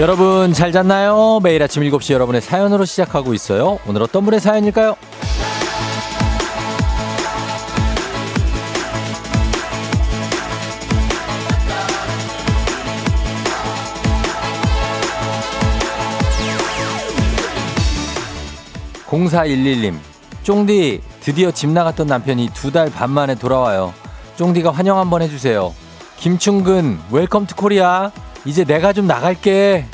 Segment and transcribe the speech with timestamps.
[0.00, 1.40] 여러분 잘 잤나요?
[1.42, 3.78] 매일 아침 7시 여러분의 사연으로 시작하고 있어요.
[3.86, 4.96] 오늘 어떤 분의 사연일까요?
[19.08, 19.96] 0411님,
[20.42, 23.92] 쫑디, 드디어 집 나갔던 남편이 두 달 반 만에 돌아와요.
[24.36, 25.74] 쫑디가 환영 한번 해주세요.
[26.16, 28.10] 김충근, welcome to Korea.
[28.44, 29.86] 이제 내가 좀 나갈게.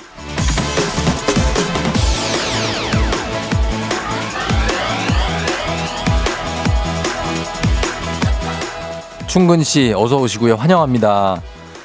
[9.27, 10.55] 충근 씨, 어서 오시고요.
[10.55, 11.42] 환영합니다.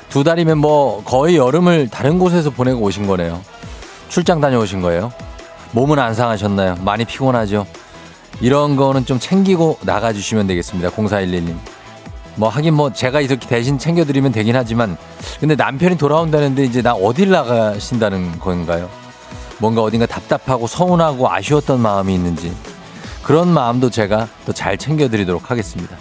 [0.10, 3.42] 두 달이면 뭐 거의 여름을 다른 곳에서 보내고 오신 거네요.
[4.10, 5.12] 출장 다녀오신 거예요.
[5.72, 6.78] 몸은 안 상하셨나요?
[6.82, 7.66] 많이 피곤하죠?
[8.40, 10.90] 이런 거는 좀 챙기고 나가주시면 되겠습니다.
[10.92, 11.56] 0411님.
[12.36, 14.98] 뭐 하긴 뭐 제가 이렇게 대신 챙겨드리면 되긴 하지만
[15.40, 18.90] 근데 남편이 돌아온다는데 이제 나 어딜 나가신다는 건가요?
[19.60, 22.52] 뭔가 어딘가 답답하고 서운하고 아쉬웠던 마음이 있는지
[23.22, 25.96] 그런 마음도 제가 또 잘 챙겨드리도록 하겠습니다.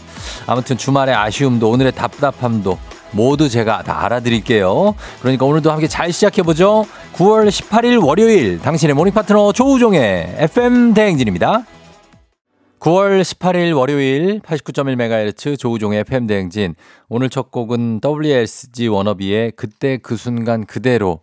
[0.46, 2.78] 아무튼 주말의 아쉬움도 오늘의 답답함도
[3.12, 4.94] 모두 제가 다 알아드릴게요.
[5.20, 6.86] 그러니까 오늘도 함께 잘 시작해보죠.
[7.14, 11.64] 9월 18일 월요일 당신의 morning 파트너 조우종의 FM 대행진입니다.
[12.80, 16.74] 9월 18일 월요일 89.1MHz 조우종의 FM 대행진.
[17.10, 21.20] 오늘 첫 곡은 WSG 워너비의 그때 그 순간 그대로로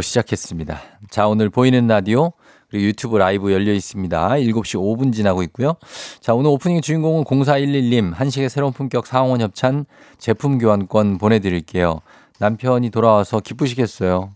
[0.00, 0.80] 시작했습니다.
[1.10, 2.34] 자, 오늘 보이는 라디오
[2.70, 4.28] 그리고 유튜브 라이브 열려 있습니다.
[4.28, 5.74] 7시 5분 지나고 있고요.
[6.20, 9.86] 자, 오늘 오프닝 주인공은 0411님 한식의 새로운 품격 사홍원 협찬
[10.18, 12.00] 제품 교환권 보내드릴게요.
[12.38, 14.30] 남편이 돌아와서 기쁘시겠어요.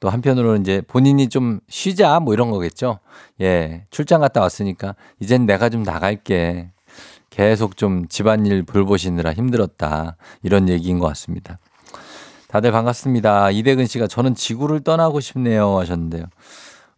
[0.00, 2.98] 또 한편으로는 이제 본인이 좀 쉬자 뭐 이런 거겠죠.
[3.40, 3.86] 예.
[3.90, 6.70] 출장 갔다 왔으니까 이젠 내가 좀 나갈게.
[7.30, 10.16] 계속 좀 집안일 돌보시느라 힘들었다.
[10.42, 11.58] 이런 얘기인 것 같습니다.
[12.48, 13.50] 다들 반갑습니다.
[13.50, 16.24] 이대근 씨가 저는 지구를 떠나고 싶네요 하셨는데요.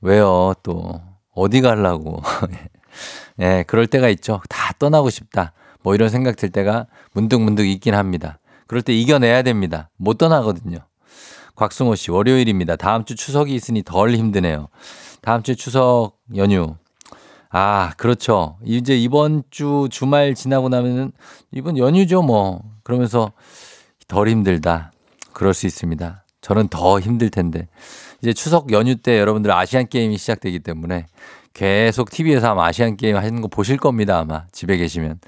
[0.00, 0.54] 왜요?
[0.62, 1.00] 또
[1.34, 2.22] 어디 가려고?
[3.40, 4.40] 예, 그럴 때가 있죠.
[4.48, 5.52] 다 떠나고 싶다.
[5.82, 8.38] 뭐 이런 생각 들 때가 문득 문득 있긴 합니다.
[8.66, 9.90] 그럴 때 이겨내야 됩니다.
[9.96, 10.78] 못 떠나거든요.
[11.58, 12.76] 곽승호 씨, 월요일입니다.
[12.76, 14.68] 다음 주 추석이 있으니 덜 힘드네요.
[15.22, 16.76] 다음 주 추석 연휴.
[17.50, 18.58] 아, 그렇죠.
[18.64, 21.10] 이제 이번 주 주말 지나고 나면은
[21.50, 22.62] 이번 연휴죠, 뭐.
[22.84, 23.32] 그러면서
[24.06, 24.92] 덜 힘들다.
[25.32, 26.24] 그럴 수 있습니다.
[26.42, 27.66] 저는 더 힘들 텐데.
[28.22, 31.06] 이제 추석 연휴 때 여러분들 아시안 게임이 시작되기 때문에
[31.54, 34.20] 계속 TV에서 아마 아시안 게임 하는 거 보실 겁니다.
[34.20, 35.18] 아마 집에 계시면.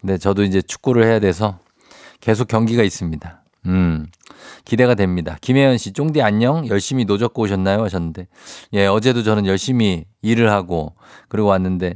[0.00, 1.58] 근데 저도 이제 축구를 해야 돼서
[2.20, 3.42] 계속 경기가 있습니다.
[3.66, 4.06] 음.
[4.64, 5.36] 기대가 됩니다.
[5.40, 6.66] 김혜연 씨, 쫑디 안녕?
[6.68, 7.82] 열심히 노 젓고 오셨나요?
[7.82, 8.26] 하셨는데.
[8.74, 10.94] 예, 어제도 저는 열심히 일을 하고,
[11.28, 11.94] 그리고 왔는데,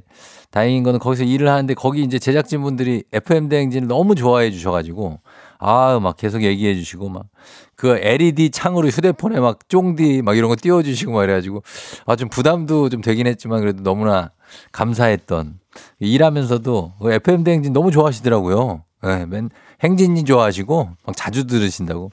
[0.51, 5.21] 다행인 거는 거기서 일을 하는데, 거기 이제 제작진분들이 FM대행진을 너무 좋아해 주셔가지고,
[5.59, 7.27] 아, 막 계속 얘기해 주시고, 막,
[7.75, 11.63] 그 LED 창으로 휴대폰에 막 쫑디 막 이런 거 띄워주시고 막 이래가지고,
[12.07, 14.33] 아, 좀 부담도 좀 되긴 했지만, 그래도 너무나
[14.73, 15.61] 감사했던,
[16.01, 18.85] 일하면서도 FM대행진 너무 좋아하시더라고요.
[19.05, 19.51] 예, 맨,
[19.83, 22.11] 행진이 좋아하시고 막 자주 들으신다고.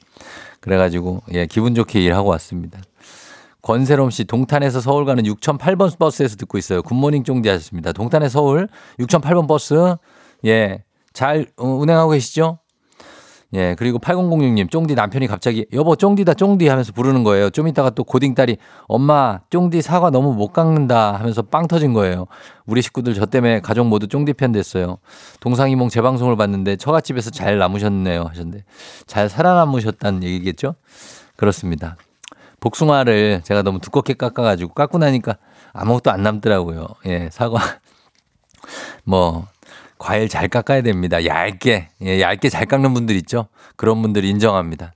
[0.60, 2.80] 그래가지고 예 기분 좋게 일하고 왔습니다.
[3.62, 6.82] 권세롬 씨 동탄에서 서울 가는 6008번 버스에서 듣고 있어요.
[6.82, 7.92] good morning 쫑디 하셨습니다.
[7.92, 8.68] 동탄에 서울
[9.00, 9.96] 6008번 버스
[10.44, 12.58] 예잘 어, 운행하고 계시죠?
[13.54, 17.48] 예, 그리고 8006님, 쫑디 남편이 갑자기, 여보, 쫑디다, 쫑디 하면서 부르는 거예요.
[17.50, 18.56] 좀 이따가 또 고딩 딸이,
[18.88, 22.26] 엄마, 쫑디 사과 너무 못 깎는다 하면서 빵 터진 거예요.
[22.66, 24.98] 우리 식구들 저 때문에 가족 모두 쫑디 편 됐어요.
[25.40, 28.24] 동상이몽 재방송을 봤는데 처갓집에서 잘 남으셨네요.
[28.24, 28.64] 하셨는데,
[29.06, 30.74] 잘 살아남으셨다는 얘기겠죠?
[31.36, 31.96] 그렇습니다.
[32.58, 35.36] 복숭아를 제가 너무 두껍게 깎아가지고 깎고 나니까
[35.72, 36.88] 아무것도 안 남더라고요.
[37.06, 37.58] 예, 사과.
[39.04, 39.46] 뭐,
[39.98, 41.24] 과일 잘 깎아야 됩니다.
[41.24, 41.88] 얇게.
[42.02, 43.48] 예, 얇게 잘 깎는 분들 있죠?
[43.76, 44.92] 그런 분들 인정합니다.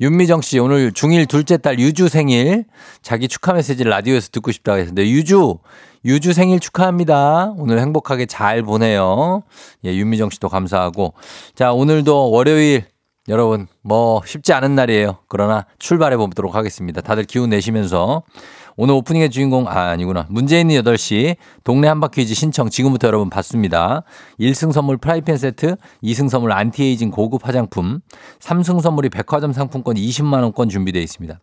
[0.00, 2.64] 윤미정 씨, 오늘 중1 둘째 딸 유주 생일.
[3.02, 5.58] 자기 축하 메시지를 라디오에서 듣고 싶다고 했는데, 유주,
[6.04, 7.52] 유주 생일 축하합니다.
[7.56, 9.44] 오늘 행복하게 잘 보내요.
[9.84, 11.14] 예, 윤미정 씨도 감사하고.
[11.54, 12.84] 자, 오늘도 월요일
[13.28, 15.18] 여러분, 뭐 쉽지 않은 날이에요.
[15.28, 17.00] 그러나 출발해 보도록 하겠습니다.
[17.00, 18.22] 다들 기운 내시면서
[18.76, 20.26] 오늘 오프닝의 주인공, 아, 아니구나.
[20.30, 24.02] 이따 8시 동네 한바퀴즈 신청 지금부터 여러분 받습니다.
[24.40, 28.00] 1승 선물 프라이팬 세트, 2승 선물 안티에이징 고급 화장품,
[28.40, 31.38] 3승 선물이 백화점 상품권 20만 원권 준비되어 있습니다.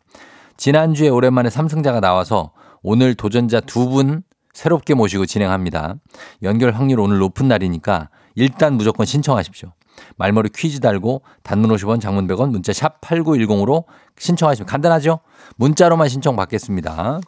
[0.58, 4.24] 지난주에 오랜만에 3승자가 나와서 오늘 도전자 두 분
[4.54, 5.96] 새롭게 모시고 진행합니다.
[6.44, 9.72] 연결 확률 오늘 높은 날이니까 일단 무조건 신청하십시오.
[10.18, 13.86] 말머리 퀴즈 달고 단문 50원 장문 100원 문자 샵 8910으로
[14.18, 15.20] 신청하시면 간단하죠?
[15.58, 17.20] 문자로만 신청 받겠습니다.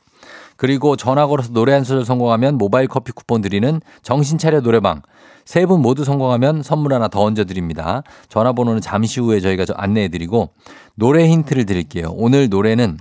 [0.58, 5.02] 그리고 전화 걸어서 노래 한 소절 성공하면 모바일 커피 쿠폰 드리는 정신차려 노래방.
[5.44, 8.04] 세 분 모두 성공하면 선물 하나 더 얹어 드립니다.
[8.30, 10.50] 전화번호는 잠시 후에 저희가 안내해 드리고
[10.96, 12.12] 노래 힌트를 드릴게요.
[12.16, 13.00] 오늘 노래는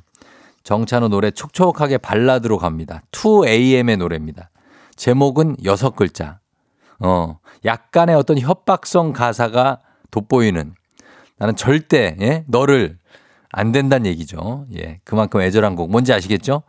[0.62, 3.02] 정찬우 노래 촉촉하게 발라드로 갑니다.
[3.12, 4.50] 2AM의 노래입니다.
[4.96, 6.38] 제목은 여섯 글자.
[6.98, 9.78] 어, 약간의 어떤 협박성 가사가
[10.10, 10.74] 돋보이는
[11.38, 12.44] 나는 절대, 예?
[12.48, 12.98] 너를
[13.50, 14.66] 안 된다는 얘기죠.
[14.76, 15.00] 예.
[15.04, 15.90] 그만큼 애절한 곡.
[15.90, 16.62] 뭔지 아시겠죠?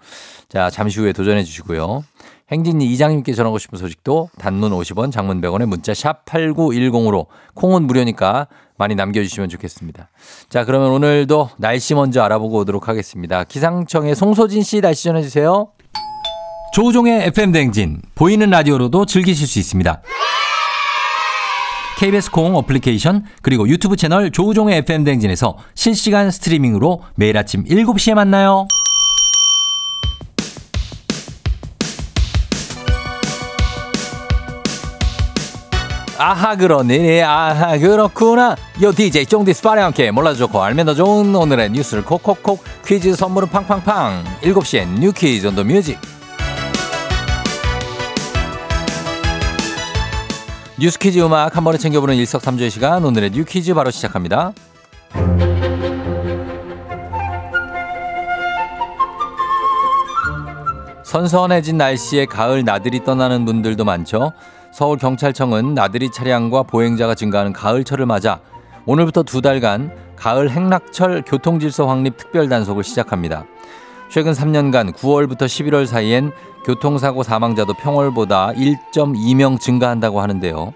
[0.50, 2.04] 자, 잠시 후에 도전해 주시고요.
[2.52, 8.48] 행진이 이장님께 전하고 싶은 소식도 단문 50원, 장문 100원에 문자 샵 8910으로 콩은 무료니까
[8.78, 10.10] 많이 남겨주시면 좋겠습니다.
[10.50, 13.44] 자, 그러면 오늘도 날씨 먼저 알아보고 오도록 하겠습니다.
[13.44, 15.72] 기상청의 송소진 씨 날씨 전해주세요.
[16.74, 20.02] 조우종의 FM 대행진 보이는 라디오로도 즐기실 수 있습니다.
[22.02, 28.66] KBS 콩 어플리케이션 그리고 유튜브 채널 조우종의 FM 대행진에서 실시간 스트리밍으로 매일 아침 7시에 만나요.
[36.18, 38.56] 아하 그러니 아하 그렇구나.
[38.82, 43.14] 요 DJ 쫑디 스 파리 함께 몰라도 좋고 알면 더 좋은 오늘의 뉴스를 콕콕콕 퀴즈
[43.16, 44.24] 선물은 팡팡팡.
[44.42, 46.00] 7시엔 new quiz on the music
[50.82, 53.06] 뉴스 퀴즈 음악 한 번에 챙겨보는 일석삼조의 시간.
[53.06, 54.52] 오늘의 new quiz 바로 시작합니다.
[61.04, 64.34] 선선해진 날씨에 가을 나들이 떠나는 분들도 많죠.
[64.74, 68.40] 서울 경찰청은 나들이 차량과 보행자가 증가하는 가을철을 맞아
[68.88, 73.46] 오늘부터 두 달간 가을 행락철 교통질서 확립 특별 단속을 시작합니다.
[74.10, 76.32] 최근 3년간 9월부터 11월 사이엔
[76.66, 80.74] 교통사고 사망자도 평월보다 1.2명 증가한다고 하는데요.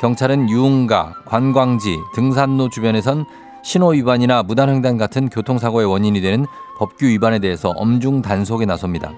[0.00, 3.26] 경찰은 유흥가, 관광지, 등산로 주변에선
[3.62, 6.46] 신호 위반이나 무단횡단 같은 교통사고의 원인이 되는
[6.78, 9.12] 법규 위반에 대해서 엄중 단속에 나섭니다.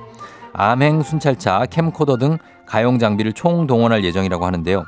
[0.52, 4.84] 암행 순찰차, 캠코더 등 가용 장비를 총동원할 예정이라고 하는데요.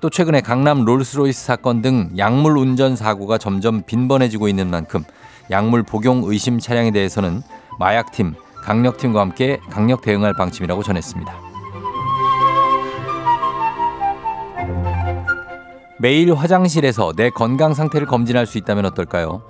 [0.00, 5.02] 또 최근에 강남 롤스로이스 사건 등 약물 운전 사고가 점점 빈번해지고 있는 만큼
[5.50, 7.42] 약물 복용 의심 차량에 대해서는
[7.78, 8.34] 마약팀,
[8.66, 11.32] 강력팀과 함께 강력 대응할 방침이라고 전했습니다.
[15.98, 19.42] 매일 화장실에서 내 건강 상태를 검진할 수 있다면 어떨까요?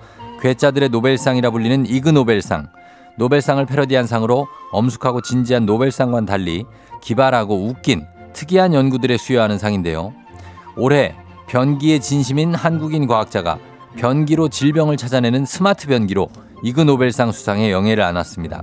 [0.43, 2.69] 괴짜들의 노벨상이라 불리는 이그 노벨상.
[3.17, 6.67] 노벨상을 패러디한 상으로 엄숙하고 진지한 노벨상과는 달리
[7.01, 10.13] 기발하고 웃긴 특이한 연구들에 수여하는 상인데요.
[10.77, 11.17] 올해
[11.47, 13.59] 변기에 진심인 한국인 과학자가
[13.97, 16.29] 변기로 질병을 찾아내는 스마트 변기로
[16.63, 18.63] 이그 노벨상 수상의 영예를 안았습니다.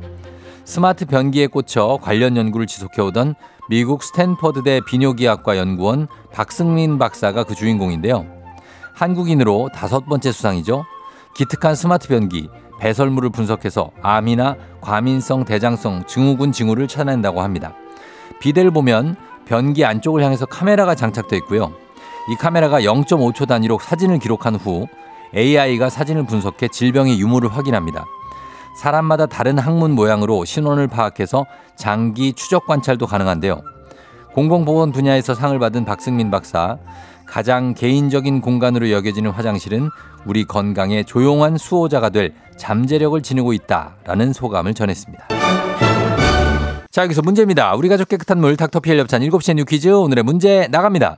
[0.65, 3.36] 스마트 변기에 꽂혀 관련 연구를 지속해오던
[3.69, 8.25] 미국 스탠퍼드대 비뇨기학과 연구원 박승민 박사가 그 주인공인데요.
[8.94, 10.86] 한국인으로 다섯 번째 수상이죠.
[11.36, 12.50] 기특한 스마트 변기,
[12.80, 17.74] 배설물을 분석해서 암이나 과민성 대장성 증후군 징후를 찾아낸다고 합니다.
[18.39, 19.15] 비대를 보면
[19.45, 21.74] 변기 안쪽을 향해서 카메라가 장착되어 있고요.
[22.31, 24.88] 이 카메라가 0.5초 단위로 사진을 기록한 후
[25.36, 28.06] AI가 사진을 분석해 질병의 유무를 확인합니다.
[28.75, 33.62] 사람마다 다른 항문 모양으로 신원을 파악해서 장기 추적 관찰도 가능한데요.
[34.34, 36.77] 공공보건 분야에서 상을 받은 박승민 박사,
[37.25, 39.89] 가장 개인적인 공간으로 여겨지는 화장실은
[40.25, 45.27] 우리 건강의 조용한 수호자가 될 잠재력을 지니고 있다라는 소감을 전했습니다.
[46.92, 47.74] 자, 여기서 문제입니다.
[47.74, 51.18] 우리 가족 깨끗한 물 닥터피엘 협찬 7시에 뉴 퀴즈 오늘의 문제 나갑니다.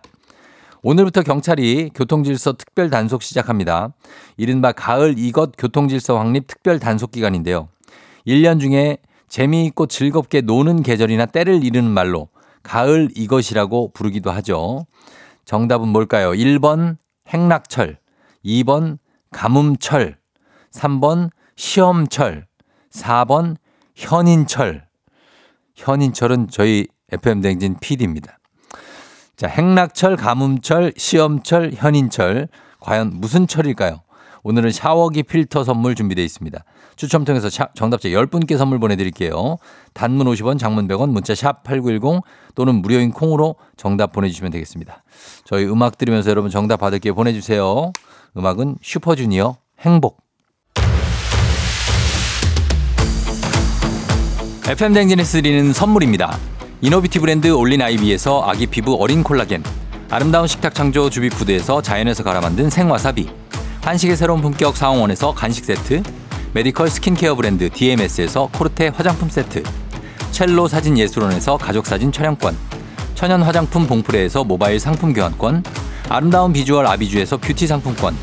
[0.88, 3.90] 오늘부터 경찰이 교통질서 특별 단속 시작합니다.
[4.38, 7.70] 이른바 가을 이것 교통질서 확립 특별 단속 기간인데요.
[8.28, 12.30] 1년 중에 재미있고 즐겁게 노는 계절이나 때를 이르는 말로
[12.62, 14.86] 가을 이것이라고 부르기도 하죠.
[15.46, 16.34] 정답은 뭘까요?
[16.34, 16.98] 1번
[17.34, 17.98] 행락철,
[18.46, 19.00] 2번
[19.32, 20.20] 가뭄철,
[20.72, 22.46] 3번 시험철,
[22.92, 23.56] 4번
[23.96, 24.86] 현인철.
[25.74, 28.38] 현인철은 저희 FM 댕진 PD입니다.
[29.36, 32.48] 자, 행락철, 가뭄철, 시험철, 현인철.
[32.80, 34.02] 과연 무슨 철일까요?
[34.44, 36.64] 오늘은 샤워기 필터 선물 준비되어 있습니다.
[36.96, 39.58] 추첨 통해서 정답자 10분께 선물 보내드릴게요.
[39.94, 42.22] 단문 50원, 장문 100원, 문자 샵 8910
[42.54, 45.04] 또는 무료인 콩으로 정답 보내주시면 되겠습니다.
[45.46, 47.92] 저희 음악 들으면서 여러분 정답 받을게 보내주세요.
[48.38, 50.24] 음악은 슈퍼주니어 행복.
[54.68, 56.38] FM 댕진에스 드리는 선물입니다.
[56.86, 59.64] 이노비티 브랜드 올린 아이비에서 아기 피부 어린 콜라겐
[60.12, 63.28] 아름다운 식탁 창조 주비푸드에서 자연에서 갈아 만든 생와사비
[63.82, 66.04] 한식의 새로운 품격 상황원에서 간식 세트
[66.54, 69.64] 메디컬 스킨케어 브랜드 DMS에서 코르테 화장품 세트
[70.30, 72.56] 첼로 사진 예술원에서 가족 사진 촬영권
[73.16, 75.64] 천연 화장품 봉프레에서 모바일 상품 교환권
[76.10, 78.16] 아름다운 비주얼 아비주에서 뷰티 상품권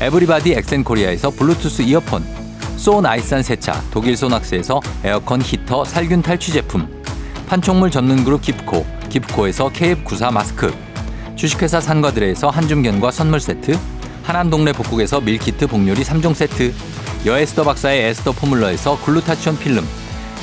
[0.00, 2.24] 에브리바디 엑센코리아에서 블루투스 이어폰
[2.78, 6.96] 소 나이산 세차 독일 소낙스에서 에어컨 히터 살균 탈취 제품
[7.46, 10.74] 판촉물 전문 그룹 기프코, 기프코에서 KF94 마스크,
[11.36, 13.78] 주식회사 산과들에서 한줌견과 선물 세트,
[14.24, 16.74] 하남 동네 복국에서 meal kit 복요리 3종 세트,
[17.24, 19.86] 여에스더 박사의 에스더 포뮬러에서 글루타치온 필름,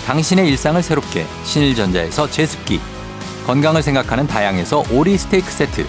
[0.08, 2.80] 당신의 일상을 새롭게 신일전자에서 제습기,
[3.46, 5.86] 건강을 생각하는 다향에서 오리 스테이크 세트,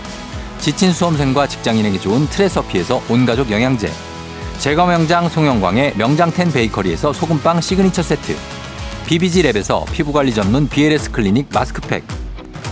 [0.59, 3.89] 지친 수험생과 직장인에게 좋은 트레서피에서 온가족 영양제,
[4.59, 8.37] 제과 명장 송영광의 명장텐 베이커리에서 소금빵 시그니처 세트,
[9.07, 12.05] BBG랩에서 피부관리 전문 BLS 클리닉 마스크팩,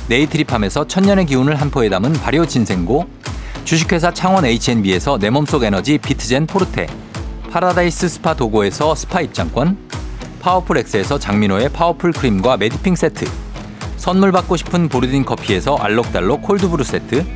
[0.09, 3.07] 네이트리팜에서 천년의 기운을 한 포에 담은 발효 진생고,
[3.65, 6.87] 주식회사 창원 H&B에서 내 몸속 에너지 비트젠 포르테,
[7.51, 9.77] 파라다이스 스파 도고에서 스파 입장권,
[10.41, 13.27] 파워풀 엑스에서 장민호의 파워풀 크림과 메디핑 세트,
[13.99, 17.27] 선물 받고 싶은 보르딘 커피에서 알록달록 cold brew 세트,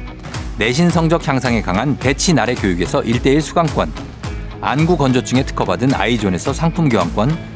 [0.56, 3.92] 내신 성적 향상에 강한 배치 나래 교육에서 1대1 수강권,
[4.62, 7.55] 안구 건조증에 특허받은 아이존에서 상품 교환권,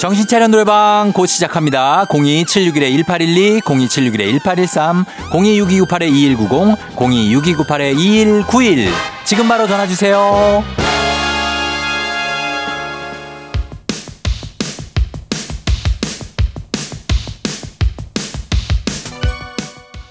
[0.00, 2.06] 정신차려 노래방 곧 시작합니다.
[2.08, 8.88] 02761-1812, 02761-1813, 026298-2190, 026298-2191.
[9.24, 10.64] 지금 바로 전화주세요.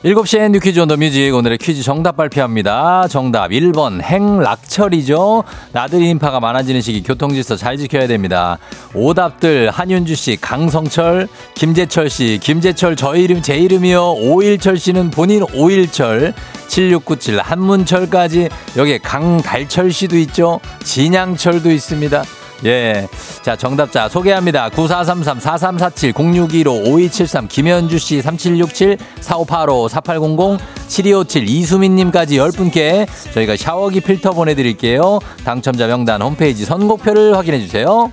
[0.04, 3.10] 7시엔 뉴퀴즈 온 더 뮤직 오늘의 퀴즈 정답 발표합니다.
[3.10, 5.44] 정답 1번 행락철이죠.
[5.74, 8.58] 나들이 인파가 많아지는 시기 교통질서 잘 지켜야 됩니다.
[8.94, 14.14] 오답들 한윤주 씨, 강성철, 김재철 씨, 김재철 저 이름 제 이름이요.
[14.14, 16.34] 오일철 씨는 본인 오일철,
[16.70, 20.62] 7697 한문철까지 여기 강달철 씨도 있죠.
[20.82, 22.24] 진양철도 있습니다.
[22.66, 23.08] 예.
[23.42, 24.70] 자, 정답자 소개합니다.
[24.70, 35.20] 9433-4347-0615-5273 김현주 씨 3767 4585 4800 7257 이수민 님까지 10분께 저희가 샤워기 필터 보내 드릴게요.
[35.44, 38.12] 당첨자 명단 홈페이지 선곡표를 확인해 주세요.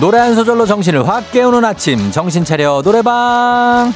[0.00, 3.92] 노래 한 소절로 정신을 확 깨우는 아침 정신 차려 노래방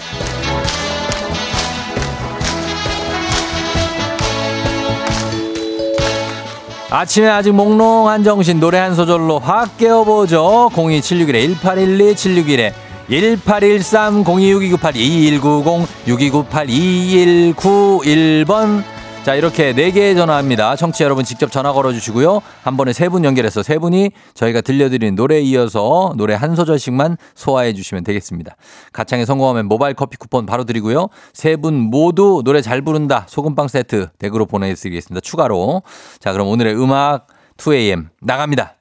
[6.92, 10.68] 아침에 아직 몽롱한 정신 노래 한 소절로 확 깨워보죠.
[10.74, 12.70] 02761-1812,
[13.08, 18.84] 761에 1813, 026298, 2190, 6298, 2191번.
[19.24, 20.74] 자, 이렇게 네 개의 전화합니다.
[20.74, 22.42] 청취자 여러분 직접 전화 걸어주시고요.
[22.64, 28.02] 한 번에 세분 연결해서 세 분이 저희가 들려드리는 노래에 이어서 노래 한 소절씩만 소화해 주시면
[28.02, 28.56] 되겠습니다.
[28.92, 31.06] 가창에 성공하면 모바일 커피 쿠폰 바로 드리고요.
[31.34, 33.24] 세분 모두 노래 잘 부른다.
[33.28, 35.20] 소금빵 세트 댁으로 보내드리겠습니다.
[35.20, 35.82] 추가로.
[36.18, 38.74] 자, 그럼 오늘의 음악 2AM 나갑니다.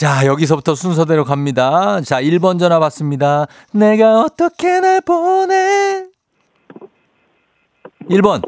[0.00, 2.00] 자, 여기서부터 순서대로 갑니다.
[2.00, 3.46] 자, 1번 전화 받습니다.
[3.70, 6.06] 내가 어떻게 날 보내
[8.08, 8.40] 1번.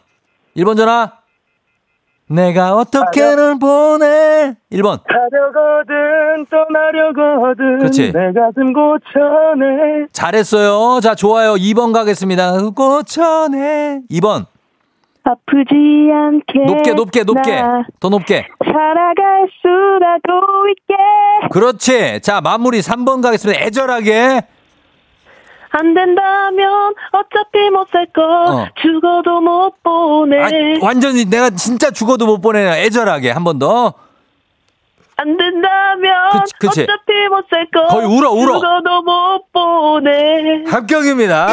[0.56, 1.12] 1번 전화.
[2.26, 5.02] 내가 어떻게 널 보내 1번.
[5.04, 8.12] 가려거든 떠나려거든 그렇지.
[8.12, 11.00] 내 가슴 고쳐내 잘했어요.
[11.02, 11.52] 자, 좋아요.
[11.56, 12.71] 2번 가겠습니다.
[12.71, 14.00] 고쳐내.
[14.11, 14.47] 2번.
[15.24, 17.60] 아프지 않게 높게, 높게, 높게.
[17.62, 18.46] 나더 높게.
[18.64, 22.20] 살아갈 수라도 있게 그렇지.
[22.22, 23.62] 자, 마무리 3번 가겠습니다.
[23.64, 24.42] 애절하게.
[25.74, 28.66] 안 된다면 어차피 못 살거 어.
[28.82, 30.50] 죽어도 못 보내 아,
[30.82, 32.72] 완전히 내가 진짜 죽어도 못 보내요.
[32.72, 33.30] 애절하게.
[33.30, 33.94] 한 번 더.
[35.16, 36.80] 안 된다면 그치, 그치.
[36.82, 38.54] 어차피 못 살 거 거의 울어, 울어.
[38.58, 41.46] 죽어도 못 보내 합격입니다.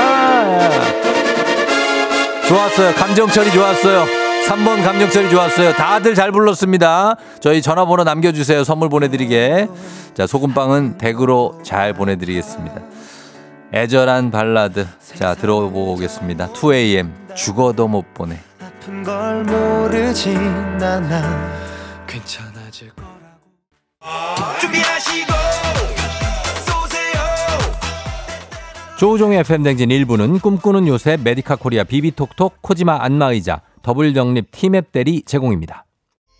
[2.50, 2.96] 좋았어요.
[2.96, 4.06] 감정 처리 좋았어요.
[4.48, 5.74] 3번 감정 처리 좋았어요.
[5.74, 7.16] 다들 잘 불렀습니다.
[7.42, 8.64] 저희 전화번호 남겨주세요.
[8.64, 9.68] 선물 보내드리게.
[10.16, 12.82] 자, 소금빵은 댁으로 잘 보내드리겠습니다.
[13.72, 14.88] 애절한 발라드.
[15.16, 16.48] 자, 들어보겠습니다.
[16.54, 17.12] 2AM.
[17.36, 18.40] 죽어도 못 보내.
[18.60, 21.54] 아픈 걸 모르지 나나
[22.08, 23.20] 괜찮아질 거라고
[24.02, 24.49] 준비하시고
[29.00, 35.86] 조우종의 FM대행진 1부는 꿈꾸는 요새 메디카 코리아 비비톡톡 코지마 안마의자 더블정립 티맵 대리 제공입니다.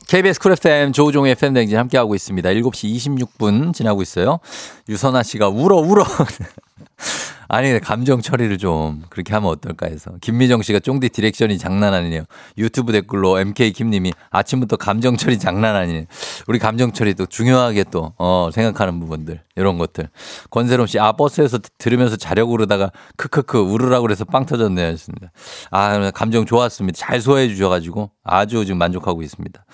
[0.10, 2.50] KBS 쿨 FM 조우종의 FM대행진 함께하고 있습니다.
[2.50, 4.42] 7시 26분 지나고 있어요.
[4.90, 6.04] 유선아 씨가 울어 울어.
[7.50, 10.12] 아니, 감정 처리를 좀 그렇게 하면 어떨까 해서.
[10.22, 12.24] 김미정 씨가 쫑디 direction이 장난 아니네요.
[12.60, 16.06] 유튜브 댓글로 MK 김님이 아침부터 감정 처리 장난 아니네.
[16.48, 19.42] 우리 감정 처리도 중요하게 또, 어, 생각하는 부분들.
[19.56, 20.10] 이런 것들.
[20.52, 24.86] 권세롬 씨, 아, 버스에서 들으면서 자려고 그러다가 크크크 울으라고 그래서 빵 터졌네요.
[24.86, 25.32] 했습니다.
[25.72, 26.96] 아, 감정 좋았습니다.
[26.98, 29.66] 잘 소화해 주셔가지고 아주 지금 만족하고 있습니다.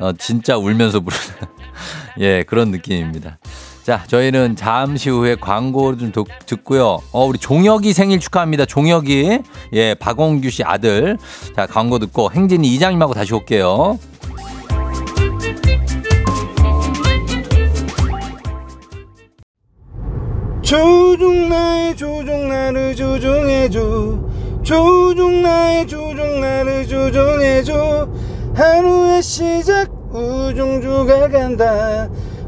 [0.00, 1.24] 어, 진짜 울면서 부르는.
[2.20, 3.38] 예, 그런 느낌입니다.
[3.84, 7.00] 자, 저희는 잠시 후에 광고 좀 듣, 듣고요.
[7.12, 8.64] 어, 우리 종혁이 생일 축하합니다.
[8.64, 9.40] 종혁이.
[9.74, 11.18] 예, 박원규 씨 아들.
[11.54, 13.98] 자, 광고 듣고 행진이 이장님하고 다시 올게요.
[20.62, 24.18] 조종 나의 조종 나를 조종해줘
[24.62, 28.08] 조종 나의 조종 나를 조종해줘
[28.54, 32.08] 하루의 시작 우종조가 간다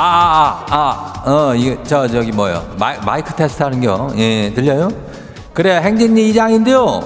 [0.00, 2.64] 아, 아, 아, 어, 이거, 저, 저기, 뭐요.
[2.78, 4.08] 마이, 마이크 테스트 하는 겨.
[4.16, 4.90] 예, 들려요?
[5.52, 7.00] 그래, 행진리 이장인데요.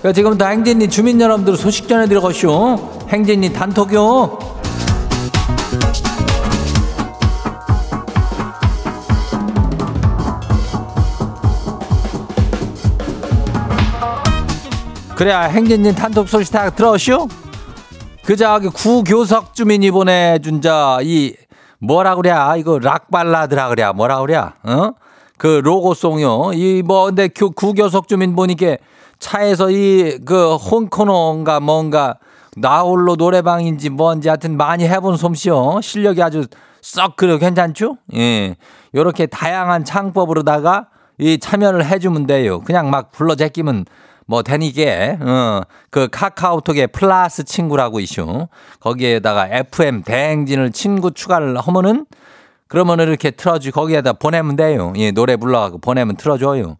[0.00, 3.08] 그 지금부터 행진리 주민 여러분들 소식 전해드려가시오.
[3.08, 4.38] 행진리 단톡요.
[15.16, 17.26] 그래야 행진리 단톡 소식 다 들어오시오?
[18.24, 21.34] 그 저기 구교석 주민이 보내준 저이
[21.78, 26.52] 뭐라 그래 이거 락 발라드라 그래 뭐라 그래 어그 로고송요.
[26.54, 28.76] 이 뭐 근데 구, 구교석 주민 보니까
[29.18, 32.16] 차에서 이 그 홍코노인가 뭔가
[32.56, 35.80] 나홀로 노래방인지 뭔지 하여튼 많이 해본 솜씨요.
[35.82, 36.46] 실력이 아주
[36.80, 37.38] 썩 그래.
[37.38, 37.98] 괜찮죠?
[38.14, 38.56] 예.
[38.94, 40.86] 요렇게 다양한 창법으로다가
[41.18, 42.60] 이 참여를 해주면 돼요.
[42.60, 43.84] 그냥 막 불러 제끼면
[44.26, 48.48] 뭐 되니게 어 그 카카오톡에 플러스 친구라고 이슈
[48.80, 52.04] 거기에다가 FM 대행진을 친구 추가를 하면은
[52.68, 54.92] 그러면 이렇게 틀어주 거기에다 보내면 돼요.
[54.96, 56.76] 예, 노래 불러가고 보내면 틀어줘요.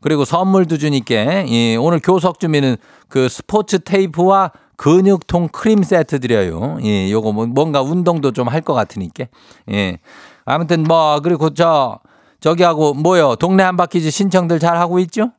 [0.00, 1.14] 그리고 선물도 주니까
[1.48, 2.76] 예, 오늘 교석 주민은
[3.08, 6.78] 그 스포츠 테이프와 근육통 크림 세트 드려요.
[6.82, 9.24] 예, 요거 뭐 뭔가 운동도 좀 할 것 같으니까.
[9.72, 9.98] 예.
[10.44, 12.00] 아무튼 뭐 그리고 저
[12.40, 13.36] 저기하고 뭐요?
[13.36, 15.30] 동네 한 바퀴즈 신청들 잘 하고 있죠?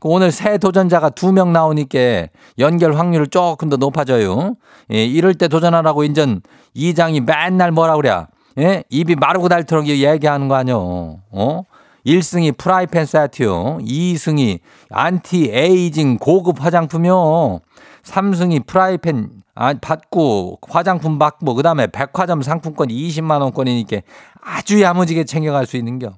[0.00, 4.54] 그 오늘 새 도전자가 두 명 나오니까 연결 확률을 조금 더 높아져요.
[4.92, 6.42] 예, 이럴 때 도전하라고 인전
[6.74, 8.26] 이장이 맨날 뭐라 그래?
[8.58, 8.84] 예?
[8.90, 11.18] 입이 마르고 닳도록 얘기하는 거 아니요.
[11.30, 11.62] 어?
[12.06, 13.78] 1승이 프라이팬 세트요.
[13.82, 17.60] 2승이 안티 에이징 고급 화장품이요.
[18.04, 23.98] 3승이 프라이팬 아, 받고 화장품 받고 그다음에 백화점 상품권 20만 원권이니까
[24.40, 26.12] 아주 야무지게 챙겨갈 수 있는 겨.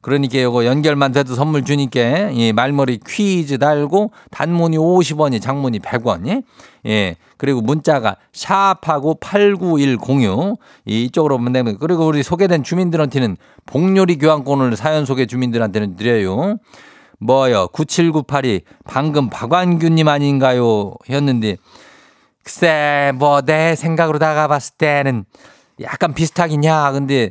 [0.00, 6.42] 그러니까 이거 연결만 돼도 선물 주니까 이 말머리 퀴즈 달고 단문이 50원이 장문이 100원 예?
[6.86, 7.16] 예.
[7.36, 13.36] 그리고 문자가 샵하고 89106 이쪽으로 되면 그리고 우리 소개된 주민들한테는
[13.66, 16.56] 복요리 교환권을 사연 소개 주민들한테는 드려요.
[17.18, 17.68] 뭐요?
[17.74, 20.94] 9798이 방금 박완규 님 아닌가요?
[21.10, 21.56] 였는데
[22.42, 25.24] 글쎄 뭐 내 생각으로 다가봤을 때는
[25.82, 26.90] 약간 비슷하긴 야.
[26.92, 27.30] 근데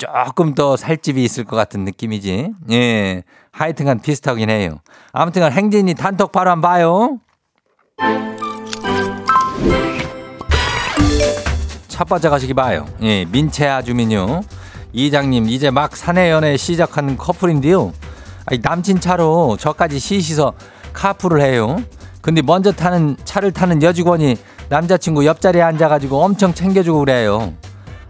[0.00, 2.52] 조금 더 살집이 있을 것 같은 느낌이지.
[2.70, 3.22] 예.
[3.52, 4.78] 하여튼간 비슷하긴 해요.
[5.12, 7.18] 아무튼간 행진이 단톡 바로 한번 봐요.
[11.88, 12.86] 첫 번째 가시기 봐요.
[13.02, 13.26] 예.
[13.26, 14.40] 민채아 주민요.
[14.94, 17.92] 이장님, 이제 막 사내 연애 시작하는 커플인데요.
[18.46, 20.54] 아니, 남친 차로 저까지 시시서
[20.94, 21.76] 카풀을 해요.
[22.22, 24.38] 근데 먼저 타는 차를 타는 여직원이
[24.70, 27.52] 남자친구 옆자리에 앉아가지고 엄청 챙겨주고 그래요.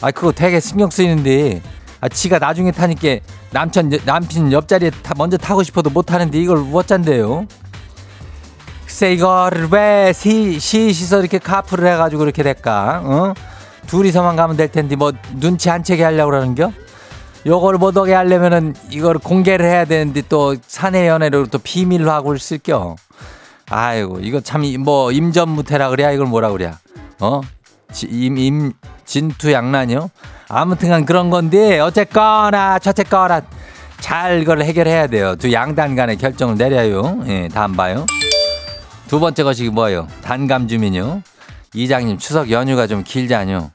[0.01, 1.61] 아, 그거 되게 신경 쓰이는데
[2.01, 3.19] 아, 지가 나중에 타니까
[3.51, 7.47] 남편, 남편 옆자리에 타, 먼저 타고 싶어도 못 타는데 이걸 어쩐대요?
[8.87, 13.03] 글쎄, 이거를 왜 시, 시시서 이렇게 카풀을 해가지고 이렇게 될까?
[13.05, 13.35] 어?
[13.87, 16.73] 둘이서만 가면 될 텐데 뭐 눈치 안 채게 하려고 그러는겨?
[17.47, 22.97] 요걸 못 오게 하려면은 이걸 공개를 해야 되는데 또 사내 연애로 또 비밀로 하고 쓸겨.
[23.71, 26.79] 아이고, 이거 참 뭐 임전무태라 그래야 이걸 뭐라 그래야?
[27.21, 27.41] 어?
[27.93, 28.73] 지, 임, 임,
[29.07, 30.11] 진투양난이요?
[30.53, 33.41] 아무튼간 그런 건데 어쨌거나 저쨌거나
[34.01, 35.37] 잘 이걸 해결해야 돼요.
[35.37, 37.21] 두 양단 간의 결정을 내려요.
[37.29, 38.05] 예, 다음 봐요.
[39.07, 40.09] 두 번째 것이 뭐예요?
[40.23, 41.23] 단감 주민요.
[41.75, 43.71] 이장님 추석 연휴가 좀 길잖요.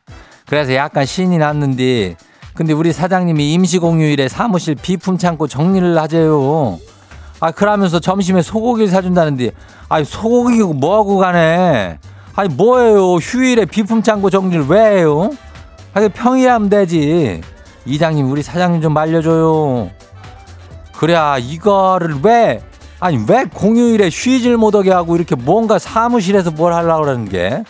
[0.48, 2.18] 그래서 약간 신이 났는데
[2.54, 6.80] 근데 우리 사장님이 임시공휴일에 사무실 비품 창고 정리를 하재요.
[7.40, 9.52] 아 그러면서 점심에 소고기를 사준다는데
[9.88, 12.00] 아니 소고기 뭐하고 가네.
[12.36, 15.30] 아니 뭐예요 휴일에 비품 창고 정리를 왜 해요?
[15.96, 17.42] 아니 평일에 하면 되지.
[17.86, 19.90] 이장님 우리 사장님 좀 말려줘요.
[20.98, 22.62] 그래야 이거를 왜
[23.00, 27.64] 아니 왜 공휴일에 쉬질 못하게 하고 이렇게 뭔가 사무실에서 뭘 하려고 그러는 게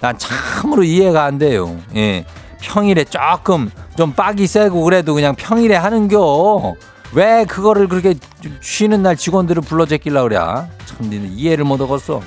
[0.00, 1.74] 난 참으로 이해가 안 돼요.
[1.96, 2.24] 예.
[2.60, 6.74] 평일에 조금 좀 빡이 세고 그래도 그냥 평일에 하는겨.
[7.14, 8.14] 왜 그거를 그렇게
[8.60, 10.36] 쉬는 날 직원들을 불러 제끼려 그래?
[10.36, 10.68] 참
[11.00, 12.20] 니는 이해를 못 하겠어.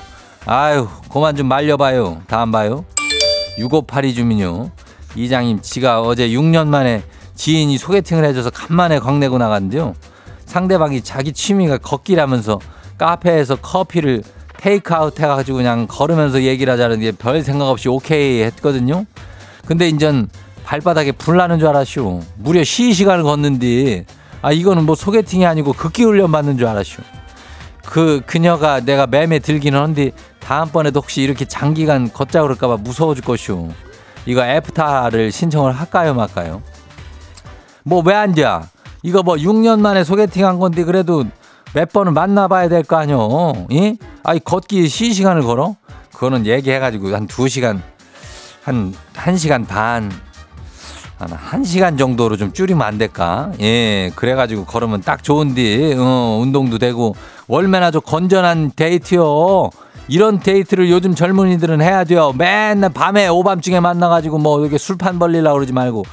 [0.47, 2.23] 아유, 그만 좀 말려봐요.
[2.27, 2.85] 다음 봐요.
[3.59, 4.71] 6582 주민요.
[5.15, 7.03] 이장님, 지가 어제 6년 만에
[7.35, 9.95] 지인이 소개팅을 해줘서 간만에 광내고 나갔는데요.
[10.45, 12.59] 상대방이 자기 취미가 걷기라면서
[12.97, 14.23] 카페에서 커피를
[14.57, 19.05] 테이크아웃 해가지고 그냥 걸으면서 얘기를 하자는 게별 생각 없이 오케이 했거든요.
[19.65, 20.29] 근데 인전
[20.65, 22.21] 발바닥에 불 나는 줄 알았쇼.
[22.37, 24.05] 무려 시시간을 걷는데
[24.41, 27.01] 아 이거는 뭐 소개팅이 아니고 극기 훈련 받는 줄 알았쇼.
[27.85, 33.69] 그 그녀가 내가 매매 들기는 한데 다음번에도 혹시 이렇게 장기간 걷자 그럴까봐 무서워 죽겠쇼.
[34.25, 36.61] 이거 애프타를 신청을 할까요 말까요?
[37.83, 38.45] 뭐 왜 안 돼?
[39.03, 41.23] 이거 뭐 6년 만에 소개팅 한 건데 그래도
[41.73, 43.53] 몇 번은 만나봐야 될 거 아니요?
[43.71, 43.95] 예?
[44.23, 45.75] 아니 걷기 시시간을 걸어?
[46.13, 47.81] 그거는 얘기해가지고 한 두 시간
[48.63, 50.11] 한, 한 시간 반,
[51.17, 53.51] 한, 한 시간 정도로 좀 줄이면 안 될까?
[53.61, 57.15] 예, 그래가지고 걸으면 딱 좋은데, 어, 운동도 되고,
[57.47, 59.69] 얼마나 좀 건전한 데이트요.
[60.09, 62.33] 이런 데이트를 요즘 젊은이들은 해야 돼요.
[62.35, 66.03] 맨날 밤에 오밤중에 만나가지고 뭐 이렇게 술판 벌리려고 그러지 말고,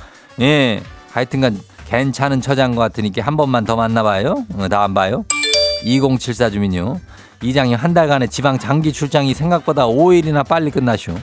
[0.42, 0.82] 예,
[1.12, 4.44] 하여튼간 괜찮은 처자인 것 같으니까 한 번만 더 만나봐요.
[4.58, 5.24] 어, 다안 봐요.
[5.84, 7.00] 2074 주민요.
[7.42, 11.14] 이장님 한 달간의 지방 장기 출장이 생각보다 5일이나 빨리 끝나쇼.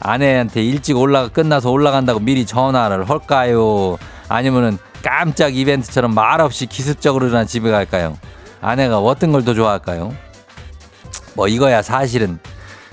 [0.00, 3.96] 아내한테 일찍 올라가 끝나서 올라간다고 미리 전화를 할까요?
[4.28, 8.18] 아니면은 깜짝 이벤트처럼 말없이 기습적으로 나 집에 갈까요?
[8.60, 10.12] 아내가 어떤 걸 더 좋아할까요?
[11.34, 12.38] 뭐 이거야 사실은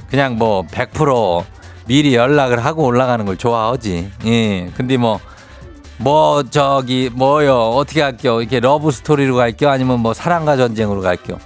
[0.10, 1.44] 그냥 뭐 100%
[1.86, 4.12] 미리 연락을 하고 올라가는 걸 좋아하지.
[4.26, 4.70] 예.
[4.76, 5.20] 근데 뭐,
[5.98, 8.42] 뭐 저기 뭐요 어떻게 할게요?
[8.42, 9.70] 이렇게 러브 스토리로 갈게요?
[9.70, 11.38] 아니면 뭐 사랑과 전쟁으로 갈게요?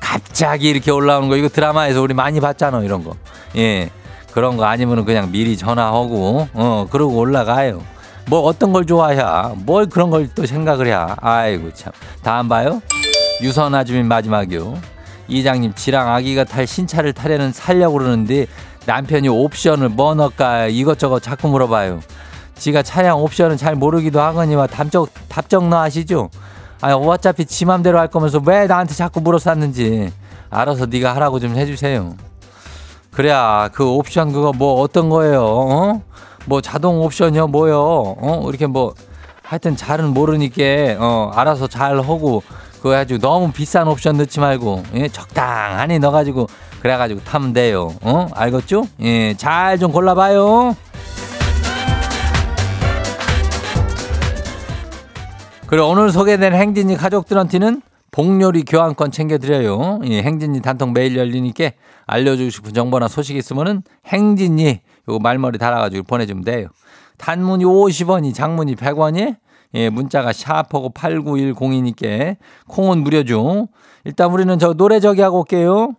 [0.00, 3.14] 갑자기 이렇게 올라오는 거 이거 드라마에서 우리 많이 봤잖아 이런 거.
[3.56, 3.90] 예.
[4.32, 7.82] 그런 거 아니면은 그냥 미리 전화하고 어 그러고 올라가요.
[8.26, 9.20] 뭐 어떤 걸 좋아해?
[9.56, 10.94] 뭘 그런 걸 또 생각을 해?
[11.20, 11.92] 아이고 참.
[12.22, 12.80] 다음 봐요.
[13.42, 14.78] 유선 아 주민 마지막이요.
[15.30, 18.46] 이장님 지랑 아기가 탈 신차를 타려는 살려고 그러는데
[18.86, 22.00] 남편이 옵션을 뭐 넣을까 이것저것 자꾸 물어봐요.
[22.56, 26.28] 지가 차량 옵션은 잘 모르기도 하거니와 답정 답정너 아시죠?
[26.82, 30.12] 아 어차피 지 맘대로 할 거면서 왜 나한테 자꾸 물어쌌는지
[30.50, 32.14] 알아서 네가 하라고 좀 해주세요.
[33.12, 35.42] 그래야 그 옵션 그거 뭐 어떤 거예요?
[35.44, 36.02] 어?
[36.46, 37.80] 뭐 자동 옵션이요 뭐요?
[37.80, 38.46] 어?
[38.48, 38.94] 이렇게 뭐
[39.42, 40.62] 하여튼 잘은 모르니까
[40.98, 42.42] 어 알아서 잘 하고
[42.80, 45.08] 그거 가지고 너무 비싼 옵션 넣지 말고 예?
[45.08, 46.46] 적당하니 넣어가지고
[46.80, 47.94] 그래가지고 타면 돼요.
[48.00, 48.26] 어?
[48.32, 48.86] 알겠죠?
[49.02, 50.74] 예, 잘 좀 골라봐요.
[55.66, 60.00] 그리고 오늘 소개된 행진이 가족들한테는 복요리 교환권 챙겨드려요.
[60.06, 61.70] 예, 행진이 단통 매일 열리니까
[62.06, 66.68] 알려주고 싶은 정보나 소식 있으면은 행진이 요거 말머리 달아가지고 보내주면 돼요.
[67.18, 69.36] 단문이 50원이 장문이 100원이
[69.74, 72.36] 예, 문자가 샤퍼고 8910이니까
[72.68, 73.68] 콩은 무료죠.
[74.04, 75.94] 일단 우리는 저 노래 저기 하고 올게요.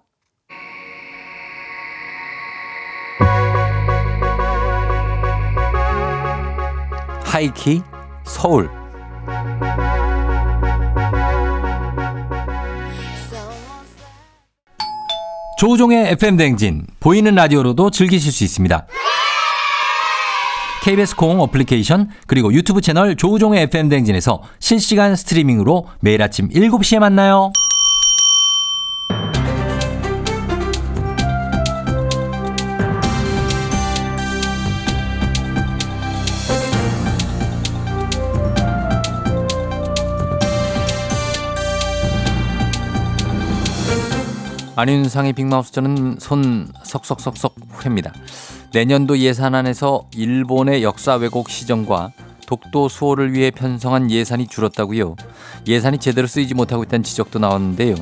[7.23, 7.81] 하이키
[8.25, 8.69] 서울
[15.57, 18.87] 조우종의 FM 댕진 보이는 라디오로도 즐기실 수 있습니다.
[20.81, 27.51] KBS 콩 어플리케이션 그리고 유튜브 채널 조우종의 FM 댕진에서 실시간 스트리밍으로 매일 아침 7시에 만나요.
[44.75, 47.53] 안윤상의 빅마우스 저는 손 석석석석
[47.85, 48.13] 회입니다.
[48.73, 52.11] 내년도 예산안에서 일본의 역사 왜곡 시정과
[52.47, 55.15] 독도 수호를 위해 편성한 예산이 줄었다고요.
[55.67, 57.95] 예산이 제대로 쓰이지 못하고 있다는 지적도 나왔는데요.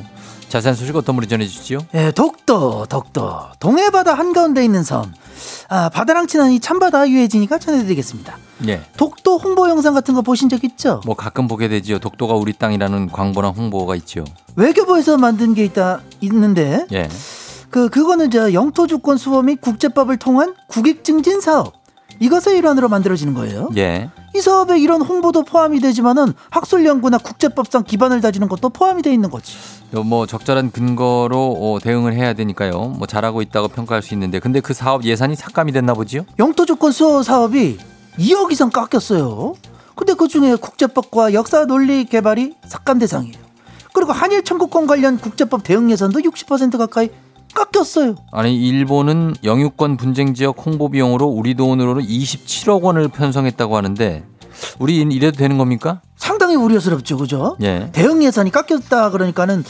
[0.48, 1.78] 자세한 소식 어떤 분이 전해주시죠?
[1.94, 3.38] 예, 독도, 독도.
[3.60, 5.12] 동해바다 한가운데 있는 섬.
[5.68, 8.36] 아, 바다랑 친한 이 참바다 유해진이가 전해드리겠습니다.
[8.66, 8.80] 예.
[8.96, 11.00] 독도 홍보 영상 같은 거 보신 적 있죠?
[11.06, 12.00] 뭐 가끔 보게 되지요.
[12.00, 14.24] 독도가 우리 땅이라는 광고나 홍보가 있죠.
[14.56, 17.08] 외교부에서 만든 게 있다, 있는데, 예.
[17.70, 21.74] 그 그거는 저 영토 주권 수호 및 국제법을 통한 국익 증진 사업
[22.18, 23.70] 이것의 일환으로 만들어지는 거예요.
[23.76, 24.10] 예.
[24.34, 29.30] 이 사업에 이런 홍보도 포함이 되지만은 학술 연구나 국제법상 기반을 다지는 것도 포함이 돼 있는
[29.30, 29.54] 거지.
[29.94, 32.94] 요뭐 적절한 근거로 어, 대응을 해야 되니까요.
[32.98, 36.26] 뭐 잘하고 있다고 평가할 수 있는데 근데 그 사업 예산이 삭감이 됐나 보지요?
[36.38, 37.78] 영토 주권 수호 사업이
[38.18, 39.54] 2억 이상 깎였어요.
[39.94, 43.50] 근데 그 중에 국제법과 역사 논리 개발이 삭감 대상이에요.
[43.92, 47.10] 그리고 한일 청구권 관련 국제법 대응 예산도 60% 가까이
[47.54, 48.14] 깎였어요.
[48.32, 54.24] 아니 일본은 영유권 분쟁 지역 홍보 비용으로 우리 돈으로는 27억 원을 편성했다고 하는데
[54.78, 56.00] 우리 이래도 되는 겁니까?
[56.16, 57.56] 상당히 우려스럽죠, 그죠?
[57.62, 57.88] 예.
[57.92, 59.64] 대응 예산이 깎였다 그러니까는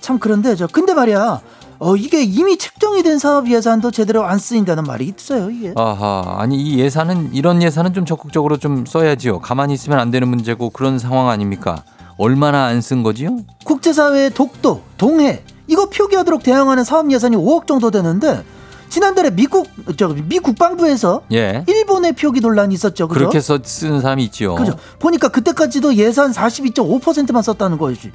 [0.00, 1.40] 참 그런데 저 근데 말이야.
[1.78, 5.72] 어 이게 이미 책정이 된 사업 예산도 제대로 안 쓰인다는 말이 있어요, 이게.
[5.76, 9.40] 아하 아니 이 예산은 이런 예산은 좀 적극적으로 좀 써야지요.
[9.40, 11.82] 가만히 있으면 안 되는 문제고 그런 상황 아닙니까?
[12.18, 13.38] 얼마나 안 쓴 거지요?
[13.64, 15.42] 국제사회의 독도, 동해
[15.72, 18.44] 이거 표기하도록 대응하는 사업 예산이 5억 정도 되는데
[18.90, 21.64] 지난달에 미국 저미 국방부에서 예.
[21.66, 23.08] 일본의 표기 논란이 있었죠.
[23.08, 23.18] 그죠?
[23.20, 24.54] 그렇게 써 쓰는 사람이 있지요.
[24.54, 24.74] 그죠.
[24.98, 28.12] 보니까 그때까지도 예산 42.5%만 썼다는 거지.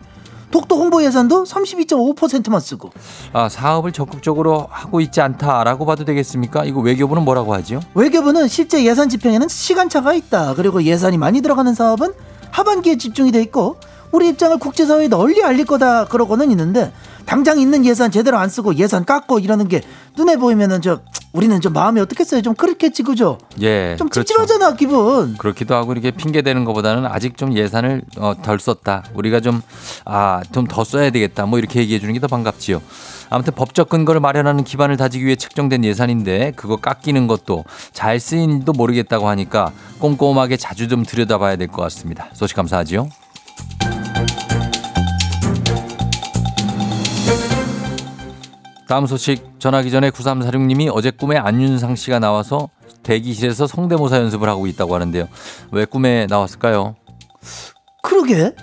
[0.52, 2.92] 독도 홍보 예산도 32.5%만 쓰고.
[3.34, 6.64] 아 사업을 적극적으로 하고 있지 않다라고 봐도 되겠습니까?
[6.64, 7.80] 이거 외교부는 뭐라고 하지요?
[7.96, 10.54] 외교부는 실제 예산 집행에는 시간차가 있다.
[10.54, 12.14] 그리고 예산이 많이 들어가는 사업은
[12.52, 13.78] 하반기에 집중이 돼 있고
[14.12, 16.94] 우리 입장을 국제사회에 널리 알릴 거다 그러고는 있는데
[17.28, 19.82] 당장 있는 예산 제대로 안 쓰고 예산 깎고 이러는 게
[20.18, 21.02] 눈에 보이면은 저
[21.34, 22.42] 우리는 좀 마음이 어떻겠어요?
[22.42, 23.38] 좀 그렇겠지 그죠?
[23.62, 23.96] 예.
[24.00, 24.28] 좀 그렇죠.
[24.34, 25.36] 찝찝하잖아 기분.
[25.38, 29.04] 그렇기도 하고 이렇게 핑계 대는 것보다는 아직 좀 예산을 어, 덜 썼다.
[29.14, 29.62] 우리가 좀
[30.06, 31.46] 아 좀 더 써야 되겠다.
[31.46, 32.82] 뭐 이렇게 얘기해 주는 게 더 반갑지요.
[33.30, 39.28] 아무튼 법적 근거를 마련하는 기반을 다지기 위해 책정된 예산인데 그거 깎이는 것도 잘 쓰인지도 모르겠다고
[39.28, 42.30] 하니까 꼼꼼하게 자주 좀 들여다봐야 될 것 같습니다.
[42.34, 43.10] 소식 감사하지요.
[48.88, 52.70] 다음 소식 전하기 전에 9346님이 어제 꿈에 안윤상 씨가 나와서
[53.04, 55.28] 대기실에서 성대모사 연습을 하고 있다고 하는데요.
[55.72, 56.96] 왜 꿈에 나왔을까요?
[58.02, 58.56] 그러게.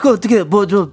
[0.00, 0.92] 그 어떻게 뭐저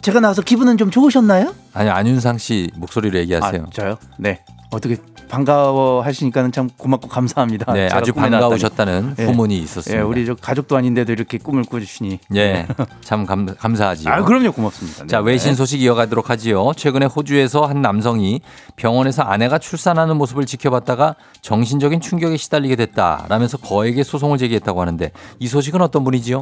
[0.00, 1.54] 제가 나와서 기분은 좀 좋으셨나요?
[1.74, 3.64] 아니 안윤상 씨 목소리로 얘기하세요.
[3.66, 3.98] 아, 저요?
[4.18, 4.42] 네.
[4.70, 4.96] 어떻게
[5.28, 7.72] 반가워 하시니까는 참 고맙고 감사합니다.
[7.72, 9.24] 네, 아주 반가우셨다는 예.
[9.24, 9.58] 후문이 나왔다니.
[9.58, 9.98] 있었습니다.
[9.98, 12.18] 예, 우리 저 가족도 아닌데도 이렇게 꿈을 꾸주시니.
[12.36, 12.66] 예,
[13.02, 14.12] 참 감, 감사하지요.
[14.12, 15.02] 아, 그럼요, 고맙습니다.
[15.02, 15.06] 네.
[15.06, 16.72] 자, 외신 소식 이어가도록 하지요.
[16.76, 18.40] 최근에 호주에서 한 남성이
[18.76, 25.80] 병원에서 아내가 출산하는 모습을 지켜봤다가 정신적인 충격에 시달리게 됐다라면서 거액의 소송을 제기했다고 하는데 이 소식은
[25.82, 26.40] 어떤 분이지요?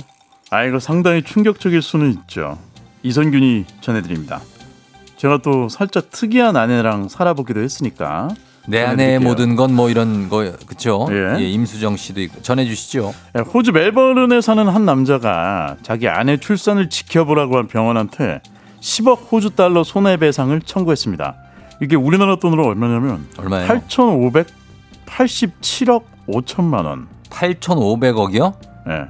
[0.51, 2.59] 아 이거 상당히 충격적일 수는 있죠.
[3.03, 4.41] 이선균이 전해드립니다.
[5.17, 8.29] 제가 또 살짝 특이한 아내랑 살아보기도 했으니까
[8.69, 9.29] 내 안의 전해드릴게요.
[9.29, 11.07] 모든 건 뭐 이런 거 그쵸?
[11.11, 11.37] 예.
[11.41, 13.15] 예, 임수정 씨도 있고 전해주시죠.
[13.37, 18.41] 예, 호주 멜버른에 사는 한 남자가 자기 아내 출산을 지켜보라고 한 병원한테
[18.81, 21.35] 10억 호주 달러 손해배상을 청구했습니다.
[21.83, 23.67] 이게 우리나라 돈으로 얼마냐면 얼마예요?
[25.07, 27.07] 8,587억 5천만 원.
[27.31, 28.55] 8,500억이요?
[28.89, 29.07] 예.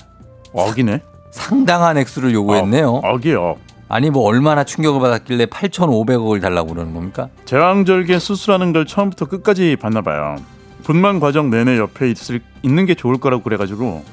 [0.53, 1.01] 억이네.
[1.31, 2.88] 상당한 액수를 요구했네요.
[2.95, 3.57] 억, 억이요.
[3.88, 7.29] 아니 뭐 얼마나 충격을 받았길래 8,500억을 달라고 그러는 겁니까?
[7.44, 10.37] 제왕절개 수술하는 걸 처음부터 끝까지 봤나 봐요.
[10.83, 14.05] 분만 과정 내내 옆에 있을, 있는 게 좋을 거라고 그래가지고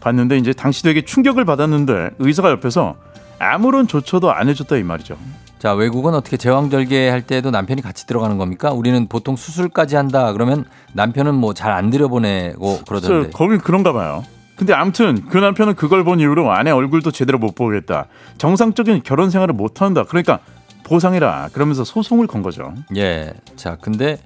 [0.00, 2.94] 봤는데 이제 당시 되게 충격을 받았는데 의사가 옆에서
[3.38, 5.16] 아무런 조처도 안 해줬다 이 말이죠.
[5.58, 8.70] 자 외국은 어떻게 제왕절개 할 때도 남편이 같이 들어가는 겁니까?
[8.72, 13.30] 우리는 보통 수술까지 한다 그러면 남편은 뭐 잘 안 들여보내고 그러던데.
[13.30, 14.24] 거긴 그런가 봐요.
[14.56, 18.06] 근데 아무튼 그 남편은 그걸 본 이후로 아내 얼굴도 제대로 못 보겠다.
[18.38, 20.04] 정상적인 결혼 생활을 못 한다.
[20.08, 20.40] 그러니까
[20.84, 22.72] 보상이라 그러면서 소송을 건 거죠.
[22.96, 23.34] 예.
[23.56, 24.18] 자 근데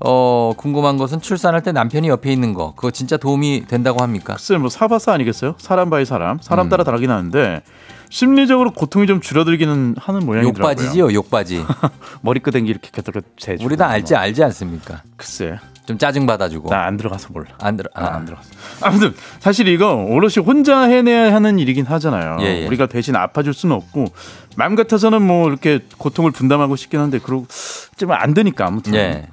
[0.00, 4.34] 어 궁금한 것은 출산할 때 남편이 옆에 있는 거 그거 진짜 도움이 된다고 합니까?
[4.34, 5.56] 글쎄 뭐 사바사 아니겠어요?
[5.58, 6.70] 사람 by 사람, 사람 음.
[6.70, 7.60] 따라 다르긴 하는데
[8.08, 10.70] 심리적으로 고통이 좀 줄어들기는 하는 모양이더라고요.
[10.70, 11.64] 욕바지지요 욕바지.
[12.22, 13.56] 머리끄댕이 이렇게 계속 재.
[13.62, 15.02] 우리 다 알지 알지 않습니까?
[15.16, 17.46] 글쎄, 좀 짜증 받아주고 나 안 들어가서 몰라.
[17.60, 18.50] 안 들어 나 아, 안 들어갔어.
[18.82, 22.38] 아무튼 사실 이거 오롯이 혼자 해내야 하는 일이긴 하잖아요.
[22.40, 22.66] 예, 예.
[22.66, 24.06] 우리가 대신 아파줄 수는 없고
[24.56, 27.46] 마음 같아서는 뭐 이렇게 고통을 분담하고 싶긴 한데 그러고
[27.96, 28.94] 좀 안 되니까 아무튼.
[28.94, 29.26] 예.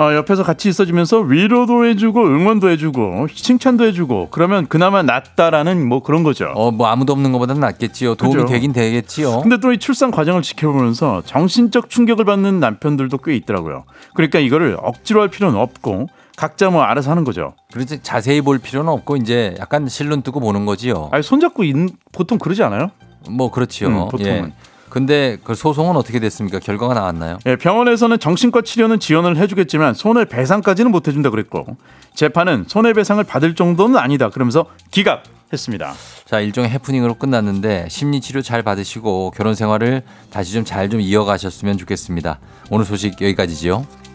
[0.00, 6.22] 어, 옆에서 같이 있어주면서 위로도 해주고 응원도 해주고 칭찬도 해주고 그러면 그나마 낫다라는 뭐 그런
[6.22, 6.52] 거죠.
[6.54, 8.14] 어 뭐 아무도 없는 것보다는 낫겠지요.
[8.14, 8.46] 도움이 그죠.
[8.46, 9.40] 되긴 되겠지요.
[9.40, 13.84] 근데 또 이 출산 과정을 지켜보면서 정신적 충격을 받는 남편들도 꽤 있더라고요.
[14.14, 16.06] 그러니까 이거를 억지로 할 필요는 없고
[16.36, 17.54] 각자 뭐 알아서 하는 거죠.
[17.72, 21.08] 그렇지 자세히 볼 필요는 없고 이제 약간 실눈 뜨고 보는 거지요.
[21.10, 21.74] 아니 손잡고 있,
[22.12, 22.92] 보통 그러지 않아요?
[23.28, 23.88] 뭐 그렇지요.
[23.88, 24.32] 음, 보통은.
[24.46, 24.52] 예.
[24.88, 26.58] 근데 그 소송은 어떻게 됐습니까?
[26.58, 27.38] 결과가 나왔나요?
[27.46, 31.66] 예, 병원에서는 정신과 치료는 지원을 해주겠지만 손해배상까지는 못 해준다 그랬고
[32.14, 35.22] 재판은 손해배상을 받을 정도는 아니다 그러면서 기각
[35.52, 35.94] 했습니다.
[36.26, 42.38] 자, 일종의 해프닝으로 끝났는데 심리 치료 잘 받으시고 결혼 생활을 다시 좀 잘좀 이어가셨으면 좋겠습니다.
[42.70, 44.07] 오늘 소식 여기까지지요.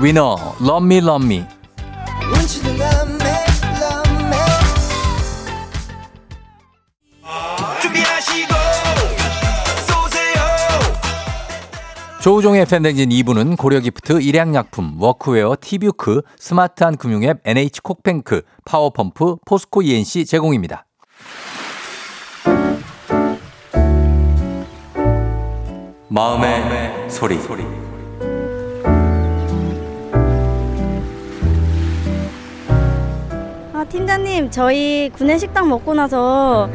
[0.00, 0.36] 위너.
[7.82, 8.54] 준비하시고
[9.86, 10.40] 쏘세요
[12.20, 20.84] 조우종의 FM댕진 2부는 고려기프트, 일양약품, 워크웨어, 티뷰크, 스마트한 금융앱, NH콕뱅크, 파워펌프, 포스코 E&C 제공입니다.
[26.08, 27.62] 마음의, 소리.
[27.62, 27.87] 아,
[33.90, 36.68] 팀장님, 저희 구내식당 먹고 나서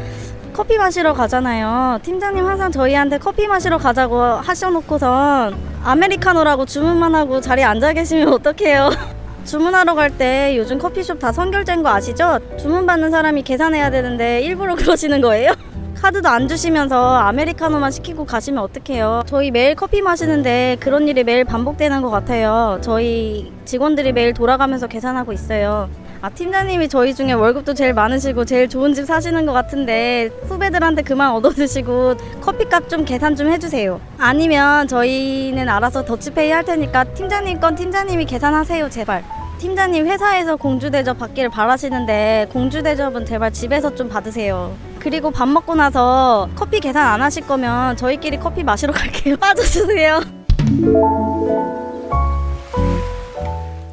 [0.52, 1.98] 커피 마시러 가잖아요.
[2.02, 8.90] 팀장님 항상 저희한테 커피 마시러 가자고 하셔놓고선 아메리카노라고 주문만 하고 자리에 앉아 계시면 어떡해요?
[9.44, 12.38] 주문하러 갈 때 요즘 커피숍 다 선결제인 거 아시죠?
[12.58, 15.52] 주문 받는 사람이 계산해야 되는데 일부러 그러시는 거예요?
[16.00, 19.22] 카드도 안 주시면서 아메리카노만 시키고 가시면 어떡해요?
[19.26, 22.78] 저희 매일 커피 마시는데 그런 일이 매일 반복되는 것 같아요.
[22.82, 25.88] 저희 직원들이 매일 돌아가면서 계산하고 있어요.
[26.24, 31.32] 아, 팀장님이 저희 중에 월급도 제일 많으시고 제일 좋은 집 사시는 것 같은데 후배들한테 그만
[31.32, 34.00] 얻어드시고 커피값 좀 계산 좀 해주세요.
[34.16, 39.22] 아니면 저희는 알아서 더치페이 할 테니까 팀장님 건 팀장님이 계산하세요, 제발.
[39.58, 44.74] 팀장님 회사에서 공주 대접 받기를 바라시는데 공주 대접은 제발 집에서 좀 받으세요.
[45.00, 49.36] 그리고 밥 먹고 나서 커피 계산 안 하실 거면 저희끼리 커피 마시러 갈게요.
[49.36, 50.22] 빠져주세요.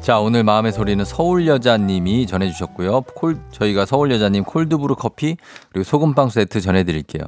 [0.02, 3.02] 자, 오늘 마음의 소리는 서울 여자님이 전해주셨고요.
[3.14, 5.36] 콜, 저희가 서울 여자님 콜드브루 커피
[5.72, 7.22] 그리고 소금빵 세트 전해드릴게요.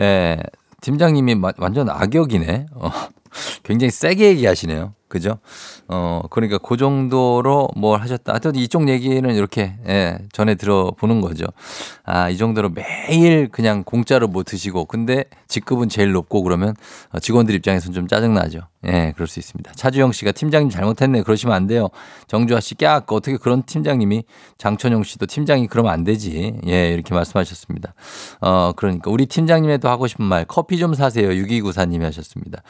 [0.00, 0.38] 예,
[0.80, 2.66] 팀장님이 마- 완전 악역이네.
[2.74, 2.90] 어,
[3.64, 4.94] 굉장히 세게 얘기하시네요.
[5.08, 5.38] 그죠?
[5.88, 8.32] 어, 그러니까 그 정도로 뭘 하셨다.
[8.32, 11.46] 하여튼 이쪽 얘기는 이렇게, 예, 전해 들어보는 거죠.
[12.04, 16.74] 아, 이 정도로 매일 그냥 공짜로 못 드시고, 근데 직급은 제일 높고 그러면
[17.12, 18.60] 어, 직원들 입장에서는 좀 짜증나죠.
[18.88, 19.72] 예, 그럴 수 있습니다.
[19.74, 21.22] 차주영 씨가 팀장님 잘못했네.
[21.22, 21.88] 그러시면 안 돼요.
[22.26, 24.24] 정주아 씨, 깍, 어떻게 그런 팀장님이
[24.58, 26.60] 장천용 씨도 팀장이 그러면 안 되지.
[26.66, 27.94] 예, 이렇게 말씀하셨습니다.
[28.40, 31.28] 어, 그러니까 우리 팀장님에도 하고 싶은 말, 커피 좀 사세요.
[31.28, 32.62] 6294님이 하셨습니다.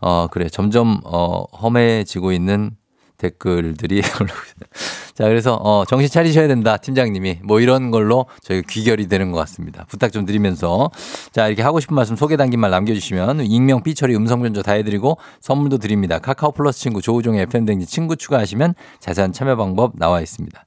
[0.00, 0.48] 어, 그래.
[0.48, 2.72] 점점, 어, 험 해지고 있는
[3.18, 4.02] 댓글들이.
[5.14, 7.40] 자, 그래서 어, 정신 차리셔야 된다, 팀장님이.
[7.42, 9.84] 뭐 이런 걸로 저희가 귀결이 되는 것 같습니다.
[9.88, 10.90] 부탁 좀 드리면서
[11.32, 15.16] 자, 이렇게 하고 싶은 말씀 소개 담긴 말 남겨주시면 익명, 삐처리, 음성 변조 다 해드리고
[15.40, 16.18] 선물도 드립니다.
[16.18, 20.64] 카카오 플러스 친구 조우종의 FM댕지 친구 추가하시면 자세한 참여 방법 나와 있습니다.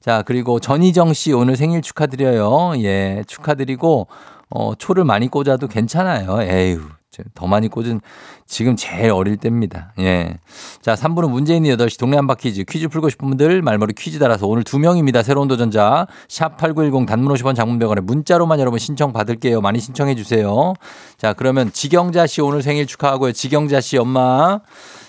[0.00, 2.82] 자, 그리고 전희정 씨 오늘 생일 축하드려요.
[2.82, 4.08] 예, 축하드리고
[4.48, 6.42] 어, 초를 많이 꽂아도 괜찮아요.
[6.42, 6.99] 에휴.
[7.22, 8.00] 저- 더 많이 꽂은
[8.46, 9.92] 지금 제일 어릴 때입니다.
[10.00, 10.36] 예.
[10.82, 12.64] 자, 3부는 문제 있는 8시 동네 한바 퀴즈.
[12.64, 15.22] 퀴즈 풀고 싶은 분들 말머리 퀴즈 달아서 오늘 두 명입니다.
[15.22, 16.06] 새로운 도전자.
[16.28, 19.60] 샵 8910 단문 50원 장문 100원에 문자로만 여러분 신청 받을게요.
[19.60, 20.74] 많이 신청해 주세요.
[21.16, 23.32] 자, 그러면 지경자 씨 오늘 생일 축하하고요.
[23.32, 24.60] 지경자 씨 엄마.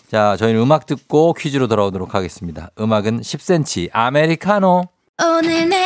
[0.10, 2.70] 자, 저희는 음악 듣고 퀴즈로 돌아오도록 하겠습니다.
[2.80, 4.84] 음악은 10cm 아메리카노.
[5.24, 5.86] 오늘 내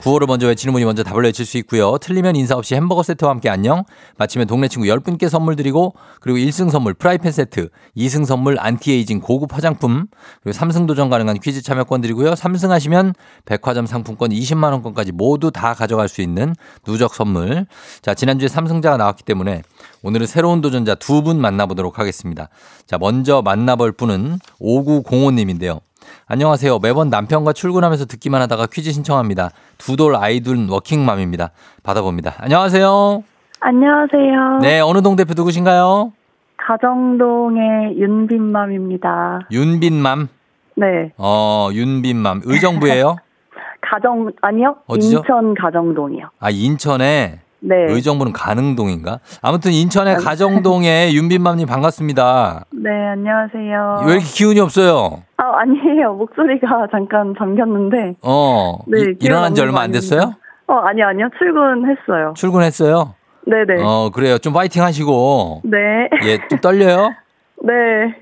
[0.00, 1.98] 구호를 먼저 외치는 분이 먼저 답을 외칠 수 있고요.
[1.98, 3.84] 틀리면 인사 없이 햄버거 세트와 함께 안녕.
[4.16, 9.54] 맞히면 동네 친구 10분께 선물 드리고 그리고 1승 선물 프라이팬 세트, 2승 선물 안티에이징 고급
[9.54, 10.06] 화장품,
[10.42, 12.32] 그리고 3승 도전 가능한 퀴즈 참여권 드리고요.
[12.32, 17.66] 3승 하시면 백화점 상품권 20만 원권까지 모두 다 가져갈 수 있는 누적 선물.
[18.00, 19.62] 자, 지난주에 3승자가 나왔기 때문에
[20.02, 22.48] 오늘은 새로운 도전자 두 분 만나보도록 하겠습니다.
[22.86, 25.80] 자, 먼저 만나볼 분은 5905님인데요.
[26.26, 26.78] 안녕하세요.
[26.80, 29.50] 매번 남편과 출근하면서 듣기만 하다가 퀴즈 신청합니다.
[29.78, 31.50] 두돌 아이돌 워킹맘입니다.
[31.82, 32.34] 받아봅니다.
[32.38, 33.22] 안녕하세요.
[33.60, 34.58] 안녕하세요.
[34.62, 36.12] 네, 어느 동 대표 누구신가요?
[36.56, 39.48] 가정동의 윤빈맘입니다.
[39.50, 40.28] 윤빈맘.
[40.76, 41.12] 네.
[41.16, 42.42] 어, 윤빈맘.
[42.44, 43.16] 의정부예요?
[43.80, 44.76] 가정 아니요?
[44.86, 45.18] 어디죠?
[45.18, 46.30] 인천 가정동이요.
[46.40, 47.74] 아, 인천에 네.
[47.88, 49.18] 의정부는 가능동인가?
[49.42, 52.64] 아무튼 인천의 가정동의 윤빈맘님 반갑습니다.
[52.70, 54.04] 네, 안녕하세요.
[54.06, 55.22] 왜 이렇게 기운이 없어요?
[55.36, 56.14] 아, 아니에요.
[56.14, 58.14] 목소리가 잠깐 잠겼는데.
[58.22, 60.34] 어, 네, 이- 일어난 지 얼마 거안 됐어요?
[60.68, 61.28] 어, 아니요, 아니요.
[61.38, 62.34] 출근했어요.
[62.36, 63.14] 출근했어요?
[63.46, 63.82] 네네.
[63.82, 64.38] 어, 그래요.
[64.38, 65.62] 좀 파이팅 하시고.
[65.64, 65.78] 네.
[66.24, 67.10] 예, 좀 떨려요?
[67.64, 67.72] 네.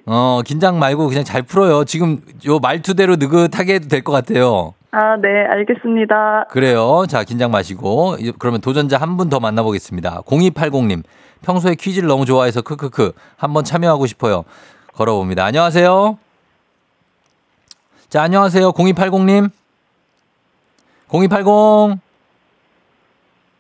[0.07, 1.85] 어, 긴장 말고 그냥 잘 풀어요.
[1.85, 4.73] 지금 요 말투대로 느긋하게 해도 될 것 같아요.
[4.99, 6.47] 아, 네, 알겠습니다.
[6.49, 7.05] 그래요.
[7.07, 8.17] 자, 긴장 마시고.
[8.19, 10.23] 이- 그러면 도전자 한 분 더 만나보겠습니다.
[10.23, 11.03] 0280님.
[11.43, 13.13] 평소에 퀴즈를 너무 좋아해서 크크크.
[13.37, 14.45] 한번 참여하고 싶어요.
[14.95, 15.45] 걸어봅니다.
[15.45, 16.17] 안녕하세요.
[18.09, 18.73] 자, 안녕하세요.
[18.73, 19.51] 0280님.
[21.09, 21.99] 0280.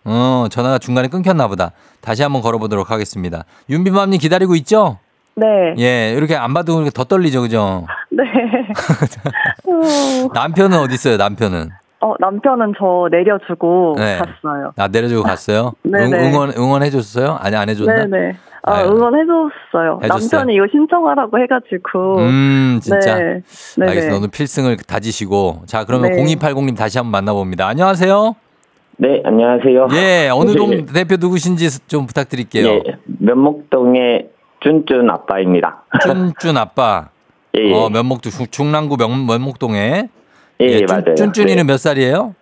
[0.05, 1.73] 어, 전화가 중간에 끊겼나 보다.
[2.01, 3.45] 다시 한번 걸어보도록 하겠습니다.
[3.69, 4.99] 윤비맘님 기다리고 있죠?
[5.37, 5.75] 네.
[5.79, 7.87] 예, 이렇게 안 이렇게 더 떨리죠, 그죠?
[8.11, 8.25] 네.
[9.69, 11.69] 어, 남편은 어디 있어요, 남편은?
[12.01, 14.17] 어, 남편은 저 내려주고 네.
[14.17, 14.73] 갔어요.
[14.77, 15.75] 나 내려주고 갔어요?
[15.85, 16.29] 응, 네네.
[16.31, 17.37] 응원, 응원해 줬어요?
[17.39, 18.07] 아니, 안 해줬나?
[18.07, 18.37] 네 네.
[18.63, 18.87] 아, 아유.
[18.87, 20.01] 응원해줬어요.
[20.05, 20.41] 해줬어요?
[20.41, 22.19] 남편이 이거 신청하라고 해 가지고.
[22.19, 23.19] 음, 진짜.
[23.19, 23.43] 네.
[23.77, 23.91] 네네.
[23.91, 24.17] 알겠습니다.
[24.17, 25.65] 오늘 필승을 다지시고.
[25.67, 26.25] 자, 그러면 네.
[26.25, 27.67] 0280님 다시 한번 만나 봅니다.
[27.67, 28.35] 안녕하세요.
[28.99, 29.89] 네, 안녕하세요.
[29.93, 30.87] 예, 어느 동 네.
[30.87, 32.67] 대표 누구신지 좀 부탁드릴게요.
[32.67, 34.31] 예, 면목동의
[34.71, 35.83] 쭌쭌 아빠입니다.
[36.03, 37.09] 쭌쭌 아빠.
[37.57, 37.73] 예, 예.
[37.75, 40.09] 어, 면목동, 중- 중랑구 면, 면목동에.
[40.61, 41.15] 예, 예, 쭌- 맞아요.
[41.15, 42.35] 쭌쭌이는 몇 살이에요?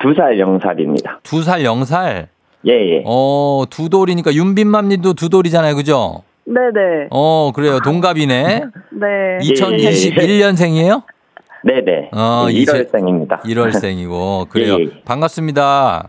[0.00, 1.20] 두 살 영살입니다.
[1.22, 2.28] 두 살, 영 살.
[2.66, 3.02] 예, 예.
[3.06, 6.22] 어, 두 돌이니까 윤빈맘님도 두 돌이잖아요, 그죠?
[6.44, 7.08] 네네.
[7.10, 7.80] 어, 그래요.
[7.80, 8.62] 동갑이네.
[8.92, 9.38] 네.
[9.40, 11.02] 2021년생이에요?
[11.64, 12.10] 네, 네.
[12.12, 13.40] 어, 예, 이제- 1월생입니다.
[13.42, 14.48] 1월생이고.
[14.50, 14.76] 그래요.
[14.78, 15.02] 예, 예.
[15.04, 16.08] 반갑습니다.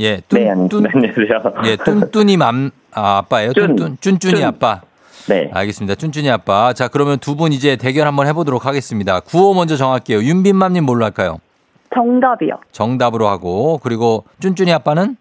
[0.00, 1.52] 예, 뚠, 네, 뚠, 안녕하세요.
[1.64, 3.52] 예, 뚠뚠이 맘, 아, 아빠예요?
[3.52, 3.66] 쭌.
[3.76, 4.44] 뚠뚠, 쭌쭌이 쭌.
[4.46, 4.80] 아빠.
[5.28, 5.50] 네.
[5.52, 5.94] 알겠습니다.
[5.96, 6.72] 쭌쭌이 아빠.
[6.72, 9.20] 자, 그러면 두 분 이제 대결 한번 해보도록 하겠습니다.
[9.20, 10.22] 구호 먼저 정할게요.
[10.22, 11.38] 윤빈맘님 뭘로 할까요?
[11.94, 12.60] 정답이요.
[12.72, 15.16] 정답으로 하고, 그리고 쭌쭌이 아빠는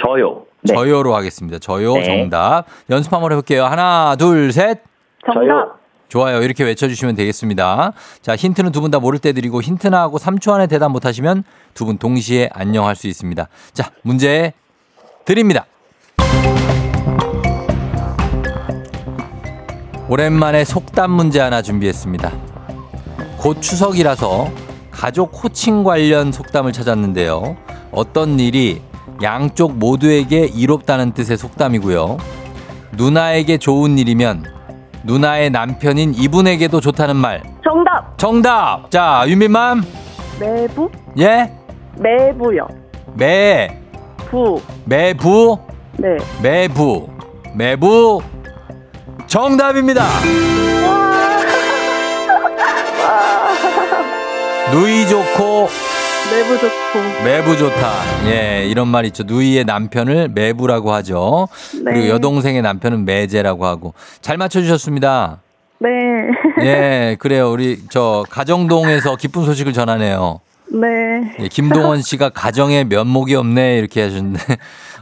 [0.00, 0.44] 저요.
[0.62, 0.74] 네.
[0.74, 1.58] 저요로 하겠습니다.
[1.58, 2.04] 저요, 네.
[2.04, 2.64] 정답.
[2.90, 3.64] 연습 한번 해볼게요.
[3.64, 4.80] 하나, 둘, 셋.
[5.24, 5.40] 정답.
[5.40, 5.70] 저요.
[6.08, 6.42] 좋아요.
[6.42, 7.92] 이렇게 외쳐주시면 되겠습니다.
[8.20, 11.44] 자, 힌트는 두 분 다 모를 때 드리고 힌트나 하고 3초 안에 대답 못하시면
[11.74, 13.46] 두 분 동시에 안녕할 수 있습니다.
[13.72, 14.52] 자, 문제
[15.24, 15.66] 드립니다.
[20.10, 22.32] 오랜만에 속담 문제 하나 준비했습니다.
[23.38, 24.48] 곧 추석이라서
[24.90, 27.56] 가족 호칭 관련 속담을 찾았는데요.
[27.92, 28.82] 어떤 일이
[29.22, 32.16] 양쪽 모두에게 이롭다는 뜻의 속담이고요.
[32.96, 34.46] 누나에게 좋은 일이면
[35.04, 37.44] 누나의 남편인 이분에게도 좋다는 말.
[37.62, 38.18] 정답.
[38.18, 38.90] 정답!
[38.90, 39.84] 자, 윤민맘.
[40.40, 40.90] 매부?
[41.20, 41.52] 예?
[41.98, 42.66] 매부요.
[43.14, 43.80] 매,
[44.28, 44.60] 부.
[44.86, 45.56] 매부,
[45.98, 46.16] 네.
[46.42, 47.08] 매부,
[47.54, 48.22] 매부.
[49.30, 50.04] 정답입니다.
[54.72, 55.68] 누이 좋고
[56.32, 57.24] 매부 좋고.
[57.24, 57.92] 매부 좋다.
[58.26, 59.22] 예, 이런 말 있죠.
[59.22, 61.46] 누이의 남편을 매부라고 하죠.
[61.84, 61.92] 네.
[61.92, 63.94] 그리고 여동생의 남편은 매제라고 하고.
[64.20, 65.38] 잘 맞춰 주셨습니다.
[65.78, 65.88] 네.
[66.64, 67.52] 예, 그래요.
[67.52, 70.40] 우리 저 가정동에서 기쁜 소식을 전하네요.
[70.72, 71.36] 네.
[71.38, 74.40] 예, 김동원 씨가 가정에 면목이 없네 이렇게 하셨는데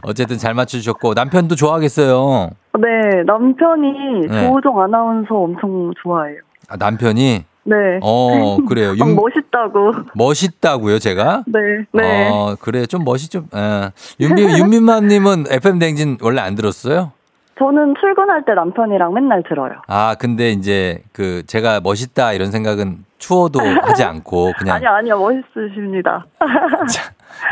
[0.09, 2.51] 어쨌든 잘 맞춰주셨고 남편도 좋아하겠어요.
[2.79, 3.23] 네.
[3.27, 4.47] 남편이 네.
[4.49, 6.39] 조우종 아나운서 엄청 좋아해요.
[6.69, 7.77] 아, 남편이 네.
[8.03, 8.95] 어 그래요.
[8.99, 9.93] 막 윤, 멋있다고.
[10.15, 11.45] 멋있다고요, 제가?
[11.47, 11.61] 네.
[11.93, 12.31] 네.
[12.33, 13.45] 어 그래 좀 멋있죠.
[13.55, 13.91] 예.
[14.19, 17.13] 윤비 윤민만님은 FM 댕진 원래 안 들었어요?
[17.59, 19.73] 저는 출근할 때 남편이랑 맨날 들어요.
[19.89, 25.19] 아 근데 이제 그 제가 멋있다 이런 생각은 추워도 하지 않고 그냥 아니요, 아니요.
[25.19, 26.25] 멋있으십니다.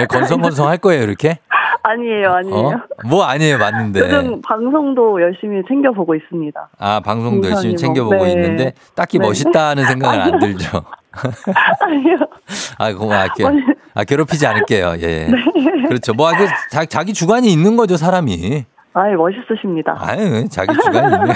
[0.09, 1.39] 건성건성 할 거예요 이렇게?
[1.83, 2.57] 아니에요, 아니에요.
[2.57, 3.09] 어?
[3.09, 4.01] 뭐 아니에요 맞는데.
[4.07, 6.69] 요즘 방송도 열심히 챙겨보고 있습니다.
[6.79, 8.33] 아, 방송도 열심히 공상이 챙겨보고 뭐, 네.
[8.33, 9.27] 있는데 딱히 네.
[9.27, 10.83] 멋있다는 생각은 안 들죠.
[11.81, 12.17] 아니요.
[12.79, 13.49] 아, 고마울게요.
[13.95, 14.95] 아, 괴롭히지 않을게요.
[15.01, 15.29] 예.
[15.29, 15.89] 네.
[15.89, 16.13] 그렇죠.
[16.15, 18.65] 뭐, 그, 자, 자기 주관이 있는 거죠, 사람이.
[18.99, 19.95] 아이, 멋있으십니다.
[19.99, 21.35] 아유, 자기 주관이 있네.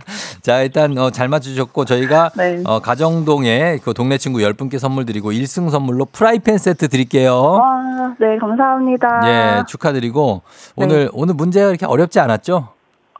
[0.40, 2.62] 자, 일단 어, 잘 맞추셨고 저희가 네.
[2.64, 7.60] 어, 가정동에 그 동네 친구 10분께 선물 드리고 1승 선물로 프라이팬 세트 드릴게요.
[7.62, 9.20] 아, 네, 감사합니다.
[9.26, 10.40] 예, 축하드리고
[10.74, 12.68] 오늘 오늘 문제가 이렇게 어렵지 않았죠?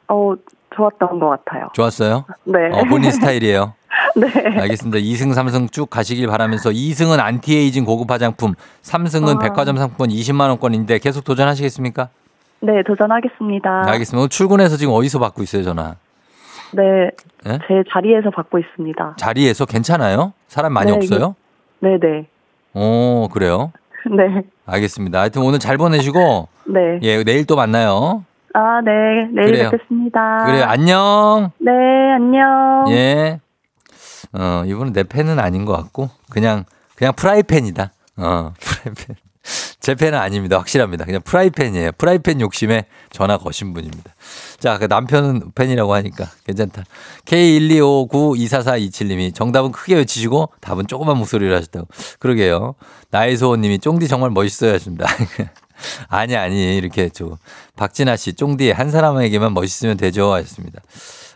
[0.09, 0.35] 어,
[0.75, 1.69] 좋았던 것 같아요.
[1.75, 2.25] 좋았어요.
[2.45, 2.71] 네.
[2.73, 3.75] 어, 본인 스타일이에요.
[4.17, 4.27] 네.
[4.59, 5.01] 알겠습니다.
[5.01, 9.39] 2승, 3승 쭉 가시길 바라면서 2승은 안티에이징 고급 화장품, 3승은 아.
[9.39, 12.09] 백화점 상품권 20만 원권인데 계속 도전하시겠습니까?
[12.63, 13.83] 네, 도전하겠습니다.
[13.89, 14.19] 알겠습니다.
[14.19, 15.97] 오늘 출근해서 지금 어디서 받고 있어요, 전화?
[16.73, 17.11] 네,
[17.47, 17.59] 예?
[17.67, 19.17] 제 자리에서 받고 있습니다.
[19.19, 20.33] 자리에서 괜찮아요?
[20.47, 21.35] 사람 많이 네, 없어요?
[21.81, 22.29] 네 네.
[22.75, 23.73] 오, 그래요?
[24.17, 24.43] 네.
[24.65, 25.21] 알겠습니다.
[25.21, 27.01] 하여튼 오늘 잘 보내시고, 네.
[27.03, 28.25] 예, 내일 또 만나요.
[28.55, 28.91] 아, 네.
[29.33, 29.71] 내일 그래요.
[29.71, 30.45] 뵙겠습니다.
[30.47, 30.65] 그래요.
[30.65, 31.51] 안녕.
[31.59, 31.71] 네,
[32.15, 32.85] 안녕.
[32.91, 33.41] 예.
[34.35, 37.91] 어, 이분은 내 팬은 아닌 것 같고, 그냥, 그냥 프라이팬이다.
[38.19, 39.17] 어, 프라이팬.
[39.81, 40.59] 제 팬은 아닙니다.
[40.59, 41.05] 확실합니다.
[41.05, 41.91] 그냥 프라이팬이에요.
[41.99, 44.15] 프라이팬 욕심에 전화 거신 분입니다.
[44.59, 46.85] 자, 그 남편은 팬이라고 하니까 괜찮다.
[47.25, 51.89] K125924427님이 정답은 크게 외치시고 답은 조그만 목소리로 하셨다고.
[52.21, 52.77] 그러게요.
[53.11, 55.09] 나의 소원님이 쫑디 정말 멋있어야 하십니다.
[56.09, 57.37] 아니, 아니, 이렇게 저
[57.75, 60.33] 박진아 씨, 쫑디 한 사람에게만 멋있으면 되죠.
[60.33, 60.81] 하셨습니다.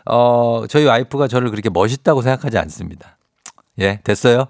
[0.05, 3.17] 어, 저희 와이프가 저를 그렇게 멋있다고 생각하지 않습니다.
[3.79, 4.47] 예, 됐어요?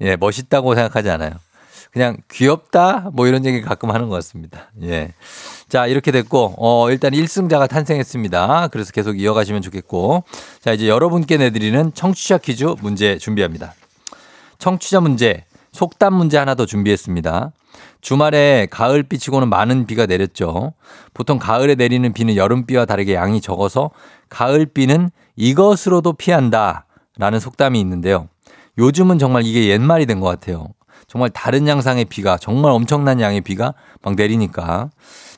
[0.00, 1.43] 예, 멋있다고 생각하지 않아요.
[1.94, 3.10] 그냥 귀엽다?
[3.12, 4.72] 뭐 이런 얘기 가끔 하는 것 같습니다.
[4.82, 5.12] 예.
[5.68, 8.68] 자, 이렇게 됐고, 어, 일단 1승자가 탄생했습니다.
[8.72, 10.24] 그래서 계속 이어가시면 좋겠고.
[10.60, 13.74] 자, 이제 여러분께 내드리는 청취자 퀴즈 문제 준비합니다.
[14.58, 17.52] 청취자 문제, 속담 문제 하나 더 준비했습니다.
[18.00, 20.72] 주말에 가을비 치고는 많은 비가 내렸죠.
[21.14, 23.90] 보통 가을에 내리는 비는 여름비와 다르게 양이 적어서
[24.30, 26.86] 가을비는 이것으로도 피한다
[27.18, 28.28] 라는 속담이 있는데요.
[28.78, 30.66] 요즘은 정말 이게 옛말이 된 것 같아요.
[31.14, 34.90] 정말 다른 양상의 비가 정말 엄청난 양의 비가 막 내리니까.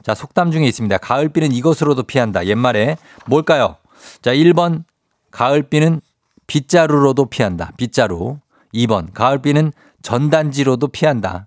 [0.03, 0.97] 자, 속담 중에 있습니다.
[0.97, 2.47] 가을비는 이것으로도 피한다.
[2.47, 2.97] 옛말에
[3.27, 3.77] 뭘까요?
[4.23, 4.85] 자, 1번
[5.31, 6.01] 가을비는
[6.47, 7.73] 빗자루로도 피한다.
[7.77, 8.39] 빗자루.
[8.73, 9.71] 2번 가을비는
[10.01, 11.47] 전단지로도 피한다.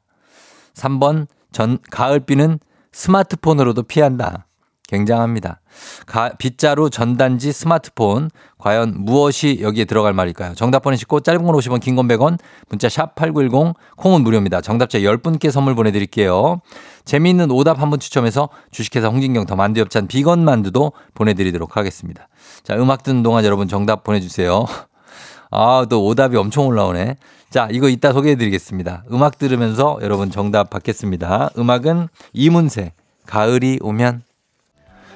[0.76, 2.60] 3번 전 가을비는
[2.92, 4.46] 스마트폰으로도 피한다.
[4.90, 5.62] 굉장합니다.
[6.08, 8.30] 가, 빗자루, 전단지, 스마트폰.
[8.58, 10.56] 과연 무엇이 여기에 들어갈 말일까요?
[10.56, 12.38] 정답 보내시고 짧은 건 50원, 긴 건 100원,
[12.70, 14.62] 문자 샵 8910, 콩은 무료입니다.
[14.62, 16.62] 정답자 10분께 선물 보내드릴게요.
[17.06, 22.28] 재미있는 오답 한 분 추첨해서 주식회사 홍진경 더 만두엽찬 비건 만두도 보내드리도록 하겠습니다.
[22.64, 24.66] 자, 음악 듣는 동안 여러분 정답 보내주세요.
[25.52, 27.16] 아, 또 오답이 엄청 올라오네.
[27.50, 29.06] 자, 이거 이따 소개해드리겠습니다.
[29.12, 31.52] 음악 들으면서 여러분 정답 받겠습니다.
[31.58, 32.92] 음악은 이문세,
[33.26, 34.29] 가을이 오면.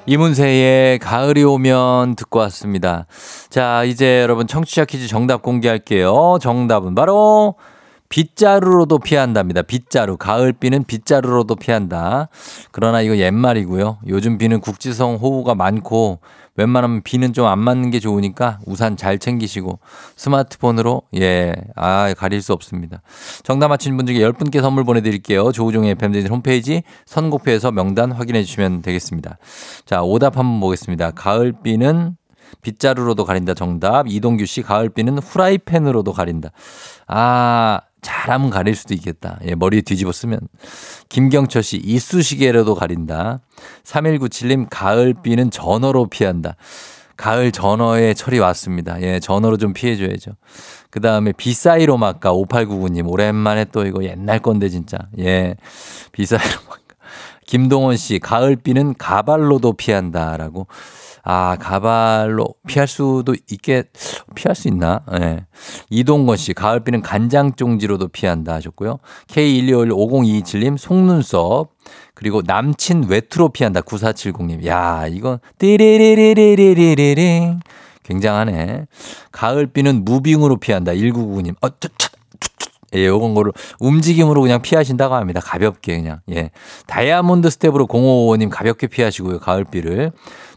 [0.05, 3.05] 이문세의 가을이 오면 듣고 왔습니다.
[3.49, 6.37] 자, 이제 여러분 청취자 퀴즈 정답 공개할게요.
[6.41, 7.55] 정답은 바로
[8.13, 9.63] 빗자루로도 피한답니다.
[9.63, 10.17] 빗자루.
[10.17, 12.29] 가을비는 빗자루로도 피한다.
[12.71, 13.97] 그러나 이거 옛말이고요.
[14.07, 16.19] 요즘 비는 국지성 호우가 많고
[16.55, 19.79] 웬만하면 비는 좀 안 맞는 게 좋으니까 우산 잘 챙기시고
[20.15, 23.01] 스마트폰으로 예, 아, 가릴 수 없습니다.
[23.41, 25.51] 정답 맞힌 분 중에 10분께 선물 보내드릴게요.
[25.51, 29.39] 조우종의 FM대진 홈페이지 선곡표에서 명단 확인해 주시면 되겠습니다.
[29.87, 31.09] 자, 오답 한번 보겠습니다.
[31.11, 32.15] 가을비는
[32.61, 34.07] 빗자루로도 가린다 정답.
[34.07, 36.51] 이동규 씨 가을비는 후라이팬으로도 가린다.
[37.07, 39.39] 아, 잘하면 가릴 수도 있겠다.
[39.47, 40.39] 예, 머리에 뒤집어 쓰면.
[41.09, 43.39] 김경철 씨 이쑤시개로도 가린다.
[43.83, 46.55] 3197님 가을비는 전어로 피한다.
[47.17, 49.01] 가을 전어의 철이 왔습니다.
[49.01, 50.31] 예, 전어로 좀 피해줘야죠.
[50.89, 54.97] 그 다음에 비사이로 막가 5899님 오랜만에 또 이거 옛날 건데 진짜.
[55.19, 55.55] 예,
[56.11, 56.83] 비사이로 막가.
[57.45, 60.67] 김동원 씨 가을비는 가발로도 피한다라고.
[61.25, 63.83] 아, 가발로 피할 수도 있게,
[64.35, 65.03] 피할 수 있나?
[65.13, 65.17] 예.
[65.19, 65.45] 네.
[65.89, 68.99] 이동건 씨, 가을비는 간장종지로도 피한다 하셨고요.
[69.27, 71.71] K1251027님, 속눈썹.
[72.13, 73.81] 그리고 남친 외투로 피한다.
[73.81, 74.65] 9470님.
[74.65, 77.15] 야, 이거, 띠리리리리리리리.
[78.03, 78.87] 굉장하네.
[79.31, 80.91] 가을비는 moving으로 피한다.
[80.91, 81.55] 1999님.
[81.61, 82.09] 어, 저, 저,
[82.95, 85.39] 예, 요건 거를 움직임으로 그냥 피하신다고 합니다.
[85.39, 86.19] 가볍게 그냥.
[86.31, 86.51] 예.
[86.87, 89.39] 다이아몬드 스텝으로 0555님 가볍게 피하시고요.
[89.39, 90.11] 가을비를.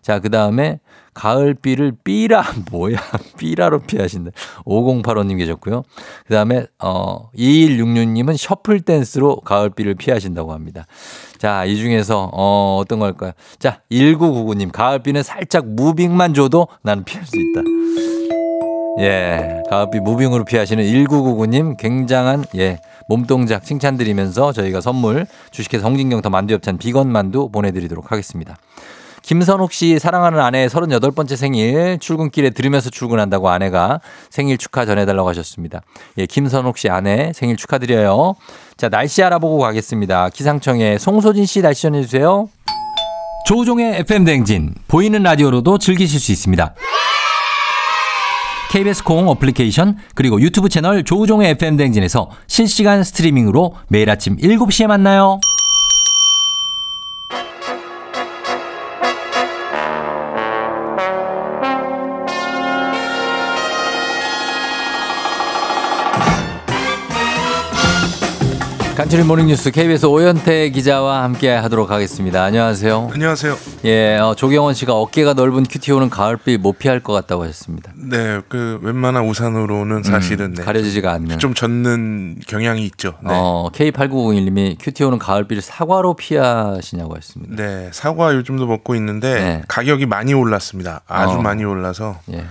[0.06, 0.78] 자, 그 다음에
[1.14, 2.96] 가을비를 삐라, 뭐야.
[3.38, 4.30] 삐라로 피하신다.
[4.64, 5.82] 5085님 계셨고요.
[6.28, 10.86] 그 다음에, 어, 2166님은 셔플 댄스로 가을비를 피하신다고 합니다.
[11.38, 13.32] 자, 이 중에서, 어, 어떤 걸까요?
[13.58, 14.70] 자, 1999님.
[14.70, 17.62] 가을비는 살짝 무빙만 줘도 나는 피할 수 있다.
[19.00, 22.78] 예, 가을비 무빙으로 피하시는 1999님 굉장한 예
[23.08, 28.56] 몸동작 칭찬드리면서 저희가 선물 주식회사 홍진경 더 만두엽찬 비건 만두 보내드리도록 하겠습니다.
[29.26, 34.00] 김선옥 씨 사랑하는 아내의 38번째 생일 출근길에 들으면서 출근한다고 아내가
[34.30, 35.82] 생일 축하 전해달라고 하셨습니다.
[36.18, 38.36] 예, 김선옥 씨 아내 생일 축하드려요.
[38.76, 40.28] 자, 날씨 알아보고 가겠습니다.
[40.28, 42.48] 기상청에 송소진 씨 날씨 전해주세요.
[43.46, 46.74] 조우종의 FM 댕진 보이는 라디오로도 즐기실 수 있습니다.
[48.70, 55.40] KBS 콩 어플리케이션 그리고 유튜브 채널 조우종의 FM 댕진에서 실시간 스트리밍으로 매일 아침 7시에 만나요.
[68.96, 72.42] 간추린 모닝뉴스 KBS 오현태 기자와 함께 하도록 하겠습니다.
[72.44, 73.10] 안녕하세요.
[73.12, 73.54] 안녕하세요.
[73.84, 77.92] 예, 어, 조경원 씨가 어깨가 넓은 큐티오는 가을비 못 피할 것 같다고 하셨습니다.
[77.94, 80.62] 네, 그 웬만한 우산으로는 사실은 네.
[80.62, 81.38] 음, 가려지지가 않는.
[81.38, 83.18] 좀 젖는 경향이 있죠.
[83.20, 83.28] 네.
[83.32, 87.54] 어, K8901님이 큐티오는 가을비를 사과로 피하시냐고 했습니다.
[87.54, 89.62] 네, 사과 요즘도 먹고 있는데 네.
[89.68, 91.02] 가격이 많이 올랐습니다.
[91.06, 91.42] 아주 어.
[91.42, 92.46] 많이 올라서 예.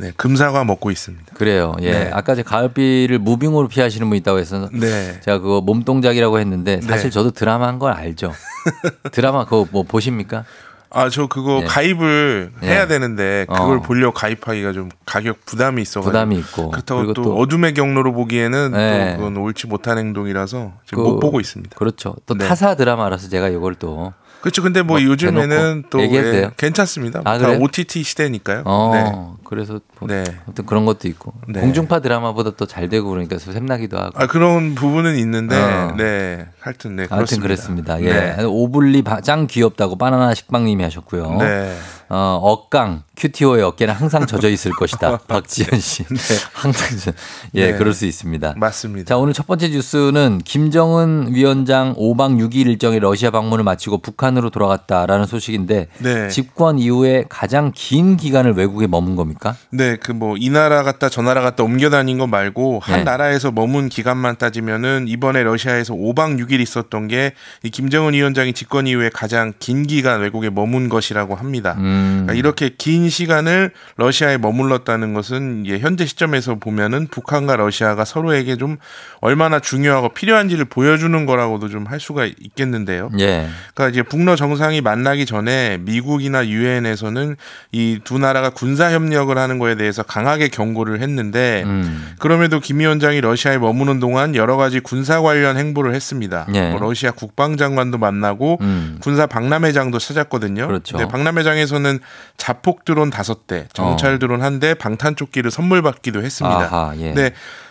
[0.00, 1.34] 네, 금사과 먹고 있습니다.
[1.34, 1.74] 그래요.
[1.82, 1.90] 예.
[1.92, 2.10] 네.
[2.12, 5.20] 아까 제 가을비를 moving으로 피하시는 분 있다고 해서 네.
[5.20, 7.10] 제가 그거 몸동작이라고 했는데 사실 네.
[7.10, 8.32] 저도 드라마 한걸 알죠.
[9.12, 10.44] 드라마 그거 뭐 보십니까?
[10.92, 11.66] 아, 저 그거 네.
[11.66, 12.68] 가입을 네.
[12.68, 13.80] 해야 되는데 그걸 어.
[13.80, 16.70] 보려고 가입하기가 좀 가격 부담이 있어 가지고 부담이 있고.
[16.72, 19.12] 그렇다고 또, 또 어둠의 경로로 보기에는 네.
[19.12, 21.76] 또 그건 옳지 못한 행동이라서 지금 그- 못 보고 있습니다.
[21.78, 22.16] 그렇죠.
[22.26, 22.48] 또 네.
[22.48, 24.62] 타사 드라마라서 제가 이걸 또 그렇죠.
[24.62, 26.50] 근데 뭐, 뭐 요즘에는 또 예?
[26.56, 27.20] 괜찮습니다.
[27.24, 27.60] 아, 다 그래요?
[27.60, 28.62] OTT 시대니까요.
[28.64, 30.24] 어, 그래서 뭐 네.
[30.46, 31.60] 아무튼 그런 것도 있고 네.
[31.60, 34.12] 공중파 드라마보다 또잘 되고 그러니까 샘나기도 하고.
[34.14, 35.94] 아 그런 부분은 있는데 어.
[35.96, 37.42] 네 하여튼 네 그렇습니다.
[37.42, 38.00] 그랬습니다.
[38.02, 38.36] 예.
[38.36, 38.44] 네.
[38.44, 41.36] 오블리 바- 짱 귀엽다고 바나나 식빵님이 하셨고요.
[41.38, 41.76] 네.
[42.12, 45.18] 어, 억강 큐티오의 어깨는 항상 젖어 있을 것이다.
[45.28, 46.04] 박지현 씨.
[46.52, 47.12] 항상 저-
[47.54, 47.78] 예, 네.
[47.78, 48.54] 그럴 수 있습니다.
[48.56, 49.08] 맞습니다.
[49.10, 54.50] 자, 오늘 첫 번째 뉴스는 김정은 위원장 5박 6일 일정의 러시아 방문을 마치고 북한 으로
[54.50, 56.28] 돌아갔다라는 소식인데 네.
[56.28, 59.56] 집권 이후에 가장 긴 기간을 외국에 머문 겁니까?
[59.70, 63.04] 네, 그 뭐 이 나라 갔다 저 나라 갔다 옮겨 다닌 거 말고 한 네.
[63.04, 69.10] 나라에서 머문 기간만 따지면은 이번에 러시아에서 5박 6일 있었던 게 이 김정은 위원장이 집권 이후에
[69.12, 71.74] 가장 긴 기간 외국에 머문 것이라고 합니다.
[71.78, 72.22] 음.
[72.26, 78.76] 그러니까 이렇게 긴 시간을 러시아에 머물렀다는 것은 이제 현재 시점에서 보면은 북한과 러시아가 서로에게 좀
[79.20, 83.10] 얼마나 중요하고 필요한지를 보여주는 거라고도 좀 할 수가 있겠는데요.
[83.18, 83.48] 예.
[83.74, 87.36] 그러니까 이제 북러 정상이 만나기 전에 미국이나 유엔에서는
[87.72, 92.14] 이 두 나라가 군사 협력을 하는 거에 대해서 강하게 경고를 했는데 음.
[92.18, 96.46] 그럼에도 김 위원장이 러시아에 머무는 동안 여러 가지 군사 관련 행보를 했습니다.
[96.54, 96.70] 예.
[96.70, 98.98] 뭐 러시아 국방장관도 만나고 음.
[99.00, 100.66] 군사 박람회장도 찾았거든요.
[100.66, 100.96] 그렇죠.
[100.96, 102.00] 근데 박람회장에서는
[102.36, 106.56] 자폭 드론 다섯 대, 정찰 드론 한 대, 방탄 조끼를 선물 받기도 했습니다.
[106.56, 107.12] 아하, 예.
[107.12, 107.30] 네.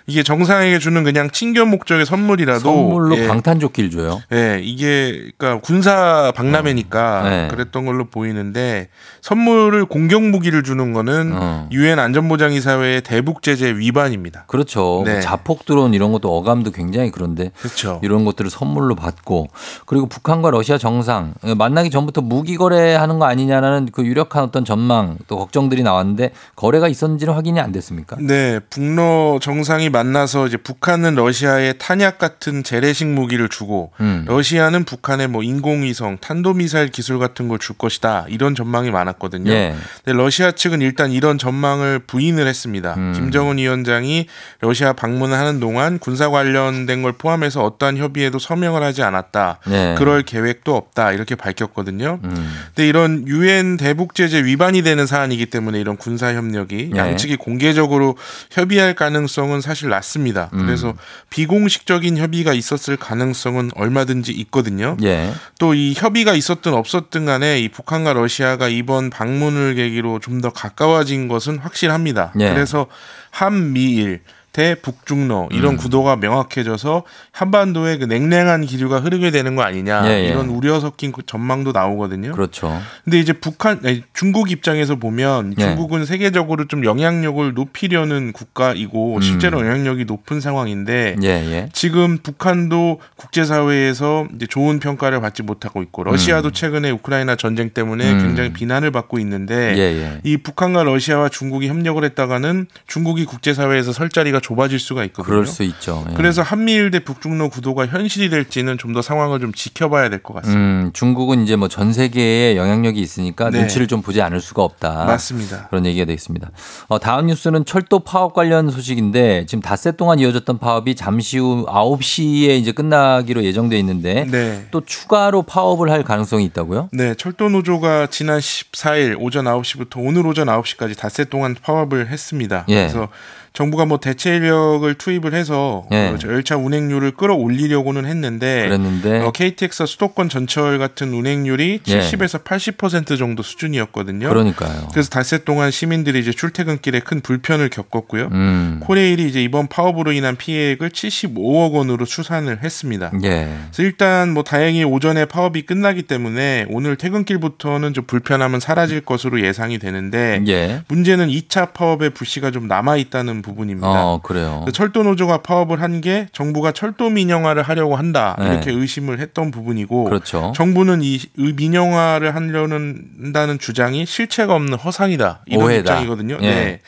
[0.09, 4.21] 이게 정상에게 주는 그냥 친교 목적의 선물이라도 선물로 예, 방탄조끼를 줘요.
[4.33, 7.47] 예, 이게 그러니까 군사 박람회니까 네.
[7.49, 8.89] 그랬던 걸로 보이는데
[9.21, 11.69] 선물을 공격 무기를 주는 거는 어.
[11.71, 14.45] 유엔 안전보장이사회의 대북 제재 위반입니다.
[14.47, 15.03] 그렇죠.
[15.05, 15.13] 네.
[15.13, 17.99] 뭐 자폭 드론 이런 것도 어감도 굉장히 그런데 그렇죠.
[18.03, 19.47] 이런 것들을 선물로 받고
[19.85, 25.17] 그리고 북한과 러시아 정상 어, 만나기 전부터 무기 거래하는 거 아니냐라는 그 유력한 어떤 전망
[25.27, 28.17] 또 걱정들이 나왔는데 거래가 있었는지는 확인이 안 됐습니까?
[28.19, 34.23] 네, 북러 정상이 만나서 이제 북한은 러시아에 탄약 같은 재래식 무기를 주고 음.
[34.27, 39.51] 러시아는 북한에 뭐 인공위성, 탄도미사일 기술 같은 걸 줄 것이다 이런 전망이 많았거든요.
[39.51, 39.75] 예.
[40.05, 42.93] 근데 러시아 측은 일단 이런 전망을 부인을 했습니다.
[42.95, 43.11] 음.
[43.13, 44.27] 김정은 위원장이
[44.61, 49.59] 러시아 방문을 하는 동안 군사 관련된 걸 포함해서 어떠한 협의에도 서명을 하지 않았다.
[49.67, 49.95] 네.
[49.97, 51.11] 그럴 계획도 없다.
[51.11, 52.19] 이렇게 밝혔거든요.
[52.23, 52.55] 음.
[52.67, 56.97] 근데 이런 유엔 대북 제재 위반이 되는 사안이기 때문에 이런 군사 협력이 네.
[56.97, 58.15] 양측이 공개적으로
[58.51, 60.49] 협의할 가능성은 사실 낮습니다.
[60.53, 60.65] 음.
[60.65, 60.93] 그래서
[61.29, 64.97] 비공식적인 협의가 있었을 가능성은 얼마든지 있거든요.
[65.03, 65.31] 예.
[65.59, 71.57] 또이 협의가 있었든 없었든 간에 이 북한과 러시아가 이번 방문을 계기로 좀 더 가까워진 것은
[71.57, 72.31] 확실합니다.
[72.39, 72.49] 예.
[72.53, 72.87] 그래서
[73.29, 74.21] 한미일
[74.59, 75.77] 대 북중러 이런 음.
[75.77, 80.27] 구도가 명확해져서 한반도에 그 냉랭한 기류가 흐르게 되는 거 아니냐 예, 예.
[80.27, 82.33] 이런 우려 섞인 그 전망도 나오거든요.
[82.33, 82.77] 그렇죠.
[83.05, 85.63] 근데 이제 북한 아니, 중국 입장에서 보면 예.
[85.63, 89.21] 중국은 세계적으로 좀 영향력을 높이려는 국가이고 음.
[89.21, 91.69] 실제로 영향력이 높은 상황인데 예, 예.
[91.71, 98.19] 지금 북한도 국제사회에서 이제 좋은 평가를 받지 못하고 있고 러시아도 최근에 우크라이나 전쟁 때문에 음.
[98.23, 100.19] 굉장히 비난을 받고 있는데 예, 예.
[100.25, 105.31] 이 북한과 러시아와 중국이 협력을 했다가는 중국이 국제사회에서 설 자리가 좁아질 수가 있거든요.
[105.31, 106.03] 그럴 수 있죠.
[106.09, 106.13] 예.
[106.15, 110.59] 그래서 한미일 대 북중러 구도가 현실이 될지는 좀 더 상황을 좀 지켜봐야 될 것 같습니다.
[110.59, 113.59] 음, 중국은 이제 뭐 전 세계에 영향력이 있으니까 네.
[113.59, 115.05] 눈치를 좀 보지 않을 수가 없다.
[115.05, 115.67] 맞습니다.
[115.69, 116.49] 그런 얘기가 되어 있습니다.
[116.87, 122.57] 어, 다음 뉴스는 철도 파업 관련 소식인데 지금 닷새 동안 이어졌던 파업이 잠시 후 9시에
[122.59, 124.65] 이제 끝나기로 예정돼 있는데 네.
[124.71, 126.89] 또 추가로 파업을 할 가능성이 있다고요?
[126.91, 132.65] 네, 철도 노조가 지난 14일 오전 9시부터 오늘 오전 9시까지 닷새 동안 파업을 했습니다.
[132.69, 132.75] 예.
[132.87, 133.07] 그래서
[133.53, 136.09] 정부가 뭐 대체 자체력을 투입을 해서 예.
[136.09, 141.99] 어, 저 열차 운행률을 끌어올리려고는 했는데 그랬는데 어, KTX 수도권 전철 같은 운행률이 예.
[141.99, 144.29] 70에서 80% 정도 수준이었거든요.
[144.29, 144.87] 그러니까요.
[144.91, 148.29] 그래서 닷새 동안 시민들이 이제 출퇴근길에 큰 불편을 겪었고요.
[148.31, 148.79] 음.
[148.81, 153.11] 코레일이 이제 이번 파업으로 인한 피해액을 75억 원으로 추산을 했습니다.
[153.23, 153.49] 예.
[153.71, 159.79] 그래서 일단 뭐 다행히 오전에 파업이 끝나기 때문에 오늘 퇴근길부터는 좀 불편함은 사라질 것으로 예상이
[159.79, 160.81] 되는데 예.
[160.87, 163.87] 문제는 2차 파업의 불씨가 좀 남아 있다는 부분입니다.
[163.87, 164.63] 어, 그래요.
[164.65, 168.45] 그 철도 노조가 파업을 한 게 정부가 철도 민영화를 하려고 한다 네.
[168.51, 170.53] 이렇게 의심을 했던 부분이고 그렇죠.
[170.55, 175.79] 정부는 이 의- 민영화를 하려는 한다는 주장이 실체가 없는 허상이다 이런 오해다.
[175.93, 176.37] 입장이거든요.
[176.41, 176.49] 예.
[176.49, 176.79] 네.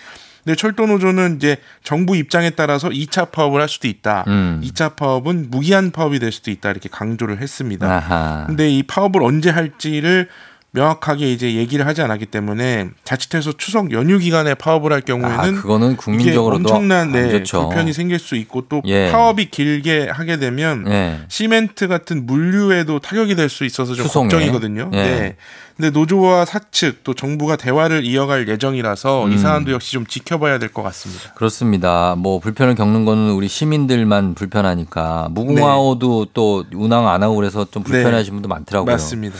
[0.43, 4.23] 근데 철도 노조는 이제 정부 입장에 따라서 2차 파업을 할 수도 있다.
[4.27, 4.59] 음.
[4.63, 7.85] 2차 파업은 무기한 파업이 될 수도 있다 이렇게 강조를 했습니다.
[7.87, 8.45] 아하.
[8.47, 10.29] 근데 이 파업을 언제 할지를
[10.73, 15.97] 명확하게 이제 얘기를 하지 않았기 때문에 자칫해서 추석 연휴 기간에 파업을 할 경우에는 아, 그거는
[15.97, 17.43] 국민적으로도 엄청난 안 네.
[17.43, 19.11] 불편이 생길 수 있고 또 예.
[19.11, 21.19] 파업이 길게 하게 되면 예.
[21.27, 24.29] 시멘트 같은 물류에도 타격이 될 수 있어서 좀 수송에.
[24.29, 24.91] 걱정이거든요.
[24.93, 24.97] 예.
[24.97, 25.35] 네.
[25.75, 29.33] 근데 노조와 사측 또 정부가 대화를 이어갈 예정이라서 음.
[29.33, 31.33] 이 사안도 역시 좀 지켜봐야 될 것 같습니다.
[31.33, 32.15] 그렇습니다.
[32.17, 38.33] 뭐 불편을 겪는 거는 우리 시민들만 불편하니까 무궁화호도 또 운항 안 하고 그래서 좀 불편해하시는
[38.37, 38.85] 분도 많더라고요.
[38.85, 38.91] 네.
[38.93, 39.35] 맞습니다.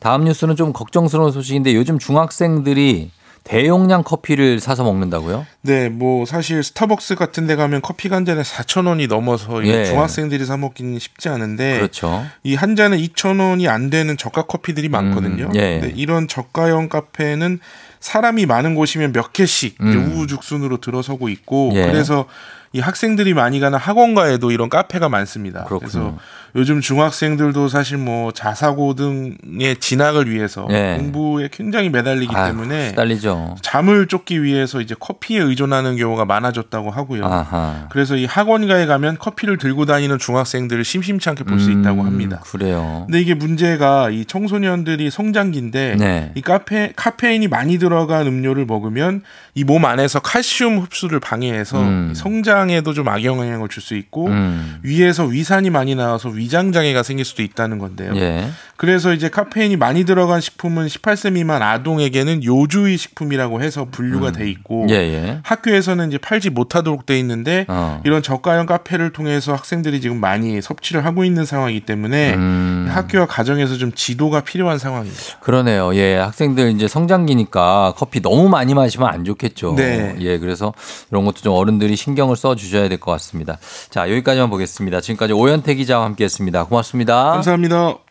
[0.00, 3.10] 다음 뉴스는 좀 걱정스러운 소식인데 요즘 중학생들이
[3.44, 5.46] 대용량 커피를 사서 먹는다고요?
[5.62, 9.84] 네, 뭐 사실 스타벅스 같은 데 가면 커피가 한 잔에 4,000원이 넘어서 이게 예.
[9.84, 12.24] 중학생들이 사 먹기는 쉽지 않은데 그렇죠.
[12.42, 15.44] 이 한 잔에 2,000원이 안 되는 저가 커피들이 많거든요.
[15.46, 15.78] 음, 예.
[15.80, 17.60] 근데 이런 저가형 카페는
[18.00, 20.12] 사람이 많은 곳이면 몇 개씩 음.
[20.16, 21.86] 우후죽순으로 들어서고 있고 예.
[21.86, 22.26] 그래서
[22.72, 25.64] 이 학생들이 많이 가는 학원가에도 이런 카페가 많습니다.
[25.64, 25.78] 그렇군요.
[25.88, 26.18] 그래서
[26.56, 30.96] 요즘 중학생들도 사실 뭐 자사고 등의 진학을 위해서 예.
[30.98, 33.56] 공부에 굉장히 매달리기 아유, 때문에 딸리죠.
[33.62, 37.26] 잠을 쫓기 위해서 이제 커피에 의존하는 경우가 많아졌다고 하고요.
[37.26, 37.86] 아하.
[37.90, 42.40] 그래서 이 학원가에 가면 커피를 들고 다니는 중학생들을 심심치 않게 볼수 음, 있다고 합니다.
[42.44, 43.04] 그래요.
[43.06, 46.32] 근데 이게 문제가 이 청소년들이 성장기인데 네.
[46.34, 49.22] 이 카페 카페인이 많이 들어간 음료를 먹으면
[49.54, 52.08] 이 몸 안에서 칼슘 흡수를 방해해서 음.
[52.12, 54.78] 이 성장에도 좀 악영향을 줄 수 있고 음.
[54.82, 58.14] 위에서 위산이 많이 나와서 위장 장애가 생길 수도 있다는 건데요.
[58.16, 58.48] 예.
[58.76, 64.82] 그래서 이제 카페인이 많이 들어간 식품은 18세 미만 아동에게는 요주의 식품이라고 해서 분류가 돼 있고
[64.82, 64.90] 음.
[64.90, 65.38] 예, 예.
[65.44, 68.00] 학교에서는 이제 팔지 못하도록 돼 있는데 어.
[68.04, 72.86] 이런 저가형 카페를 통해서 학생들이 지금 많이 섭취를 하고 있는 상황이기 때문에 음.
[72.90, 75.38] 학교와 가정에서 좀 지도가 필요한 상황입니다.
[75.40, 75.94] 그러네요.
[75.94, 79.74] 예, 학생들 이제 성장기니까 커피 너무 많이 마시면 안 좋겠죠.
[79.76, 80.16] 네.
[80.20, 80.74] 예, 그래서
[81.10, 83.58] 이런 것도 좀 어른들이 신경을 써 주셔야 될 것 같습니다.
[83.90, 85.00] 자, 여기까지만 보겠습니다.
[85.02, 86.64] 지금까지 오현태 기자와 함께 했습니다.
[86.64, 87.24] 고맙습니다.
[87.32, 88.05] 감사합니다.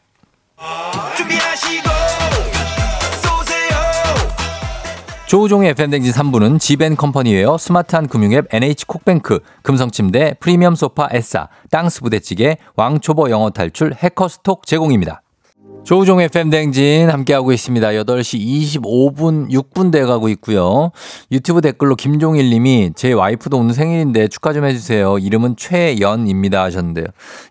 [5.27, 13.49] 조우종의 FM댕진 3부는 지벤컴퍼니웨어 스마트한 금융앱 NH콕뱅크, 금성침대, 프리미엄 소파 에싸, 땅스 부대찌개, 왕초보 영어
[13.49, 15.23] 탈출 해커스톡 제공입니다.
[15.85, 17.89] 조우종의 FM댕진 함께하고 있습니다.
[17.89, 20.91] 8시 25분 6분 돼가고 있고요.
[21.31, 25.19] 유튜브 댓글로 김종일 님이 제 와이프도 오늘 생일인데 축하 좀 해주세요.
[25.19, 27.05] 이름은 최연입니다 하셨는데요.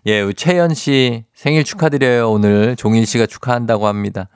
[0.07, 2.29] 예, 최연 씨 생일 축하드려요.
[2.29, 4.27] 오늘 종일 씨가 축하한다고 합니다.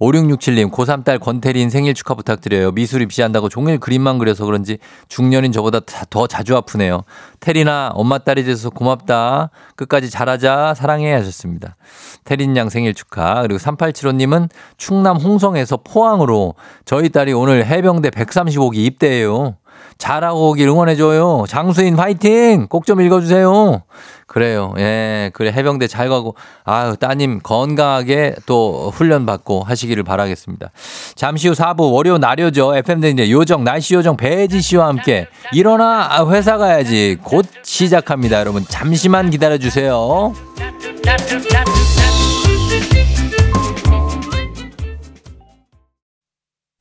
[0.00, 2.72] 5667님, 고3 딸 권태린 생일 축하 부탁드려요.
[2.72, 4.78] 미술 입시한다고 종일 그림만 그려서 그런지
[5.08, 7.02] 중년인 저보다 다- 더 자주 아프네요.
[7.40, 9.50] 태린아, 엄마 딸이 돼서 고맙다.
[9.76, 10.74] 끝까지 잘하자.
[10.74, 11.12] 사랑해.
[11.12, 11.76] 하셨습니다.
[12.24, 13.42] 태린 양 생일 축하.
[13.42, 14.48] 그리고 3875님은
[14.78, 16.54] 충남 홍성에서 포항으로
[16.86, 19.56] 저희 딸이 오늘 해병대 135기 입대해요.
[20.00, 21.44] 잘하고 오길 응원해줘요.
[21.46, 22.66] 장수인 화이팅!
[22.68, 23.82] 꼭 좀 읽어주세요.
[24.26, 24.74] 그래요.
[24.78, 25.52] 예, 그래.
[25.52, 26.34] 해병대 잘 가고,
[26.64, 30.70] 아유, 따님 건강하게 또 훈련 받고 하시기를 바라겠습니다.
[31.16, 32.76] 잠시 후 4부 월요 날요죠.
[32.76, 37.18] FM대인데 요정, 날씨 요정 배지 씨와 함께 일어나 아, 회사 가야지.
[37.22, 38.38] 곧 시작합니다.
[38.40, 40.32] 여러분, 잠시만 기다려주세요.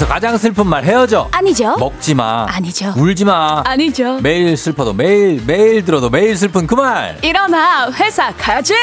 [0.00, 1.28] 세상에서 가장 슬픈 말 헤어져.
[1.32, 1.76] 아니죠.
[1.78, 2.46] 먹지 마.
[2.48, 2.94] 아니죠.
[2.96, 3.62] 울지 마.
[3.64, 4.18] 아니죠.
[4.22, 7.18] 매일 슬퍼도 매일 매일 들어도 매일 슬픈 그 말.
[7.22, 8.74] 일어나 회사 가지.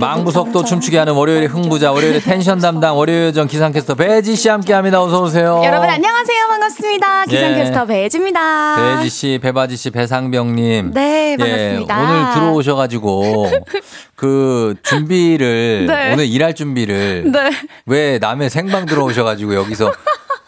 [0.00, 5.00] 망부석도 춤추게 하는 월요일의 흥부자, 월요일의 텐션 담당, 월요일 전 기상캐스터 배지 씨 함께합니다.
[5.02, 5.60] 어서 오세요.
[5.64, 7.86] 여러분 안녕하세요 반갑습니다 기상캐스터 예.
[7.86, 10.92] 배지입니다 배지 씨, 배바지 씨, 배상병님.
[10.94, 13.50] 네 반갑습니다 예, 오늘 들어오셔가지고
[14.16, 16.12] 그 준비를 네.
[16.12, 17.50] 오늘 일할 준비를 네.
[17.86, 19.92] 왜 남의 생방 들어오셔가지고 여기서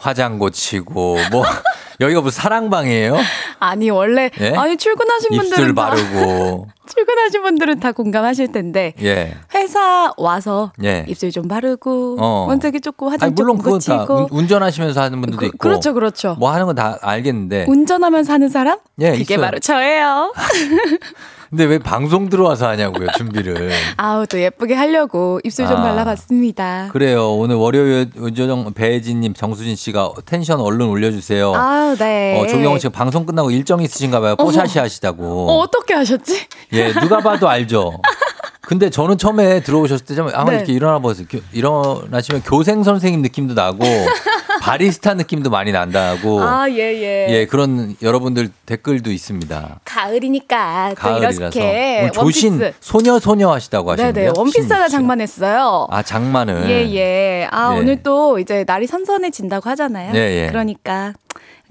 [0.01, 1.45] 화장 고치고 뭐
[2.01, 3.19] 여기가 무슨 사랑방이에요?
[3.59, 4.55] 아니 원래 예?
[4.57, 9.37] 아니 출근하신 분들은 다 바르고 출근하신 분들은 다 공감하실 텐데 예.
[9.55, 11.05] 회사 와서 예.
[11.07, 12.47] 입술 좀 바르고 어.
[12.49, 16.37] 원색이 조금 화장 아니 물론 조금 고치고 운- 운전하시면서 하는 분들도 그- 있고 그렇죠, 그렇죠.
[16.39, 19.41] 뭐 하는 건 다 알겠는데 운전하면서 하는 사람 예, 그게 있어요.
[19.45, 20.33] 바로 저예요
[21.51, 23.73] 근데 왜 방송 들어와서 하냐고요 준비를.
[23.99, 25.83] 아우 또 예쁘게 하려고 입술 좀 아.
[25.83, 26.91] 발라봤습니다.
[26.93, 27.33] 그래요.
[27.33, 31.53] 오늘 월요일 조정 배혜진님 정수진 씨가 텐션 얼른 올려주세요.
[31.53, 32.39] 아우 네.
[32.41, 34.37] 어, 조경호 씨가 방송 끝나고 일정 있으신가 봐요.
[34.37, 35.51] 뽀샤시 어, 하시다고.
[35.51, 36.47] 어 떻게 하셨지?
[36.73, 38.01] 예 누가 봐도 알죠.
[38.63, 40.55] 근데 저는 처음에 들어오셨을 때 좀, 아, 네.
[40.55, 41.27] 이렇게 일어나 보세요.
[41.29, 43.81] 교- 일어나시면 교생 선생님 느낌도 나고,
[44.61, 46.41] 바리스타 느낌도 많이 난다고.
[46.43, 49.81] 아 예 예 예, 그런 여러분들 댓글도 있습니다.
[49.85, 51.41] 가을이니까 또 가을이라서.
[51.41, 54.25] 이렇게 조신, 원피스 소녀, 소녀 하시다고 하시는데요.
[54.33, 54.89] 네네 원피스 하나.
[54.89, 55.87] 장만했어요.
[55.91, 56.69] 아, 장만을.
[56.71, 57.49] 예 예.
[57.51, 57.79] 아 예.
[57.81, 60.13] 오늘 또 이제 날이 선선해진다고 하잖아요.
[60.15, 60.47] 예, 예.
[60.49, 61.15] 그러니까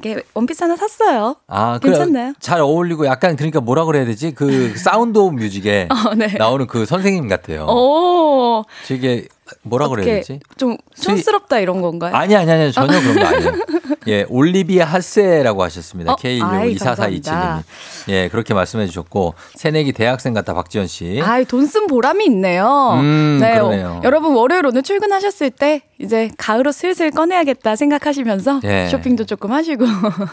[0.02, 1.36] 이렇게 원피스 하나 샀어요.
[1.47, 2.34] 아, 괜찮나요?
[2.39, 4.32] 잘 어울리고 약간 그러니까 뭐라 그래야 되지?
[4.34, 6.28] 그 사운드 오브 뮤직에 어, 네.
[6.38, 7.66] 나오는 그 선생님 같아요.
[7.66, 8.64] 오.
[8.88, 9.28] 되게
[9.64, 10.39] 뭐라 그래야 되지?
[10.58, 12.16] 좀 촌스럽다 이런 건가요?
[12.16, 13.52] 아니 아니 아니 전혀 그런 거 아니에요.
[14.08, 16.14] 예, 올리비아 하세라고 하셨습니다.
[16.14, 16.16] 어?
[16.16, 17.64] K 아이, 1 2 4 4 2 7님 감사합니다.
[18.10, 21.20] 예, 그렇게 말씀해 주셨고 새내기 대학생 같다 박지현 씨.
[21.22, 22.97] 아이 돈쓴 보람이 있네요.
[23.00, 23.88] 음, 네, 그러네요.
[23.88, 28.88] 어, 여러분 월요일 오늘 출근하셨을 때 이제 가을로 슬슬 꺼내야겠다 생각하시면서 예.
[28.89, 29.86] 쇼핑도 조금 하시고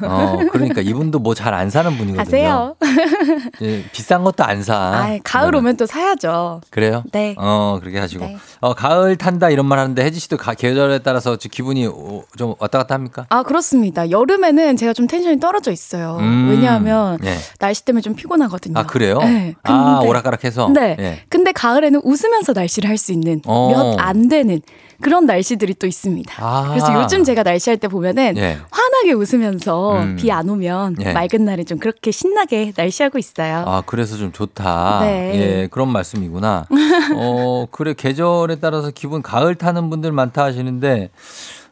[0.02, 2.20] 어, 그러니까 이분도 뭐 잘 안 사는 분이거든요.
[2.20, 2.76] 하세요.
[3.62, 4.74] 예, 비싼 것도 안 사.
[4.76, 5.58] 아이, 가을 그거는.
[5.60, 6.60] 오면 또 사야죠.
[6.70, 7.02] 그래요?
[7.12, 7.34] 네.
[7.38, 8.24] 어, 그렇게 하시고.
[8.24, 8.36] 네.
[8.60, 12.78] 어, 가을 탄다 이런 말 하는데 혜지 씨도 가, 계절에 따라서 기분이 어, 좀 왔다
[12.78, 13.26] 갔다 합니까?
[13.28, 14.10] 아 그렇습니다.
[14.10, 16.16] 여름에는 제가 좀 텐션이 떨어져 있어요.
[16.20, 17.36] 음, 왜냐하면 예.
[17.58, 18.78] 날씨 때문에 좀 피곤하거든요.
[18.78, 19.18] 아, 그래요?
[19.18, 19.54] 네.
[19.62, 20.68] 아, 근데- 오락가락해서?
[20.74, 20.96] 네.
[20.98, 21.20] 예.
[21.28, 23.94] 근데 가을에는 웃으면서 날씨를 할 수 있는 어.
[23.98, 24.60] 몇안 되는
[25.00, 26.34] 그런 날씨들이 또 있습니다.
[26.38, 26.68] 아.
[26.70, 28.58] 그래서 요즘 제가 날씨할 때 보면은 예.
[28.70, 30.16] 환하게 웃으면서 음.
[30.16, 31.12] 비안 오면 예.
[31.12, 33.64] 맑은 날에 좀 그렇게 신나게 날씨하고 있어요.
[33.66, 35.00] 아, 그래서 좀 좋다.
[35.02, 35.32] 네.
[35.34, 36.66] 예, 그런 말씀이구나.
[37.14, 41.10] 어, 그래, 계절에 따라서 기분 가을 타는 분들 많다 하시는데,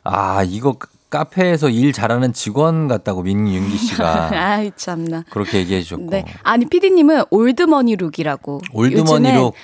[0.03, 0.77] 아, 이거
[1.15, 5.23] 카페에서 일 잘하는 직원 같다고 민윤기 씨가 아이 참나.
[5.31, 6.11] 그렇게 얘기해 주셨고.
[6.11, 6.25] 네.
[6.43, 8.61] 아니, 피디님은 old money look이라고.
[8.73, 9.55] old money look.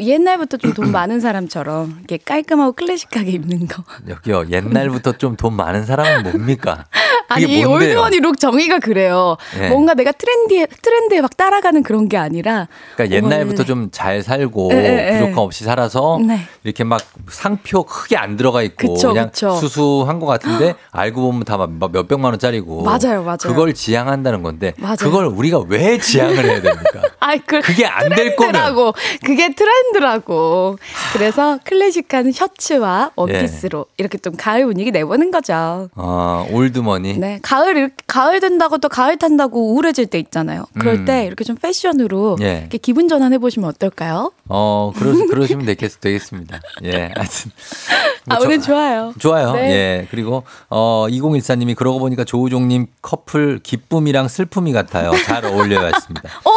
[0.00, 3.82] 옛날부터 좀 돈 많은 사람처럼 이렇게 깔끔하고 클래식하게 입는 거.
[4.08, 6.84] 여기요, 옛날부터 좀 돈 많은 사람은 뭡니까?
[7.28, 7.64] 아니?
[7.64, 9.36] 올드머니 룩 정의가 그래요.
[9.58, 9.68] 네.
[9.68, 12.68] 뭔가 내가 트렌디에, 트렌드에 막 따라가는 그런 게 아니라.
[12.94, 13.64] 그러니까 옛날부터.
[13.64, 15.18] 좀 잘 살고 예.
[15.18, 16.38] 부족함 없이 살아서 네.
[16.64, 19.50] 이렇게 막 상표 크게 안 들어가 있고 그쵸, 그냥 그쵸.
[19.56, 23.38] 수수한 것 같은데 알고 보면 다 몇 백만 원짜리고 맞아요, 맞아요.
[23.42, 24.96] 그걸 지향한다는 건데 맞아요.
[24.98, 27.02] 그걸 우리가 왜 지향을 해야 됩니까?
[27.20, 28.92] 아이, 그, 그게 안 될 거면.
[29.24, 30.78] 그게 트렌드라고.
[31.12, 33.94] 그래서 클래식한 셔츠와 원피스로 예.
[33.98, 35.88] 이렇게 좀 가을 분위기 내보는 거죠.
[35.94, 40.64] 어, 올드머니 네, 가을 가을 된다고 또 가을 탄다고 우울해질 때 있잖아요.
[40.78, 41.04] 그럴 음.
[41.04, 42.58] 때 이렇게 좀 패션으로 예.
[42.60, 44.32] 이렇게 기분 전환해 보시면 어떨까요?
[44.48, 46.60] 어 그러, 그러시면 되겠, 되겠습니다.
[46.84, 47.50] 예, 하여튼
[48.26, 49.14] 뭐 아, 저- 오늘 좋아요.
[49.18, 49.52] 좋아요.
[49.52, 49.70] 네.
[49.70, 50.06] 예.
[50.10, 50.79] 그리고 어
[51.10, 55.12] 2014님이 그러고 보니까 조우종님 커플 기쁨이랑 슬픔이 같아요.
[55.24, 56.28] 잘 어울려야 했습니다.
[56.44, 56.50] 어,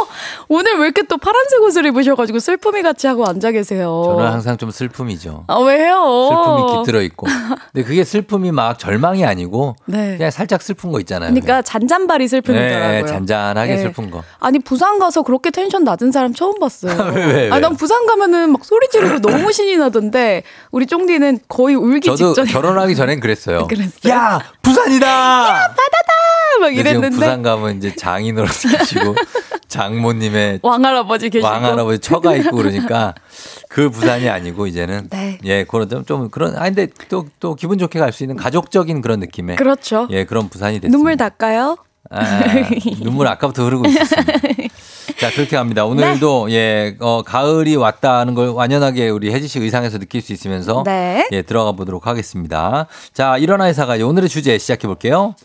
[0.49, 4.03] 오늘 왜 이렇게 또 파란색 옷을 입으셔가지고 슬픔이 같이 하고 앉아 계세요.
[4.05, 5.45] 저는 항상 좀 슬픔이죠.
[5.47, 6.29] 아, 왜요?
[6.29, 7.27] 슬픔이 깃들어 있고.
[7.71, 10.17] 근데 그게 슬픔이 막 절망이 아니고 네.
[10.17, 11.31] 그냥 살짝 슬픈 거 있잖아요.
[11.31, 13.01] 그러니까 잔잔바리 슬픔이더라고요.
[13.01, 13.81] 네, 잔잔하게 네.
[13.81, 14.23] 슬픈 거.
[14.39, 16.93] 아니 부산 가서 그렇게 텐션 낮은 사람 처음 봤어요.
[17.15, 17.59] 왜, 왜, 아니 왜?
[17.59, 22.51] 난 부산 가면은 막 소리 지르고 너무 신이 나던데 우리 쫑디는 거의 울기 저도 직전에
[22.51, 23.67] 결혼하기 전엔 그랬어요.
[23.67, 24.12] 그랬어요?
[24.13, 25.07] 야 부산이다.
[26.59, 28.47] 막 근데 지금 이랬는데 부산 가면 이제 장인어른
[28.77, 29.15] 계시고
[29.67, 33.13] 장모님의 왕할아버지 계시고 왕할아버지 처가 있고 그러니까
[33.69, 35.39] 그 부산이 아니고 이제는 네.
[35.45, 39.01] 예 그런 좀, 좀 그런 아 근데 또 또 기분 좋게 갈 수 있는 가족적인
[39.01, 40.07] 그런 느낌의 그렇죠.
[40.11, 40.95] 예 그런 부산이 됐습니다.
[40.95, 41.77] 눈물 닦아요?
[42.11, 42.21] 아,
[43.01, 44.33] 눈물 아까부터 흐르고 있었습니다.
[45.19, 45.85] 자 그렇게 갑니다.
[45.85, 46.53] 오늘도 네.
[46.53, 51.27] 예 어, 가을이 왔다는 걸 완연하게 우리 혜지 씨 의상에서 느낄 수 있으면서 네.
[51.31, 52.87] 예 들어가 보도록 하겠습니다.
[53.13, 55.35] 자 일어나 회사가 오늘의 주제 시작해 볼게요.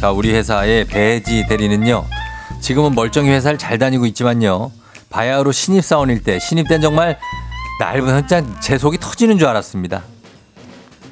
[0.00, 2.04] 자, 우리 회사의 배지 대리는요.
[2.60, 4.70] 지금은 멀쩡히 회사를 잘 다니고 있지만요.
[5.10, 7.18] 바야흐로 신입사원일 때 신입 땐 정말
[7.78, 10.02] 날 보면 진짜 제 속이 터지는 줄 알았습니다.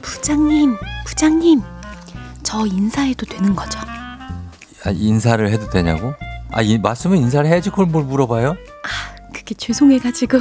[0.02, 1.62] 부장님 부장님,
[2.42, 3.78] 저 인사해도 되는 거죠?
[4.84, 6.12] 아, 인사를 해도 되냐고?
[6.52, 8.56] 아, 이, 맞으면 인사를 해야지 그걸 뭘 물어봐요?
[9.32, 10.38] 그게 죄송해가지고.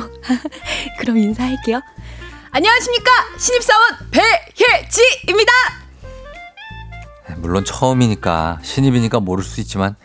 [0.99, 1.79] 그럼 인사할게요.
[2.51, 5.51] 안녕하십니까 신입사원 배혜지입니다.
[7.37, 9.95] 물론 처음이니까 신입이니까 모를 수 있지만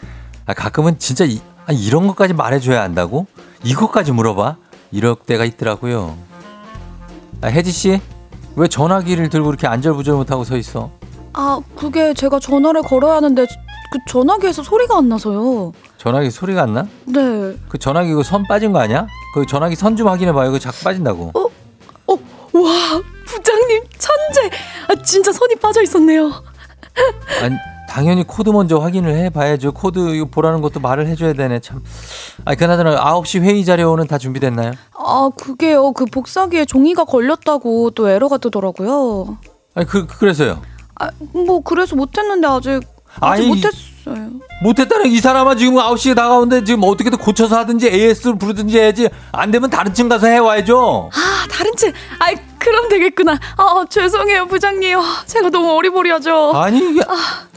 [0.46, 3.26] 아, 가끔은 진짜 이, 아, 이런 것까지 말해줘야 한다고?
[3.64, 4.56] 이것까지 물어봐?
[4.93, 6.16] 이럴 때가 있더라고요.
[7.43, 8.01] 아, 혜지 씨,
[8.57, 10.91] 왜 전화기를 들고 이렇게 안절부절 못하고 서 있어?
[11.32, 13.47] 아 그게 제가 전화를 걸어야 하는데
[13.93, 15.72] 그 전화기에서 소리가 안 나서요.
[15.97, 16.82] 전화기 소리가 안 나?
[17.05, 17.55] 네.
[17.68, 19.07] 그 전화기 그선 빠진 거 아니야?
[19.34, 20.51] 그 전화기 선 좀 확인해 봐요.
[20.51, 21.32] 그 자꾸 빠진다고.
[22.53, 24.57] 와 부장님 천재.
[24.88, 26.32] 아 진짜 선이 빠져 있었네요.
[27.43, 27.55] 아니,
[27.91, 29.72] 당연히 코드 먼저 확인을 해 봐야죠.
[29.72, 31.59] 코드 보라는 것도 말을 해줘야 되네.
[31.59, 31.82] 참.
[32.45, 34.72] 아니, 그나저나 9시 회의 자료는 다 준비됐나요?
[34.97, 39.38] 아 그게요 그 복사기에 종이가 걸렸다고 또 에러가 뜨더라고요.
[39.74, 40.62] 아니, 그, 그래서요.
[40.95, 42.80] 아 뭐 그래서 못했는데 아직
[43.20, 44.30] 아직 아니, 못했어요.
[44.62, 49.68] 못했다는 이 사람아 지금 9시에 나가는데 지금 어떻게든 고쳐서 하든지 AS를 부르든지 해야지 안 되면
[49.70, 51.11] 다른 층 가서 해와야죠.
[51.12, 51.93] 아 다른 층.
[52.18, 53.32] 아이 그럼 되겠구나.
[53.57, 54.99] 아 죄송해요 부장님.
[54.99, 56.53] 아, 제가 너무 어리버리하죠.
[56.55, 57.49] 아니 이게 아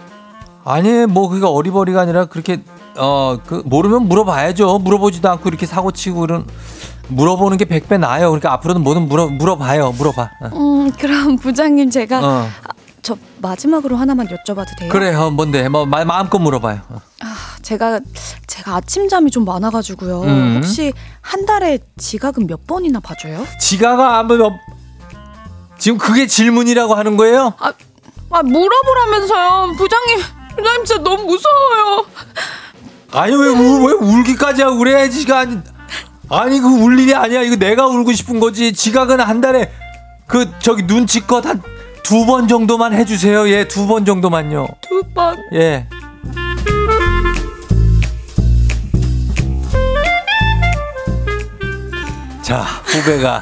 [0.81, 2.61] 니 뭐 그게 어리버리가 아니라 그렇게
[2.97, 4.79] 어 그 모르면 물어봐야죠.
[4.79, 6.45] 물어보지도 않고 이렇게 사고 치고 그런
[7.09, 8.29] 물어보는 게 백 배 나아요.
[8.29, 9.91] 그러니까 앞으로는 뭐든 물어 물어봐요.
[9.93, 10.29] 물어봐.
[10.41, 10.47] 어.
[10.53, 12.47] 음 그럼 부장님 제가 어.
[13.01, 14.89] 저 마지막으로 하나만 여쭤봐도 돼요?
[14.89, 15.67] 그래, 어, 뭔데?
[15.67, 16.79] 뭐 마, 마음껏 물어봐요.
[16.89, 17.01] 어.
[17.61, 17.99] 제가
[18.47, 20.21] 제가 아침 잠이 좀 많아가지고요.
[20.21, 20.53] 음.
[20.57, 23.45] 혹시 한 달에 지각은 몇 번이나 봐줘요?
[23.59, 24.51] 지가가 아무 뭐
[25.77, 27.53] 지금 그게 질문이라고 하는 거예요?
[27.59, 27.73] 아,
[28.29, 30.19] 아 물어보라면서요, 부장님.
[30.55, 32.05] 부장님 진짜 너무 무서워요.
[33.11, 35.09] 아니 왜, 울, 왜 울기까지 하고 그래?
[35.09, 35.59] 지가 아니
[36.29, 37.41] 아니 그 울 일이 아니야.
[37.41, 38.73] 이거 내가 울고 싶은 거지.
[38.73, 39.71] 지각은 한 달에
[40.27, 41.61] 그 저기 눈치껏 한
[42.03, 43.47] 두 번 정도만 해주세요.
[43.49, 44.67] 예, 두 번 정도만요.
[44.81, 45.37] 두 번.
[45.53, 45.87] 예.
[52.41, 53.41] 자, 후배가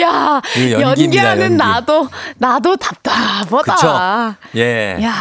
[0.00, 0.40] 야,
[0.80, 1.56] 연기하는 연기.
[1.56, 3.74] 나도 나도 답답하다.
[3.74, 4.34] 그쵸?
[4.56, 4.98] 예.
[5.02, 5.12] 야,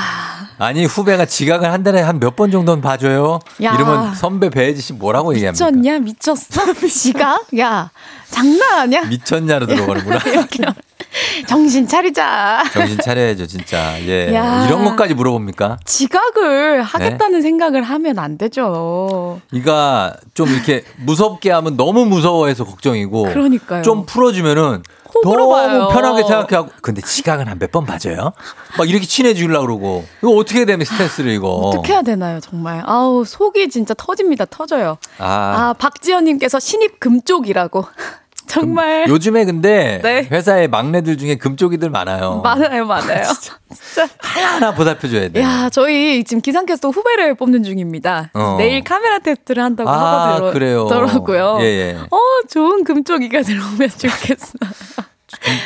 [0.57, 3.39] 아니 후배가 지각을 한 달에 한 몇 번 정도는 봐줘요.
[3.63, 3.73] 야.
[3.73, 5.65] 이러면 선배 배혜지 씨 뭐라고 얘기합니까?
[5.71, 6.73] 미쳤냐 미쳤어?
[6.88, 7.45] 지각?
[7.59, 7.89] 야,
[8.30, 9.01] 장난 아니야?
[9.03, 10.19] 미쳤냐로 들어가는구나.
[11.47, 12.64] 정신 차리자.
[12.72, 13.99] 정신 차려야죠, 진짜.
[14.05, 14.34] 예.
[14.34, 14.66] 야.
[14.66, 15.80] 이런 것까지 물어봅니까?
[15.86, 19.41] 지각을 하겠다는 생각을 하면 안 되죠.
[19.51, 23.24] 이가 좀 이렇게 무섭게 하면 너무 무서워해서 걱정이고.
[23.24, 23.82] 그러니까요.
[23.82, 24.84] 좀 풀어주면은
[25.24, 25.89] 너무 봐요.
[25.91, 26.70] 편하게 생각하고.
[26.82, 28.32] 근데 지각은 한 몇번 봐줘요?
[28.78, 30.05] 막 이렇게 친해지려고 그러고.
[30.22, 31.49] 이거 어떻게 되면 스트레스를 이거.
[31.49, 32.84] 어떻게 해야 되나요, 정말?
[32.86, 34.97] 아우, 속이 진짜 터집니다, 터져요.
[35.18, 35.26] 아.
[35.26, 37.86] 아, 박지연님께서 신입 금쪽이라고.
[38.50, 39.08] 정말.
[39.08, 40.28] 요즘에 근데 네.
[40.32, 42.41] 회사에 막내들 중에 금쪽이들 많아요.
[42.43, 43.28] 많아요, 많아요.
[44.20, 45.41] 하나하나 보살펴줘야 돼.
[45.41, 48.32] 야, 저희 지금 기상캐스터 후배를 뽑는 중입니다.
[48.34, 48.56] 어.
[48.58, 50.88] 내일 카메라 테스트를 한다고 아, 하고 그래요.
[50.88, 51.58] 더라고요.
[51.62, 51.97] 예, 예.
[52.10, 52.18] 어,
[52.50, 54.54] 좋은 금쪽이가 들어오면 좋겠어.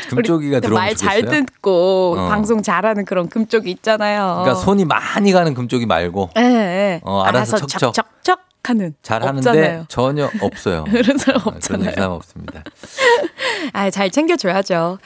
[0.10, 1.46] 금쪽이가 들어오면 말잘 좋겠어요?
[1.46, 2.28] 듣고 어.
[2.28, 4.42] 방송 잘하는 그런 금쪽이 있잖아요.
[4.44, 7.02] 그러니까 손이 많이 가는 금쪽이 말고 예, 예.
[7.04, 7.80] 어, 알아서 척척.
[7.94, 8.13] 척척
[8.66, 8.94] 하는.
[9.04, 9.86] 잘 하는데 없잖아요.
[9.90, 10.86] 전혀 없어요.
[10.90, 11.82] 그런 사람 어, 없잖아요.
[11.82, 12.64] 그런 사람 없습니다.
[13.74, 15.00] 아, 잘 챙겨줘야죠.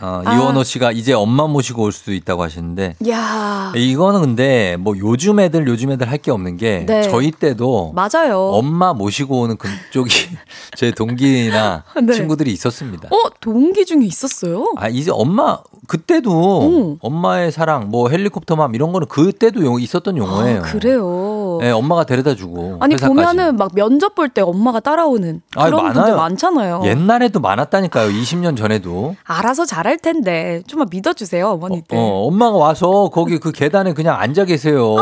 [0.00, 0.34] 어, 아.
[0.34, 5.66] 이원호 씨가 이제 엄마 모시고 올 수도 있다고 하시는데 야 이거는 근데 뭐 요즘 애들
[5.68, 7.02] 요즘 애들 할 게 없는 게 네.
[7.02, 8.40] 저희 때도 맞아요.
[8.52, 10.10] 엄마 모시고 오는 금쪽이
[10.76, 12.12] 제 동기나 네.
[12.14, 13.08] 친구들이 있었습니다.
[13.10, 14.72] 어, 동기 중에 있었어요?
[14.78, 15.58] 아 이제 엄마
[15.88, 20.60] 그때도 엄마의 사랑 뭐 헬리콥터맘 이런 거는 그때도 용- 있었던 용어예요.
[20.60, 21.41] 아, 그래요.
[21.60, 23.08] 네, 엄마가 데려다 주고 아니 회사까지.
[23.14, 26.16] 보면은 막 면접 볼 때 엄마가 따라오는 그런 분들 많아요.
[26.16, 26.82] 많잖아요.
[26.84, 28.08] 옛날에도 많았다니까요.
[28.10, 29.14] 20년 전에도.
[29.24, 31.96] 알아서 잘할 텐데 좀만 믿어주세요 어머니들.
[31.96, 34.96] 어, 엄마가 와서 거기 그 계단에 그냥 앉아 계세요.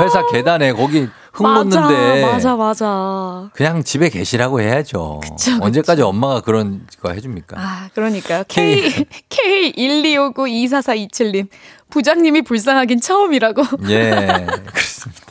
[0.00, 1.58] 회사 계단에 거기 흙 아!
[1.62, 2.22] 묻는데.
[2.24, 3.48] 맞아 맞아.
[3.54, 5.20] 그냥 집에 계시라고 해야죠.
[5.22, 5.52] 그쵸.
[5.60, 7.56] 언제까지 엄마가 그런 거 해줍니까?
[7.58, 8.44] 아 그러니까요.
[8.48, 11.48] K K 1 2 5 9 2 4 4 2 7님
[11.90, 13.62] 부장님이 불쌍하긴 처음이라고.
[13.88, 14.10] 예,
[14.66, 15.27] 그렇습니다.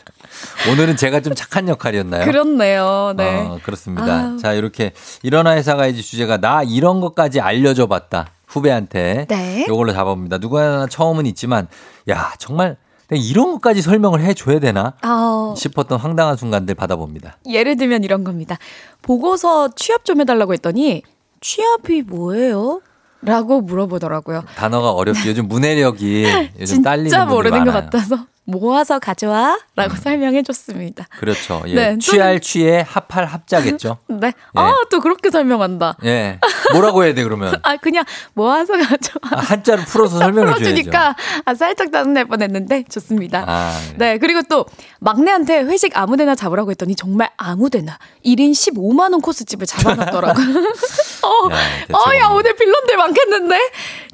[0.72, 2.26] 오늘은 제가 좀 착한 역할이었나요?
[2.26, 3.14] 그렇네요.
[3.16, 3.38] 네.
[3.47, 4.05] 어, 그렇습니다.
[4.05, 4.38] 아유.
[4.41, 4.91] 자, 이렇게
[5.24, 8.28] 일어나 회사 가야지 주제가 나 이런 것까지 알려줘 봤다.
[8.47, 9.26] 후배한테.
[9.30, 9.66] 네.
[9.68, 10.39] 요걸로 잡아봅니다.
[10.39, 11.68] 누구나 처음은 있지만,
[12.10, 12.78] 야, 정말
[13.12, 14.93] 이런 것까지 설명을 해줘야 되나?
[15.01, 17.38] 아, 싶었던 황당한 순간들 받아봅니다.
[17.47, 18.58] 예를 들면 이런 겁니다.
[19.01, 21.03] 보고서 취업 좀 해달라고 했더니
[21.39, 22.82] 취업이 뭐예요?
[23.22, 24.43] 라고 물어보더라고요.
[24.55, 25.28] 단어가 어렵지.
[25.30, 26.26] 요즘 문해력이
[26.60, 27.74] 요즘 딸리는 진짜 모르는 많아요.
[27.74, 31.06] 것 같아서 모아서 가져와 라고 설명해 줬습니다.
[31.20, 31.62] 그렇죠.
[31.68, 31.76] 예.
[31.76, 33.98] 네, 취할 취해 합할 합자겠죠.
[34.08, 34.32] 네.
[34.56, 35.98] 아, 또 그렇게 설명한다.
[36.06, 36.39] 예.
[36.72, 37.60] 뭐라고 해야 돼 그러면?
[37.64, 39.20] 아, 그냥 모아서 가져와.
[39.32, 40.54] 아, 한자로 풀어서 설명해.
[40.54, 43.43] 풀어주니까 아, 살짝 짜증날 뻔 했는데 좋습니다.
[43.45, 44.66] 아, 네, 그리고 또
[45.00, 50.45] 막내한테 회식 아무 데나 잡으라고 했더니 정말 아무 데나 1인 15만 원 코스집을 잡아놨더라고요.
[51.24, 51.58] 어, 야,
[51.91, 53.60] 어, 야 대체 오늘 빌런들 많겠는데.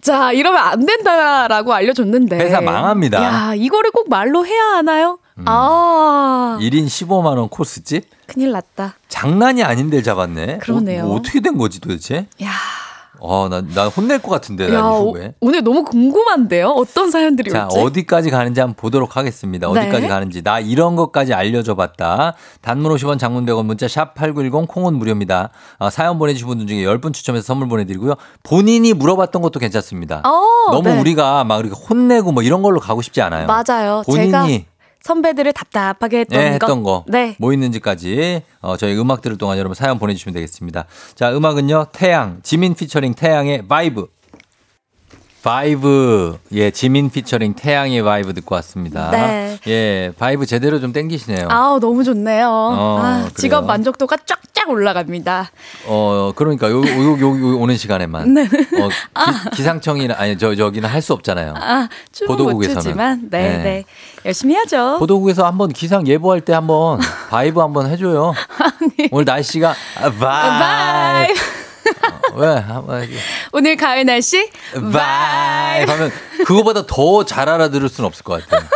[0.04, 2.38] 자, 이러면 안 된다라고 알려줬는데.
[2.38, 3.24] 회사 망합니다.
[3.24, 5.18] 야, 이거를 꼭 말로 해야 하나요?
[5.38, 5.46] 음.
[5.48, 8.06] 아, 1인 15만 원 코스집?
[8.28, 8.96] 큰일 났다.
[9.08, 10.58] 장난이 아닌데 잡았네.
[10.60, 11.04] 그러네요.
[11.04, 12.28] 뭐, 뭐 어떻게 된 거지 도대체?
[12.44, 12.52] 야,
[13.26, 15.16] 어, 나, 나 혼낼 것 같은데, 야나 오.
[15.40, 16.72] 오늘 너무 궁금한데요?
[16.72, 17.80] 어떤 사연들이 자, 올지.
[17.80, 19.72] 어디까지 가는지 한번 보도록 하겠습니다.
[19.72, 19.80] 네.
[19.80, 20.42] 어디까지 가는지.
[20.44, 22.36] 나 이런 것까지 알려줘 봤다.
[22.62, 25.52] 단문 50원 장문 100원 문자 샵 8910 콩은 무료입니다.
[25.80, 28.16] 아, 사연 보내주신 분들 중에 10분 추첨해서 선물 보내드리고요.
[28.44, 30.22] 본인이 물어봤던 것도 괜찮습니다.
[30.26, 31.00] 어, 너무 네.
[31.00, 33.48] 우리가 막 이렇게 혼내고 뭐 이런 걸로 가고 싶지 않아요.
[33.48, 34.04] 맞아요.
[34.06, 34.66] 본인이
[35.04, 36.54] 선배들을 답답하게 했던 네, 거.
[36.54, 37.06] 했던 거.
[37.08, 37.36] 네.
[37.38, 40.86] 뭐 있는지까지 어, 저희 음악 들을 동안 여러분 사연 보내주시면 되겠습니다.
[41.16, 41.88] 자, 음악은요.
[41.92, 44.08] 태양, 지민 피처링 태양의 vibe.
[45.44, 46.38] vibe.
[46.54, 49.12] 예, 지민 피처링 태양의 vibe 듣고 왔습니다.
[49.12, 49.60] 네.
[49.68, 51.48] 예, vibe 제대로 좀 땡기시네요.
[51.50, 52.48] 아우 너무 좋네요.
[52.50, 53.30] 어, 아.
[53.36, 55.52] 직업 만족도가 쫙쫙 올라갑니다.
[55.88, 58.34] 어, 그러니까 요, 요, 요, 요 오는 시간에만.
[58.34, 58.44] 네.
[58.44, 58.90] 어,
[59.54, 61.54] 기, 상청이나 아니, 저, 저기는 할 수 없잖아요.
[61.58, 61.90] 아,
[62.26, 62.82] 보도국에서는.
[62.82, 63.64] 추지만 네, 네.
[63.64, 63.84] 네.
[64.26, 64.96] 열심히 하죠.
[65.00, 68.34] 보도국에서 한번 기상 예보할 때 한번 vibe 한번 해줘요.
[69.12, 71.28] 오늘 날씨가 아, vibe.
[71.28, 71.63] vibe.
[72.32, 72.48] 어, 왜?
[72.48, 73.14] 한번 해줘.
[73.52, 74.50] 오늘 가을 날씨
[74.92, 76.12] vibe 하면
[76.46, 78.68] 그거보다 더 잘 알아들을 수는 없을 것 같아요.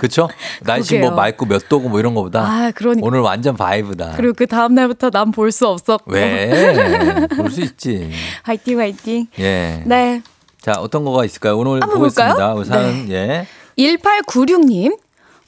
[0.00, 0.28] 그쵸?
[0.62, 1.10] 날씨 뭐.
[1.12, 3.06] 맑고 몇 도고 뭐 이런 거보다 아, 그러니까.
[3.06, 4.14] 오늘 완전 vibe다.
[4.16, 6.12] 그리고 그 다음 날부터 난 볼 수 없었고.
[6.12, 7.26] 왜?
[7.36, 8.10] 볼 수 있지.
[8.42, 9.26] 화이팅 화이팅.
[9.38, 9.82] 예.
[9.86, 10.22] 네.
[10.60, 11.58] 자, 어떤 거가 있을까요?
[11.58, 12.34] 오늘 보겠습니다.
[12.34, 12.54] 볼까요?
[12.56, 13.46] 우리 사연, 예.
[13.78, 14.96] 1896님.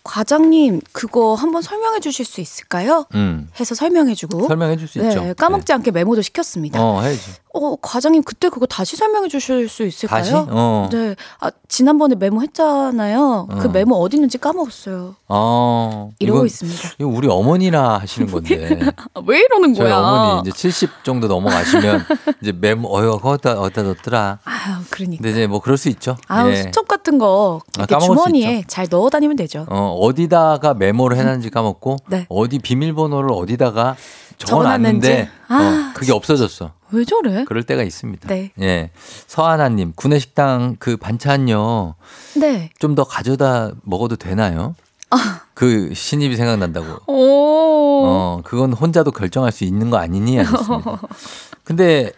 [0.07, 3.07] 과장님, 그거 한번 설명해 주실 수 있을까요?
[3.15, 3.51] 음.
[3.59, 4.47] 해서 설명해 주고.
[4.47, 5.21] 설명해 줄 수 있죠.
[5.23, 6.81] 네, 까먹지 않게 메모도 시켰습니다.
[6.83, 7.21] 어, 해야지.
[7.57, 10.19] 어, 과장님 그때 그거 다시 설명해 주실 수 있을까요?
[10.23, 10.33] 다시?
[10.35, 10.89] 어.
[10.93, 11.15] 네.
[11.41, 13.49] 아, 지난번에 메모했잖아요.
[13.61, 13.71] 그 어.
[13.71, 15.15] 메모 어디 있는지 까먹었어요.
[15.29, 16.11] 어.
[16.19, 16.89] 이러고 이건- 있습니다.
[16.99, 18.79] 이거 우리 어머니나 하시는 건데.
[19.15, 19.99] 아, 왜 이러는 저희 거야?
[19.99, 22.05] 어머니 이제 70 정도 넘어가시면
[22.43, 24.39] 이제 메모, 어여, 거기다, 어디다 넣더라.
[24.45, 25.23] 아유, 그러니까.
[25.23, 26.17] 근데 이제 뭐 그럴 수 있죠.
[26.29, 26.57] 아우, 예.
[26.63, 29.67] 수첩 같은 거 아, 이렇게 수 주머니에 잘 넣어 다니면 되죠.
[29.71, 32.27] 어, 어디다가 메모를 해 놨는지 까먹고 네.
[32.29, 33.97] 어디 비밀번호를 어디다가
[34.39, 35.29] 적어놨는데.
[35.49, 36.73] 아, 어, 그게 없어졌어.
[36.97, 37.45] 왜 저래?
[37.45, 38.29] 그럴 때가 있습니다.
[38.29, 38.51] 네.
[38.61, 38.91] 예.
[39.27, 41.95] 서하나님, 구내식당 그 반찬요
[42.37, 42.71] 네.
[42.79, 44.75] 좀 더 가져다 먹어도 되나요?
[45.11, 45.43] 아.
[45.55, 46.87] 그 신입이 생각난다고.
[47.07, 48.03] 오.
[48.07, 50.39] 어, 그건 혼자도 결정할 수 있는 거 아니니?
[50.39, 51.01] 하셨습니다.
[51.65, 52.13] 근데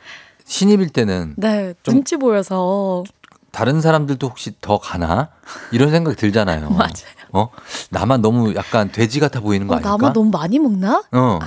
[0.44, 3.02] 신입일 때는 네, 좀- 눈치 보여서.
[3.50, 5.30] 다른 사람들도 혹시 더 가나?
[5.72, 6.68] 이런 생각 들잖아요.
[6.70, 6.92] 맞아요.
[7.32, 7.48] 어?
[7.90, 9.90] 나만 너무 약간 돼지 같아 보이는 거 어, 아닐까?
[9.90, 11.02] 나만 너무 많이 먹나?
[11.12, 11.38] 어.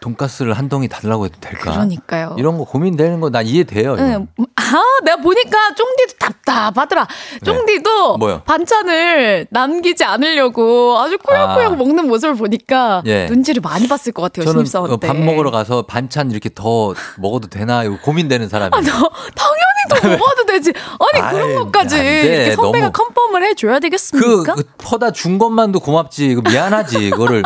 [0.00, 1.72] 돈가스를 한 덩이 달라고 해도 될까?
[1.72, 2.34] 그러니까요.
[2.38, 3.96] 이런 거 고민되는 거 난 이해돼요.
[3.96, 4.14] 네.
[4.56, 7.06] 아, 내가 보니까 쫑디도 답답하더라.
[7.44, 8.42] 쫑디도 뭐요?
[8.46, 11.76] 반찬을 남기지 않으려고 아주 꾸역꾸역 아.
[11.76, 13.26] 먹는 모습을 보니까 예.
[13.26, 14.50] 눈치를 많이 봤을 것 같아요.
[14.50, 15.06] 신입사원 어, 때.
[15.08, 18.70] 밥 먹으러 가서 반찬 이렇게 더 먹어도 되나 이거 고민되는 사람이.
[18.74, 20.72] 아, 너, 당연히 더 먹어도 되지.
[21.12, 21.96] 아니, 아이, 그런 것까지.
[21.96, 24.54] 이렇게 선배가 너무- 컨펌을 해줘야 그, 되겠습니까?
[24.54, 26.34] 그 퍼다 준 것만도 고맙지.
[26.36, 27.10] 그 미안하지.
[27.10, 27.42] 그거를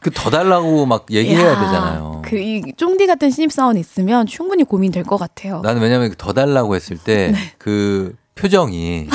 [0.00, 2.22] 그 더 달라고 막 얘기해야 야, 되잖아요.
[2.24, 5.60] 그, 이 쫑디 같은 신입사원 있으면 충분히 고민될 것 같아요.
[5.60, 7.52] 나는 왜냐면 더 달라고 했을 때 네.
[7.58, 9.08] 그 표정이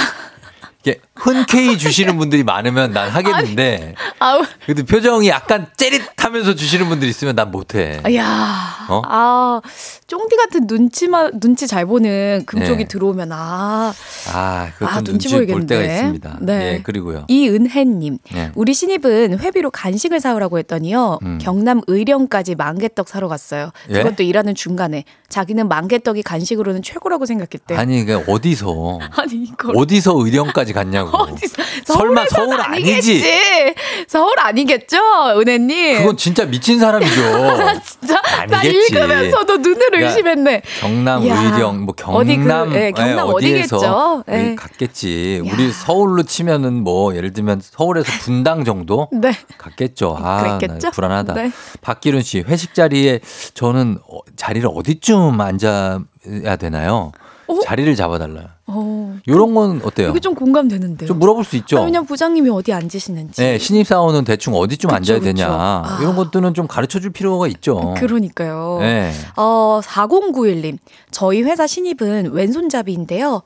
[0.82, 7.36] 이게 흔쾌히 주시는 분들이 많으면 난 하겠는데 아우, 그래도 표정이 약간 째릿하면서 주시는 분들이 있으면
[7.36, 8.02] 난 못해.
[8.16, 9.02] 야, 어?
[9.06, 9.62] 아,
[10.08, 12.88] 쫑디 같은 눈치만 눈치 잘 보는 금쪽이 네.
[12.88, 13.94] 들어오면 아,
[14.34, 15.66] 아, 아, 좀 눈치 눈치 볼.
[15.66, 16.38] 때가 있습니다.
[16.42, 16.74] 네.
[16.74, 17.26] 예, 그리고요.
[17.28, 18.52] 이은혜님, 네.
[18.56, 21.40] 우리 신입은 회비로 간식을 사오라고 했더니요, 음.
[21.42, 23.72] 경남 의령까지 만개떡 사러 갔어요.
[23.90, 24.04] 예?
[24.04, 27.76] 그것도 일하는 중간에 자기는 만개떡이 간식으로는 최고라고 생각했대.
[27.76, 31.05] 아니, 그 어디서 아니 이걸 어디서 의령까지 갔냐고.
[31.14, 33.12] 어디서 설마 서울 아니겠지.
[33.12, 33.76] 아니지?
[34.08, 34.98] 서울 아니겠죠,
[35.40, 35.98] 은혜님.
[36.00, 37.16] 그건 진짜 미친 사람이죠.
[37.84, 38.94] 진짜 나 아니겠지.
[38.94, 40.62] 읽으면서도 눈을 그러니까 의심했네.
[40.80, 44.24] 경남 의령 뭐 어디 그, 경남 예, 경남 예, 어디겠죠?
[44.30, 44.56] 예.
[44.56, 45.42] 갔겠지.
[45.46, 45.52] 야.
[45.54, 49.32] 우리 서울로 치면은 뭐 예를 들면 서울에서 분당 정도 네.
[49.58, 50.18] 갔겠죠.
[50.20, 50.60] 아?
[50.60, 51.34] 나 불안하다.
[51.34, 51.52] 네.
[51.82, 53.20] 박기룬 씨 회식 자리에
[53.54, 57.12] 저는 어, 자리를 어디쯤 앉아야 되나요?
[57.64, 58.56] 자리를 잡아달라.
[58.68, 59.18] 어.
[59.28, 60.10] 요런 건 어때요?
[60.10, 61.08] 이게 좀 공감되는데요.
[61.08, 61.78] 좀 물어볼 수 있죠.
[61.80, 63.42] 아, 왜냐면 부장님이 어디 앉으시는지.
[63.42, 65.26] 네, 신입 사원은 대충 어디쯤 그쵸, 앉아야 그쵸.
[65.26, 65.48] 되냐.
[65.50, 65.98] 아.
[66.02, 67.94] 이런 것들은 좀 가르쳐 줄 필요가 있죠.
[67.98, 68.78] 그러니까요.
[68.82, 69.12] 네.
[69.36, 70.78] 어, 4091님.
[71.12, 73.42] 저희 회사 신입은 왼손잡이인데요.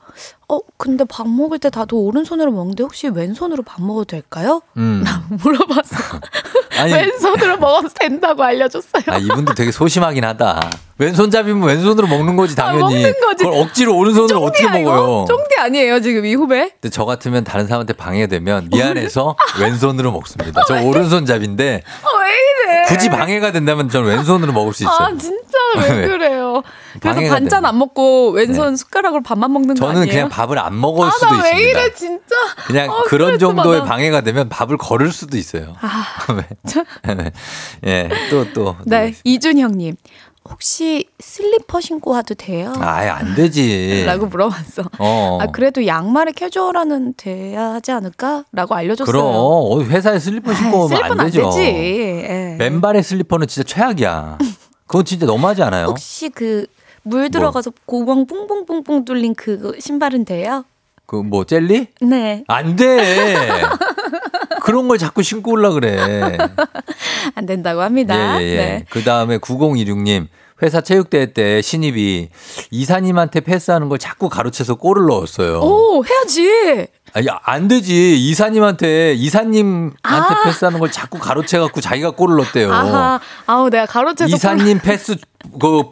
[0.48, 4.62] 어, 근데 밥 먹을 때 다들 오른손으로 먹는데 혹시 왼손으로 밥 먹어도 될까요?
[4.76, 5.04] 음.
[5.42, 5.96] 물어봤어.
[6.80, 9.02] 아니, 왼손으로 먹어도 된다고 알려줬어요.
[9.08, 10.70] 아, 이분도 되게 소심하긴 하다.
[10.98, 12.78] 왼손잡이면 왼손으로 먹는 거지, 당연히.
[12.82, 13.44] 아, 먹는 거지.
[13.44, 14.78] 그걸 억지로 오른손으로 어떻게 이거?
[14.78, 15.24] 먹어요?
[15.28, 16.70] 쫑디 아니에요, 지금 이 후배?
[16.80, 20.62] 근데 저 같으면 다른 사람한테 방해되면 미안해서 왼손으로 먹습니다.
[20.68, 22.82] 저 오른손잡인데 어, 왜 이래?
[22.86, 25.06] 굳이 방해가 된다면 저는 왼손으로 먹을 수 있어요.
[25.06, 26.06] 아, 진짜 왜 왜?
[26.08, 26.62] 그래요?
[27.00, 27.64] 그래서 반찬.
[27.64, 30.12] 안 먹고 왼손 숟가락으로 밥만 먹는 거 저는 아니에요?
[30.14, 31.80] 그냥 밥을 안 먹을 아, 수도 나왜 있습니다.
[31.80, 32.36] 이래, 진짜.
[32.66, 33.90] 그냥 어, 그런 정도의 받아.
[33.92, 35.74] 방해가 되면 밥을 걸을 수도 있어요.
[35.80, 36.04] 아,
[37.06, 37.14] 네.
[37.14, 37.30] 네.
[37.86, 38.76] 예, 또, 또.
[38.84, 39.96] 네, 이준형님.
[40.48, 42.72] 혹시 슬리퍼 신고 와도 돼요?
[42.80, 44.04] 아예 안 되지.
[44.08, 44.84] 라고 물어봤어.
[44.98, 45.38] 어.
[45.40, 48.44] 아, 그래도 양말에 캐주얼화는 돼야 하지 않을까?
[48.52, 49.12] 라고 알려줬어요.
[49.12, 51.50] 그럼 어, 회사에 슬리퍼 신고 오면 슬리퍼는 안 되죠.
[51.50, 51.60] 되지.
[51.62, 52.56] 예.
[52.58, 54.38] 맨발의 슬리퍼는 진짜 최악이야.
[54.86, 55.86] 그건 진짜 너무하지 않아요?
[55.86, 56.66] 혹시 그
[57.02, 60.64] 물 들어가서 구멍 뽕뽕뽕뽕 뚫린 그 신발은 돼요?
[61.06, 61.86] 그 뭐 젤리?
[62.02, 62.44] 네.
[62.46, 63.38] 안 돼.
[64.60, 66.36] 그런 걸 자꾸 신고 올라 그래.
[67.34, 68.40] 안 된다고 합니다.
[68.40, 68.56] 예, 예, 예.
[68.56, 68.84] 네.
[68.90, 70.28] 그 다음에 9026님.
[70.62, 72.28] 회사 체육대회 때 신입이
[72.70, 75.60] 이사님한테 패스하는 걸 자꾸 가로채서 골을 넣었어요.
[75.60, 76.86] 오, 해야지.
[77.14, 78.16] 아니, 안 되지.
[78.18, 80.42] 이사님한테, 이사님한테 아.
[80.44, 82.72] 패스하는 걸 자꾸 가로채갖고 자기가 골을 넣었대요.
[82.72, 83.20] 아하.
[83.46, 84.36] 아우, 내가 가로채서.
[84.36, 85.16] 이사님 패스,
[85.58, 85.82] 그,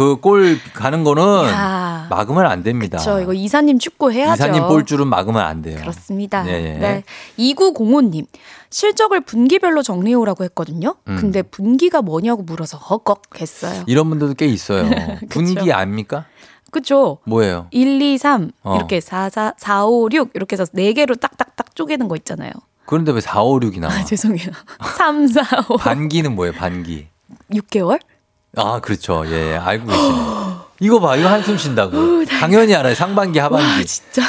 [0.00, 2.06] 그, 골 가는 거는 야.
[2.08, 2.96] 막으면 안 됩니다.
[2.96, 4.32] 저 이거 이사님 축구 해야죠.
[4.32, 5.78] 이사님 볼줄은 막으면 안 돼요.
[5.78, 6.48] 그렇습니다.
[6.48, 6.78] 예, 예.
[6.78, 7.04] 네.
[7.38, 8.24] 2905님.
[8.70, 10.94] 실적을 분기별로 정리해 오라고 했거든요.
[11.06, 11.16] 음.
[11.20, 13.84] 근데 분기가 뭐냐고 물어서 헉헉 했어요.
[13.86, 14.88] 이런 분들도 꽤 있어요.
[15.28, 15.70] 분기.
[15.70, 16.24] 압니까?
[16.70, 17.18] 그죠?
[17.24, 17.66] 뭐예요?
[17.70, 18.76] 1, 2, 3 어.
[18.76, 22.52] 이렇게 4, 4, 4, 5, 6 이렇게 해서 네 개로 딱딱딱 쪼개는 거 있잖아요.
[22.86, 23.92] 그런데 왜 4, 5, 6이 나와?
[23.92, 24.48] 아, 죄송해요.
[24.96, 25.76] 3, 4, 5.
[25.76, 27.08] 반기는 뭐예요, 반기?
[27.52, 28.00] 6개월?
[28.56, 29.24] 아, 그렇죠.
[29.26, 29.56] 예, 예.
[29.56, 30.16] 알고 계시네.
[30.80, 32.24] 이거 봐, 이거 한숨 쉰다고.
[32.26, 32.94] 당연히 알아요.
[32.94, 33.64] 상반기, 하반기.
[33.66, 34.22] 와, 진짜.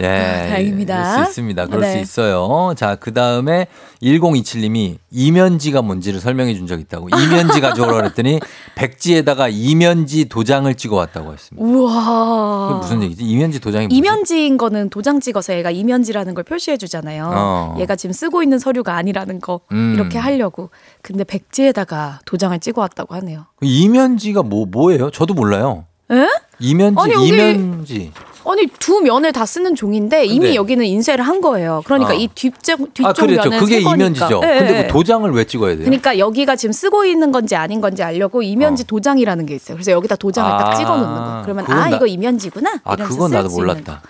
[0.00, 0.06] 예.
[0.06, 0.94] 아, 다행입니다.
[1.02, 1.66] 그럴 수 있습니다.
[1.66, 2.00] 그럴 수 네.
[2.00, 2.74] 있어요.
[2.76, 3.66] 자, 그 다음에
[4.04, 7.08] 1027님이 이면지가 뭔지를 설명해 준 적 있다고.
[7.08, 8.40] 이면지 가져오라 그랬더니
[8.76, 11.66] 백지에다가 이면지 도장을 찍어 왔다고 했습니다.
[11.66, 12.78] 우와.
[12.80, 13.24] 무슨 얘기지?
[13.24, 13.96] 이면지 도장이 뭐지?
[13.96, 17.30] 이면지인 거는 도장 찍어서 얘가 이면지라는 걸 표시해 주잖아요.
[17.34, 17.76] 어.
[17.80, 19.94] 얘가 지금 쓰고 있는 서류가 아니라는 거 음.
[19.94, 20.70] 이렇게 하려고.
[21.02, 23.46] 근데 백지에다가 도장을 찍어 왔다고 하네요.
[23.60, 25.10] 이면지가 뭐, 뭐예요?
[25.10, 25.84] 저도 몰라요.
[26.10, 26.26] 에?
[26.60, 28.12] 이면지, 아니, 여기- 이면지.
[28.46, 31.82] 아니 두 면을 다 쓰는 종인데 이미 근데- 여기는 인쇄를 한 거예요.
[31.84, 32.14] 그러니까 어.
[32.14, 33.48] 이 뒷쪽 뒤쪽 아, 그렇죠.
[33.48, 33.80] 면은 그게.
[33.80, 34.40] 이면지죠.
[34.44, 34.82] 예, 근데 예.
[34.82, 35.84] 그 도장을 왜 찍어야 돼요?
[35.84, 39.76] 그러니까 여기가 지금 쓰고 있는 건지 아닌 건지 알려고 이면지 도장이라는 게 있어요.
[39.76, 41.42] 그래서 여기다 도장을 아, 딱 찍어 놓는 거.
[41.42, 42.80] 그러면 아 나- 이거 이면지구나.
[42.84, 44.00] 아, 그건 쓸 나도 몰랐다.
[44.00, 44.08] 거.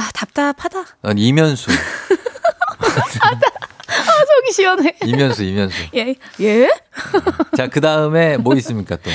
[0.00, 0.84] 아 답답하다.
[1.02, 1.70] 난 이면수.
[3.88, 4.94] 아 속이 시원해.
[5.04, 5.74] 이면수, 이면수.
[5.94, 6.70] 예 예.
[7.56, 9.10] 자, 그 다음에 뭐 있습니까 또?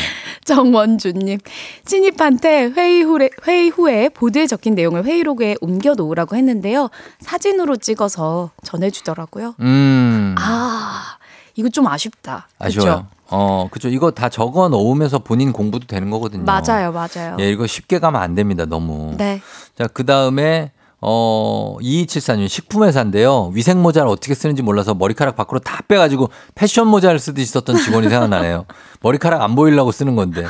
[0.45, 1.39] 정원주님
[1.87, 6.89] 신입한테 회의 후에 회의 후에 보드에 적힌 내용을 회의록에 옮겨 놓으라고 했는데요.
[7.19, 9.55] 사진으로 찍어서 전해주더라고요.
[9.59, 10.35] 음.
[10.39, 11.17] 아
[11.55, 12.47] 이거 좀 아쉽다.
[12.57, 12.79] 그쵸?
[12.81, 13.07] 아쉬워요.
[13.35, 13.89] 어, 그죠.
[13.89, 16.43] 이거 다 적어 놓으면서 본인 공부도 되는 거거든요.
[16.43, 17.37] 맞아요, 맞아요.
[17.39, 19.15] 예, 이거 쉽게 가면 안 됩니다, 너무.
[19.17, 19.41] 네.
[19.75, 20.71] 자, 그 다음에,
[21.05, 23.51] 어, 2274님, 식품회사인데요.
[23.53, 28.65] 위생 모자를 어떻게 쓰는지 몰라서 머리카락 밖으로 다 빼가지고 패션 모자를 쓰듯이 썼던 직원이 생각나네요.
[29.01, 30.45] 머리카락 안 보이려고 쓰는 건데.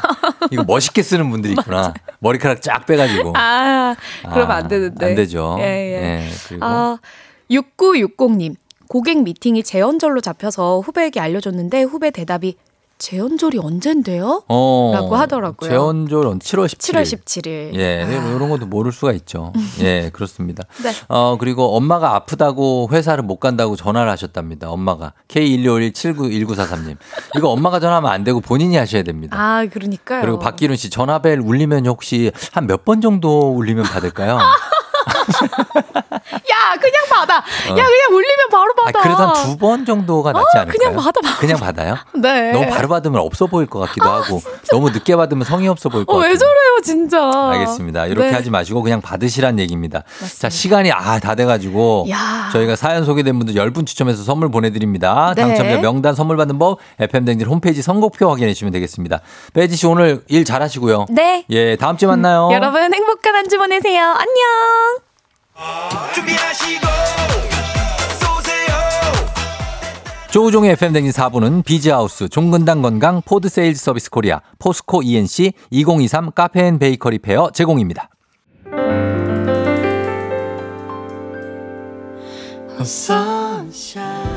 [0.52, 1.96] 이거 멋있게 쓰는 분들이 있구나.
[2.20, 3.34] 머리카락 쫙 빼가지고.
[3.36, 5.06] 아, 그러면 아, 안 되는데.
[5.08, 5.56] 안 되죠.
[5.60, 6.28] 예, 예.
[6.28, 6.64] 예, 그리고.
[6.64, 7.00] 아,
[7.50, 8.56] 6960님.
[8.88, 12.58] 고객 미팅이 재언절로 잡혀서 후배에게 알려줬는데 후배 대답이
[13.00, 14.44] 재언절이 언젠데요?
[14.48, 15.70] 어, 라고 하더라고요.
[15.70, 16.78] 재원절 7월 17일.
[16.78, 17.76] 7월 17일.
[17.76, 19.52] 예, 이런 것도 모를 수가 있죠.
[19.82, 20.64] 예, 그렇습니다.
[20.82, 20.92] 네.
[21.10, 24.70] 어, 그리고 엄마가 아프다고 회사를 못 간다고 전화를 하셨답니다.
[24.70, 25.12] 엄마가.
[25.28, 26.96] K12517919443님.
[27.36, 29.36] 이거 엄마가 전화하면 안 되고 본인이 하셔야 됩니다.
[29.38, 30.22] 아, 그러니까요.
[30.22, 34.38] 그리고 박기룬 씨 전화벨 울리면 혹시 한 몇 번 정도 울리면 받을까요?
[36.52, 37.36] 야, 그냥 받아.
[37.36, 37.44] 야,
[37.74, 39.00] 그냥 울리면 바로 아, 받아.
[39.02, 40.78] 그래도 한 두 번 정도가 낫지 아, 않을까요?
[40.78, 41.38] 그냥 받아, 받아.
[41.38, 41.96] 그냥 받아요?
[42.16, 42.52] 네.
[42.52, 44.42] 너무 바로 받으면 없어 보일 것 같기도 하고
[44.72, 46.32] 너무 늦게 받으면 성의 없어 보일 것 어, 같아요.
[46.32, 47.50] 왜 저래요, 진짜.
[47.52, 48.08] 알겠습니다.
[48.08, 48.34] 이렇게 네.
[48.34, 50.04] 하지 마시고 그냥 받으시란 얘기입니다.
[50.40, 52.50] 자, 시간이 아, 다 돼 가지고 야.
[52.54, 55.34] 저희가 사연 소개된 분들 10분 추첨해서 선물 보내 드립니다.
[55.36, 55.42] 네.
[55.42, 59.22] 당첨자 명단 선물 받는 법 FM댕진 홈페이지 선곡표 확인해 주시면 되겠습니다.
[59.54, 61.06] 배지 씨 오늘 일 잘하시고요.
[61.10, 61.46] 네.
[61.50, 62.50] 예, 다음 주에 만나요.
[62.52, 64.02] 여러분 행복한 한 주 보내세요.
[64.04, 65.13] 안녕.
[70.32, 77.52] 조우종의 FM대행진 4부는 비즈하우스, 종근당 건강, 포드 세일즈 서비스 코리아, 포스코 E&C, 2023 카페앤베이커리 페어
[77.52, 78.10] 제공입니다.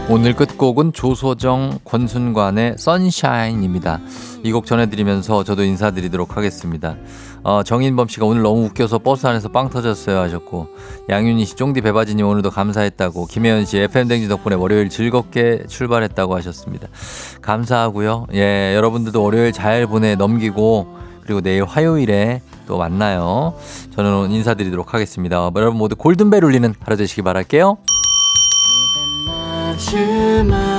[0.09, 4.01] 오늘 끝곡은 조소정 권순관의 sunshine입니다.
[4.45, 6.97] 이 곡 전해드리면서 저도 인사드리도록 하겠습니다.
[7.47, 10.67] 어, 정인범 씨가 오늘 너무 웃겨서 버스 안에서 빵 터졌어요 하셨고
[11.09, 16.89] 양윤희 씨, 쫑디 배바지님 오늘도 감사했다고 김혜연 씨, FM댕지 덕분에 월요일 즐겁게 출발했다고 하셨습니다.
[17.43, 18.27] 감사하고요.
[18.35, 20.89] 예, 여러분들도 월요일 잘 보내 넘기고
[21.23, 23.55] 그리고 내일 화요일에 또 만나요.
[23.95, 25.49] 저는 인사드리도록 하겠습니다.
[25.55, 27.79] 여러분 모두 골든벨 울리는 하루 되시기 바랄게요.
[30.49, 30.76] 너